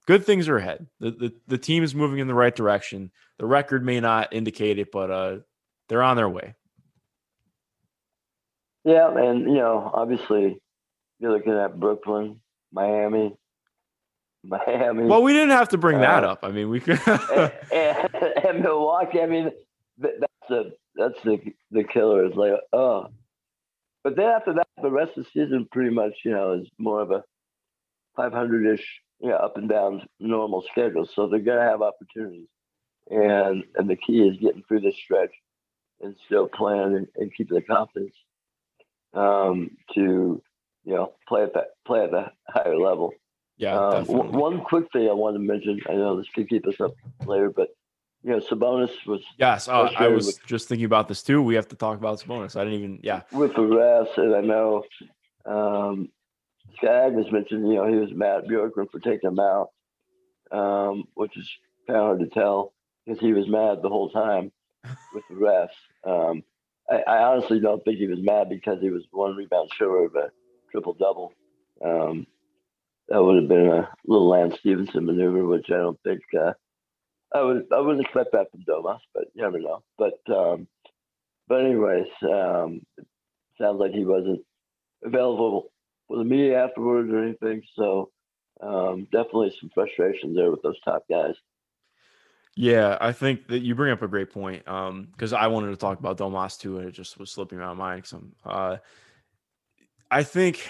good 0.05 0.23
things 0.23 0.47
are 0.47 0.57
ahead. 0.57 0.85
The, 0.99 1.11
the 1.11 1.33
the 1.47 1.57
team 1.57 1.83
is 1.83 1.95
moving 1.95 2.19
in 2.19 2.27
the 2.27 2.35
right 2.35 2.55
direction. 2.55 3.11
The 3.39 3.47
record 3.47 3.83
may 3.83 3.99
not 3.99 4.31
indicate 4.31 4.77
it, 4.77 4.91
but 4.91 5.09
uh, 5.09 5.37
they're 5.89 6.03
on 6.03 6.17
their 6.17 6.29
way. 6.29 6.53
Yeah, 8.83 9.11
and 9.15 9.41
you 9.41 9.55
know, 9.55 9.89
obviously, 9.91 10.61
you're 11.19 11.31
looking 11.31 11.53
at 11.53 11.79
Brooklyn, 11.79 12.41
Miami, 12.71 13.35
Miami. 14.43 15.05
Well, 15.05 15.21
we 15.21 15.33
didn't 15.33 15.51
have 15.51 15.69
to 15.69 15.77
bring 15.77 15.97
uh, 15.97 16.01
that 16.01 16.23
up. 16.23 16.39
I 16.43 16.51
mean, 16.51 16.69
we 16.69 16.79
could. 16.79 16.99
and, 17.07 17.51
and, 17.71 18.15
and, 18.43 18.61
Milwaukee. 18.61 19.21
I 19.21 19.27
mean, 19.27 19.51
that's 19.97 20.49
the 20.49 20.73
that's 20.95 21.21
the 21.23 21.39
the 21.71 21.83
killer. 21.83 22.25
Is 22.25 22.35
like, 22.35 22.53
oh, 22.73 23.07
but 24.03 24.15
then 24.15 24.25
after 24.25 24.53
that, 24.53 24.67
the 24.81 24.91
rest 24.91 25.17
of 25.17 25.25
the 25.25 25.29
season 25.31 25.67
pretty 25.71 25.91
much, 25.91 26.13
you 26.25 26.31
know, 26.31 26.53
is 26.53 26.67
more 26.79 27.01
of 27.01 27.11
a 27.11 27.23
500 28.15 28.73
ish, 28.73 29.01
you 29.19 29.29
know, 29.29 29.35
up 29.35 29.57
and 29.57 29.69
down 29.69 30.07
normal 30.19 30.63
schedule. 30.71 31.05
So 31.05 31.27
they're 31.27 31.39
gonna 31.39 31.61
have 31.61 31.81
opportunities, 31.81 32.47
and 33.09 33.63
and 33.75 33.89
the 33.89 33.95
key 33.95 34.27
is 34.27 34.37
getting 34.37 34.63
through 34.67 34.81
this 34.81 34.97
stretch 34.97 35.33
and 36.01 36.15
still 36.25 36.47
playing 36.47 36.95
and, 36.95 37.07
and 37.15 37.33
keeping 37.35 37.55
the 37.55 37.61
confidence 37.61 38.15
um, 39.13 39.71
to 39.93 40.41
you 40.83 40.93
know 40.93 41.13
play 41.27 41.43
at 41.43 41.53
that 41.53 41.67
play 41.85 42.03
at 42.03 42.11
the 42.11 42.31
higher 42.47 42.77
level. 42.77 43.13
Yeah. 43.61 43.77
Um, 43.77 44.05
one 44.31 44.61
quick 44.61 44.91
thing 44.91 45.07
I 45.07 45.13
want 45.13 45.35
to 45.35 45.39
mention. 45.39 45.79
I 45.87 45.93
know 45.93 46.17
this 46.17 46.25
could 46.33 46.49
keep 46.49 46.67
us 46.67 46.81
up 46.81 46.95
later, 47.27 47.51
but 47.51 47.69
you 48.23 48.31
know, 48.31 48.39
Sabonis 48.39 48.89
was. 49.05 49.21
Yes, 49.37 49.67
uh, 49.67 49.91
I 49.95 50.07
was 50.07 50.25
with, 50.25 50.45
just 50.47 50.67
thinking 50.67 50.85
about 50.85 51.07
this 51.07 51.21
too. 51.21 51.43
We 51.43 51.53
have 51.53 51.67
to 51.67 51.75
talk 51.75 51.99
about 51.99 52.19
Sabonis. 52.19 52.55
I 52.55 52.63
didn't 52.63 52.79
even. 52.79 52.99
Yeah. 53.03 53.21
With 53.31 53.53
the 53.53 53.61
refs, 53.61 54.17
and 54.17 54.35
I 54.35 54.41
know 54.41 54.83
um, 55.45 56.09
Scott 56.77 56.89
Agness 56.89 57.31
mentioned, 57.31 57.67
you 57.67 57.75
know, 57.75 57.87
he 57.87 57.97
was 57.97 58.09
mad 58.11 58.39
at 58.39 58.47
Bjorkgren 58.47 58.89
for 58.89 58.99
taking 58.99 59.29
him 59.29 59.39
out, 59.39 59.69
um, 60.51 61.03
which 61.13 61.37
is 61.37 61.47
kind 61.85 61.99
of 61.99 62.05
hard 62.05 62.19
to 62.21 62.27
tell 62.27 62.73
because 63.05 63.19
he 63.19 63.33
was 63.33 63.47
mad 63.47 63.83
the 63.83 63.89
whole 63.89 64.09
time 64.09 64.51
with 65.13 65.23
the 65.29 65.35
refs. 65.35 65.69
Um, 66.03 66.43
I, 66.89 67.01
I, 67.07 67.23
honestly 67.25 67.59
don't 67.59 67.83
think 67.83 67.99
he 67.99 68.07
was 68.07 68.19
mad 68.19 68.49
because 68.49 68.81
he 68.81 68.89
was 68.89 69.03
one 69.11 69.35
rebound 69.35 69.69
short 69.77 70.05
of 70.07 70.15
a 70.15 70.31
triple 70.71 70.93
double. 70.93 71.33
Um, 71.85 72.25
that 73.09 73.21
would 73.21 73.37
have 73.37 73.47
been 73.47 73.67
a 73.67 73.89
little 74.05 74.29
Lance 74.29 74.55
Stephenson 74.59 75.05
maneuver, 75.05 75.45
which 75.45 75.67
I 75.69 75.77
don't 75.77 75.99
think 76.03 76.21
uh, 76.39 76.53
I 77.33 77.41
would 77.41 77.65
I 77.73 77.79
wouldn't 77.79 78.05
expect 78.05 78.31
that 78.33 78.51
from 78.51 78.63
Domas, 78.67 78.99
but 79.13 79.25
you 79.33 79.41
never 79.41 79.59
know. 79.59 79.83
But 79.97 80.19
um, 80.33 80.67
but 81.47 81.65
anyways, 81.65 82.07
um, 82.23 82.81
sounds 83.59 83.79
like 83.79 83.91
he 83.91 84.05
wasn't 84.05 84.41
available 85.03 85.71
for 86.07 86.17
the 86.17 86.23
media 86.23 86.63
afterwards 86.63 87.11
or 87.11 87.23
anything. 87.23 87.63
So 87.75 88.11
um, 88.61 89.07
definitely 89.11 89.53
some 89.59 89.71
frustrations 89.73 90.35
there 90.35 90.51
with 90.51 90.61
those 90.61 90.79
top 90.81 91.03
guys. 91.09 91.35
Yeah, 92.55 92.97
I 92.99 93.13
think 93.13 93.47
that 93.47 93.59
you 93.59 93.75
bring 93.75 93.93
up 93.93 94.01
a 94.01 94.07
great 94.09 94.29
point 94.29 94.65
because 94.65 95.33
um, 95.33 95.39
I 95.39 95.47
wanted 95.47 95.69
to 95.69 95.77
talk 95.77 95.99
about 95.99 96.17
Domas 96.17 96.59
too, 96.59 96.79
and 96.79 96.87
it 96.87 96.91
just 96.91 97.17
was 97.17 97.31
slipping 97.31 97.59
my 97.59 97.73
mind. 97.73 98.05
Some, 98.05 98.33
uh, 98.43 98.77
I 100.09 100.23
think 100.23 100.67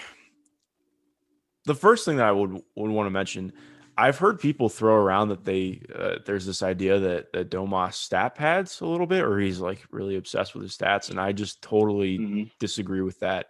the 1.65 1.75
first 1.75 2.05
thing 2.05 2.17
that 2.17 2.27
I 2.27 2.31
would 2.31 2.51
would 2.75 2.91
want 2.91 3.07
to 3.07 3.11
mention, 3.11 3.53
I've 3.97 4.17
heard 4.17 4.39
people 4.39 4.69
throw 4.69 4.95
around 4.95 5.29
that 5.29 5.45
they 5.45 5.81
uh, 5.93 6.15
there's 6.25 6.45
this 6.45 6.63
idea 6.63 6.99
that 6.99 7.33
that 7.33 7.51
Domas 7.51 7.93
stat 7.93 8.35
pads 8.35 8.81
a 8.81 8.85
little 8.85 9.07
bit, 9.07 9.23
or 9.23 9.39
he's 9.39 9.59
like 9.59 9.85
really 9.91 10.15
obsessed 10.15 10.53
with 10.53 10.63
his 10.63 10.77
stats, 10.77 11.09
and 11.09 11.19
I 11.19 11.31
just 11.31 11.61
totally 11.61 12.17
mm-hmm. 12.17 12.43
disagree 12.59 13.01
with 13.01 13.19
that. 13.19 13.47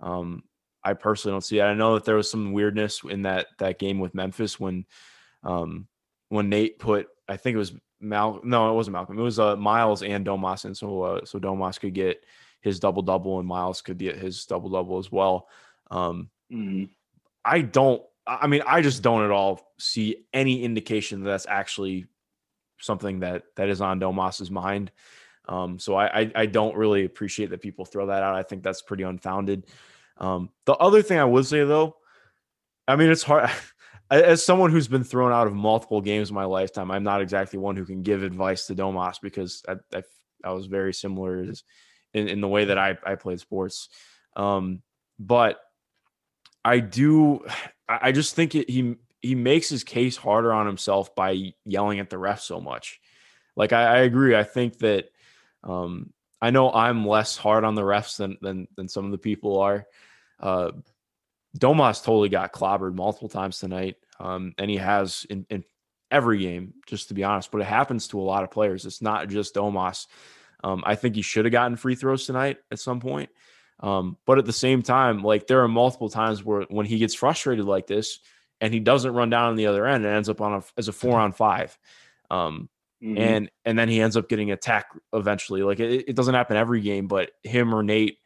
Um, 0.00 0.44
I 0.82 0.94
personally 0.94 1.34
don't 1.34 1.44
see 1.44 1.58
it. 1.58 1.64
I 1.64 1.74
know 1.74 1.94
that 1.94 2.04
there 2.04 2.16
was 2.16 2.30
some 2.30 2.52
weirdness 2.52 3.02
in 3.04 3.22
that 3.22 3.48
that 3.58 3.78
game 3.78 3.98
with 3.98 4.14
Memphis 4.14 4.58
when 4.58 4.86
um, 5.42 5.88
when 6.28 6.48
Nate 6.48 6.78
put 6.78 7.08
I 7.28 7.36
think 7.36 7.54
it 7.54 7.58
was 7.58 7.74
Mal 8.00 8.40
no 8.42 8.70
it 8.70 8.74
wasn't 8.74 8.94
Malcolm 8.94 9.18
it 9.18 9.22
was 9.22 9.38
uh, 9.38 9.56
Myles 9.56 10.02
and 10.02 10.24
Domas 10.24 10.64
and 10.64 10.76
so 10.76 11.02
uh, 11.02 11.24
so 11.24 11.38
Domas 11.38 11.78
could 11.78 11.94
get 11.94 12.24
his 12.60 12.80
double 12.80 13.02
double 13.02 13.38
and 13.38 13.48
Myles 13.48 13.82
could 13.82 13.98
get 13.98 14.16
his 14.16 14.44
double 14.46 14.70
double 14.70 14.98
as 14.98 15.10
well. 15.12 15.48
Um, 15.90 16.30
mm-hmm. 16.52 16.84
I 17.44 17.62
don't. 17.62 18.02
I 18.26 18.46
mean, 18.46 18.62
I 18.66 18.82
just 18.82 19.02
don't 19.02 19.24
at 19.24 19.30
all 19.30 19.60
see 19.78 20.24
any 20.32 20.62
indication 20.62 21.22
that 21.22 21.30
that's 21.30 21.46
actually 21.48 22.06
something 22.80 23.20
that 23.20 23.44
that 23.56 23.68
is 23.68 23.80
on 23.80 24.00
Domas's 24.00 24.50
mind. 24.50 24.92
Um, 25.48 25.78
so 25.78 25.96
I, 25.96 26.20
I, 26.20 26.32
I 26.36 26.46
don't 26.46 26.76
really 26.76 27.04
appreciate 27.04 27.50
that 27.50 27.60
people 27.60 27.84
throw 27.84 28.06
that 28.06 28.22
out. 28.22 28.36
I 28.36 28.42
think 28.42 28.62
that's 28.62 28.82
pretty 28.82 29.02
unfounded. 29.02 29.66
Um, 30.18 30.50
the 30.66 30.74
other 30.74 31.02
thing 31.02 31.18
I 31.18 31.24
would 31.24 31.46
say 31.46 31.64
though, 31.64 31.96
I 32.86 32.96
mean, 32.96 33.10
it's 33.10 33.22
hard. 33.22 33.50
As 34.10 34.44
someone 34.44 34.72
who's 34.72 34.88
been 34.88 35.04
thrown 35.04 35.30
out 35.30 35.46
of 35.46 35.54
multiple 35.54 36.00
games 36.00 36.30
in 36.30 36.34
my 36.34 36.44
lifetime, 36.44 36.90
I'm 36.90 37.04
not 37.04 37.22
exactly 37.22 37.60
one 37.60 37.76
who 37.76 37.84
can 37.84 38.02
give 38.02 38.24
advice 38.24 38.66
to 38.66 38.74
Domas 38.74 39.20
because 39.22 39.62
I, 39.68 39.76
I, 39.96 40.02
I 40.42 40.52
was 40.52 40.66
very 40.66 40.92
similar 40.92 41.44
in, 41.44 42.28
in 42.28 42.40
the 42.40 42.48
way 42.48 42.64
that 42.66 42.78
I, 42.78 42.98
I 43.06 43.14
played 43.14 43.38
sports. 43.38 43.88
Um, 44.34 44.82
but 45.20 45.60
I 46.64 46.80
do. 46.80 47.44
I 47.88 48.12
just 48.12 48.34
think 48.34 48.54
it, 48.54 48.68
he 48.68 48.96
he 49.20 49.34
makes 49.34 49.68
his 49.68 49.84
case 49.84 50.16
harder 50.16 50.52
on 50.52 50.66
himself 50.66 51.14
by 51.14 51.52
yelling 51.64 52.00
at 52.00 52.10
the 52.10 52.18
ref 52.18 52.40
so 52.40 52.60
much. 52.60 53.00
Like 53.56 53.72
I, 53.72 53.82
I 53.82 53.98
agree. 53.98 54.36
I 54.36 54.44
think 54.44 54.78
that 54.78 55.10
um, 55.64 56.12
I 56.40 56.50
know 56.50 56.72
I'm 56.72 57.06
less 57.06 57.36
hard 57.36 57.64
on 57.64 57.74
the 57.74 57.82
refs 57.82 58.16
than 58.16 58.38
than 58.40 58.68
than 58.76 58.88
some 58.88 59.04
of 59.04 59.10
the 59.10 59.18
people 59.18 59.58
are. 59.60 59.86
Uh, 60.38 60.72
Domas 61.58 62.02
totally 62.02 62.28
got 62.28 62.52
clobbered 62.52 62.94
multiple 62.94 63.28
times 63.28 63.58
tonight, 63.58 63.96
um, 64.18 64.54
and 64.58 64.70
he 64.70 64.76
has 64.76 65.26
in, 65.28 65.46
in 65.50 65.64
every 66.10 66.38
game. 66.38 66.74
Just 66.86 67.08
to 67.08 67.14
be 67.14 67.24
honest, 67.24 67.50
but 67.50 67.60
it 67.60 67.66
happens 67.66 68.08
to 68.08 68.20
a 68.20 68.22
lot 68.22 68.44
of 68.44 68.50
players. 68.50 68.86
It's 68.86 69.02
not 69.02 69.28
just 69.28 69.54
Domas. 69.54 70.06
Um, 70.62 70.82
I 70.84 70.94
think 70.94 71.16
he 71.16 71.22
should 71.22 71.46
have 71.46 71.52
gotten 71.52 71.76
free 71.76 71.94
throws 71.94 72.26
tonight 72.26 72.58
at 72.70 72.78
some 72.78 73.00
point. 73.00 73.30
Um, 73.80 74.16
but 74.26 74.38
at 74.38 74.44
the 74.44 74.52
same 74.52 74.82
time, 74.82 75.22
like 75.22 75.46
there 75.46 75.62
are 75.62 75.68
multiple 75.68 76.10
times 76.10 76.44
where 76.44 76.62
when 76.68 76.86
he 76.86 76.98
gets 76.98 77.14
frustrated 77.14 77.64
like 77.64 77.86
this 77.86 78.18
and 78.60 78.74
he 78.74 78.80
doesn't 78.80 79.14
run 79.14 79.30
down 79.30 79.48
on 79.48 79.56
the 79.56 79.66
other 79.66 79.86
end, 79.86 80.04
it 80.04 80.08
ends 80.08 80.28
up 80.28 80.40
on 80.40 80.54
a, 80.54 80.62
as 80.76 80.88
a 80.88 80.92
four 80.92 81.18
on 81.18 81.32
five. 81.32 81.76
Um, 82.30 82.68
mm-hmm. 83.02 83.16
and 83.18 83.50
and 83.64 83.78
then 83.78 83.88
he 83.88 84.00
ends 84.00 84.16
up 84.16 84.28
getting 84.28 84.50
attacked 84.50 84.96
eventually. 85.12 85.62
Like 85.62 85.80
it, 85.80 86.08
it, 86.08 86.16
doesn't 86.16 86.34
happen 86.34 86.56
every 86.56 86.82
game, 86.82 87.08
but 87.08 87.30
him 87.42 87.74
or 87.74 87.82
Nate 87.82 88.18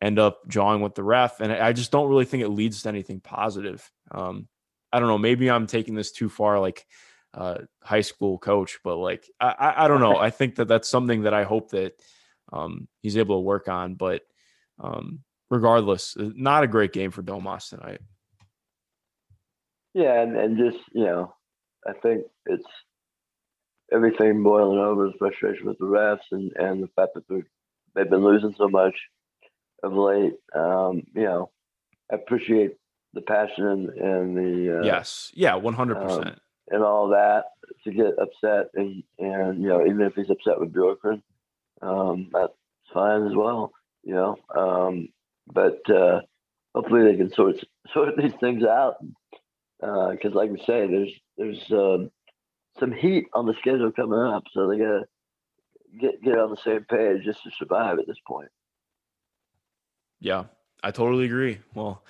end 0.00 0.18
up 0.18 0.48
jawing 0.48 0.82
with 0.82 0.94
the 0.94 1.02
ref. 1.02 1.40
And 1.40 1.52
I 1.52 1.72
just 1.72 1.90
don't 1.90 2.08
really 2.08 2.24
think 2.24 2.42
it 2.42 2.48
leads 2.48 2.82
to 2.82 2.88
anything 2.88 3.20
positive. 3.20 3.90
Um, 4.10 4.48
I 4.92 5.00
don't 5.00 5.08
know. 5.08 5.18
Maybe 5.18 5.50
I'm 5.50 5.66
taking 5.66 5.94
this 5.94 6.12
too 6.12 6.28
far, 6.28 6.60
like 6.60 6.86
uh, 7.34 7.58
high 7.82 8.00
school 8.02 8.38
coach, 8.38 8.78
but 8.84 8.96
like 8.96 9.28
I, 9.40 9.54
I, 9.58 9.84
I 9.84 9.88
don't 9.88 10.00
know. 10.00 10.16
I 10.18 10.30
think 10.30 10.56
that 10.56 10.68
that's 10.68 10.88
something 10.88 11.22
that 11.22 11.34
I 11.34 11.42
hope 11.42 11.70
that 11.70 11.94
um, 12.52 12.88
he's 13.00 13.16
able 13.16 13.36
to 13.36 13.40
work 13.40 13.68
on. 13.68 13.94
But 13.94 14.22
um, 14.82 15.20
regardless, 15.50 16.16
uh, 16.16 16.30
not 16.34 16.64
a 16.64 16.68
great 16.68 16.92
game 16.92 17.10
for 17.10 17.22
Domas 17.22 17.68
tonight. 17.68 18.00
Yeah, 19.94 20.20
and, 20.20 20.36
and 20.36 20.58
just 20.58 20.82
you 20.92 21.04
know, 21.04 21.34
I 21.86 21.92
think 21.92 22.24
it's 22.46 22.64
everything 23.92 24.42
boiling 24.42 24.78
over 24.78 25.06
is 25.06 25.14
frustration 25.18 25.66
with 25.66 25.78
the 25.78 25.84
refs 25.84 26.20
and, 26.30 26.52
and 26.56 26.82
the 26.82 26.88
fact 26.96 27.12
that 27.14 27.28
they're, 27.28 27.46
they've 27.94 28.10
been 28.10 28.24
losing 28.24 28.54
so 28.56 28.68
much 28.68 28.94
of 29.82 29.92
late. 29.92 30.34
Um, 30.54 31.02
you 31.14 31.24
know, 31.24 31.50
I 32.10 32.16
appreciate 32.16 32.76
the 33.12 33.20
passion 33.20 33.66
and, 33.66 33.88
and 33.90 34.36
the 34.36 34.78
uh, 34.78 34.84
yes, 34.84 35.30
yeah, 35.34 35.54
one 35.56 35.74
hundred 35.74 35.96
percent, 35.96 36.28
um, 36.28 36.40
and 36.68 36.82
all 36.82 37.08
that 37.08 37.44
to 37.84 37.92
get 37.92 38.18
upset 38.18 38.70
and 38.74 39.02
and 39.18 39.62
you 39.62 39.68
know 39.68 39.84
even 39.84 40.00
if 40.02 40.14
he's 40.14 40.30
upset 40.30 40.58
with 40.58 40.72
Bjorkgren, 40.72 41.22
um, 41.82 42.30
that's 42.32 42.54
fine 42.94 43.26
as 43.26 43.34
well. 43.34 43.72
You 44.04 44.14
know, 44.14 44.36
um, 44.56 45.08
but 45.46 45.78
uh, 45.90 46.20
hopefully 46.74 47.04
they 47.04 47.16
can 47.16 47.32
sort 47.32 47.56
sort 47.92 48.16
these 48.20 48.34
things 48.40 48.64
out 48.64 48.96
because, 49.80 50.32
uh, 50.32 50.36
like 50.36 50.50
we 50.50 50.58
say, 50.58 50.86
there's 50.86 51.12
there's 51.36 51.72
um, 51.72 52.10
some 52.78 52.92
heat 52.92 53.26
on 53.34 53.46
the 53.46 53.54
schedule 53.60 53.92
coming 53.92 54.18
up, 54.18 54.44
so 54.52 54.68
they 54.68 54.78
gotta 54.78 55.04
get 56.00 56.22
get 56.22 56.38
on 56.38 56.50
the 56.50 56.56
same 56.64 56.84
page 56.84 57.24
just 57.24 57.42
to 57.44 57.50
survive 57.58 57.98
at 57.98 58.06
this 58.06 58.18
point. 58.26 58.48
Yeah, 60.20 60.44
I 60.82 60.92
totally 60.92 61.24
agree. 61.24 61.58
Well, 61.74 62.02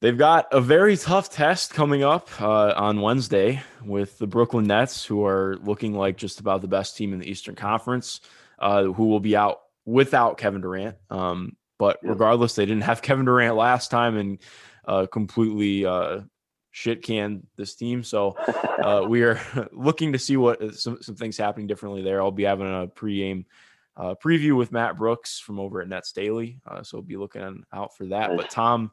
they've 0.00 0.16
got 0.16 0.46
a 0.52 0.60
very 0.60 0.96
tough 0.96 1.30
test 1.30 1.74
coming 1.74 2.04
up 2.04 2.28
uh, 2.40 2.72
on 2.76 3.00
Wednesday 3.00 3.62
with 3.84 4.18
the 4.18 4.28
Brooklyn 4.28 4.64
Nets, 4.64 5.04
who 5.04 5.24
are 5.26 5.56
looking 5.62 5.94
like 5.94 6.16
just 6.16 6.38
about 6.38 6.60
the 6.62 6.68
best 6.68 6.96
team 6.96 7.12
in 7.12 7.18
the 7.18 7.28
Eastern 7.28 7.56
Conference, 7.56 8.20
uh, 8.60 8.84
who 8.84 9.08
will 9.08 9.20
be 9.20 9.34
out 9.34 9.60
without 9.90 10.38
Kevin 10.38 10.60
Durant. 10.60 10.96
Um, 11.10 11.56
but 11.78 11.98
regardless, 12.02 12.54
they 12.54 12.66
didn't 12.66 12.84
have 12.84 13.02
Kevin 13.02 13.24
Durant 13.24 13.56
last 13.56 13.90
time 13.90 14.16
and 14.16 14.38
uh, 14.86 15.06
completely 15.06 15.84
uh, 15.84 16.20
shit 16.70 17.02
can 17.02 17.46
this 17.56 17.74
team. 17.74 18.02
So 18.02 18.36
uh, 18.82 19.04
we 19.08 19.22
are 19.22 19.40
looking 19.72 20.12
to 20.12 20.18
see 20.18 20.36
what 20.36 20.62
uh, 20.62 20.72
some, 20.72 21.02
some 21.02 21.16
things 21.16 21.36
happening 21.36 21.66
differently 21.66 22.02
there. 22.02 22.22
I'll 22.22 22.30
be 22.30 22.44
having 22.44 22.66
a 22.66 22.86
pregame 22.86 23.44
uh, 23.96 24.14
preview 24.22 24.56
with 24.56 24.72
Matt 24.72 24.96
Brooks 24.96 25.38
from 25.38 25.58
over 25.58 25.82
at 25.82 25.88
Nets 25.88 26.12
Daily. 26.12 26.60
Uh, 26.66 26.82
so 26.82 27.02
be 27.02 27.16
looking 27.16 27.64
out 27.72 27.96
for 27.96 28.06
that. 28.06 28.36
But 28.36 28.50
Tom, 28.50 28.92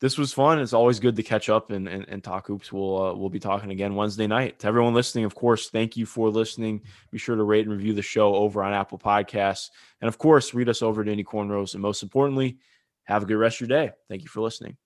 this 0.00 0.18
was 0.18 0.32
fun. 0.32 0.58
It's 0.58 0.72
always 0.72 1.00
good 1.00 1.16
to 1.16 1.22
catch 1.22 1.48
up 1.48 1.70
and, 1.70 1.88
and, 1.88 2.04
and 2.08 2.22
talk 2.22 2.46
hoops. 2.46 2.72
We'll 2.72 3.02
uh, 3.02 3.14
we'll 3.14 3.30
be 3.30 3.40
talking 3.40 3.70
again 3.70 3.94
Wednesday 3.94 4.26
night. 4.26 4.58
To 4.60 4.68
everyone 4.68 4.94
listening, 4.94 5.24
of 5.24 5.34
course, 5.34 5.70
thank 5.70 5.96
you 5.96 6.04
for 6.04 6.28
listening. 6.28 6.82
Be 7.10 7.18
sure 7.18 7.36
to 7.36 7.42
rate 7.42 7.66
and 7.66 7.74
review 7.74 7.94
the 7.94 8.02
show 8.02 8.34
over 8.34 8.62
on 8.62 8.72
Apple 8.72 8.98
Podcasts, 8.98 9.70
and 10.00 10.08
of 10.08 10.18
course, 10.18 10.54
read 10.54 10.68
us 10.68 10.82
over 10.82 11.02
at 11.02 11.08
Indy 11.08 11.24
Cornrows. 11.24 11.74
And 11.74 11.82
most 11.82 12.02
importantly, 12.02 12.58
have 13.04 13.22
a 13.22 13.26
good 13.26 13.36
rest 13.36 13.60
of 13.60 13.68
your 13.68 13.78
day. 13.78 13.92
Thank 14.08 14.22
you 14.22 14.28
for 14.28 14.40
listening. 14.40 14.76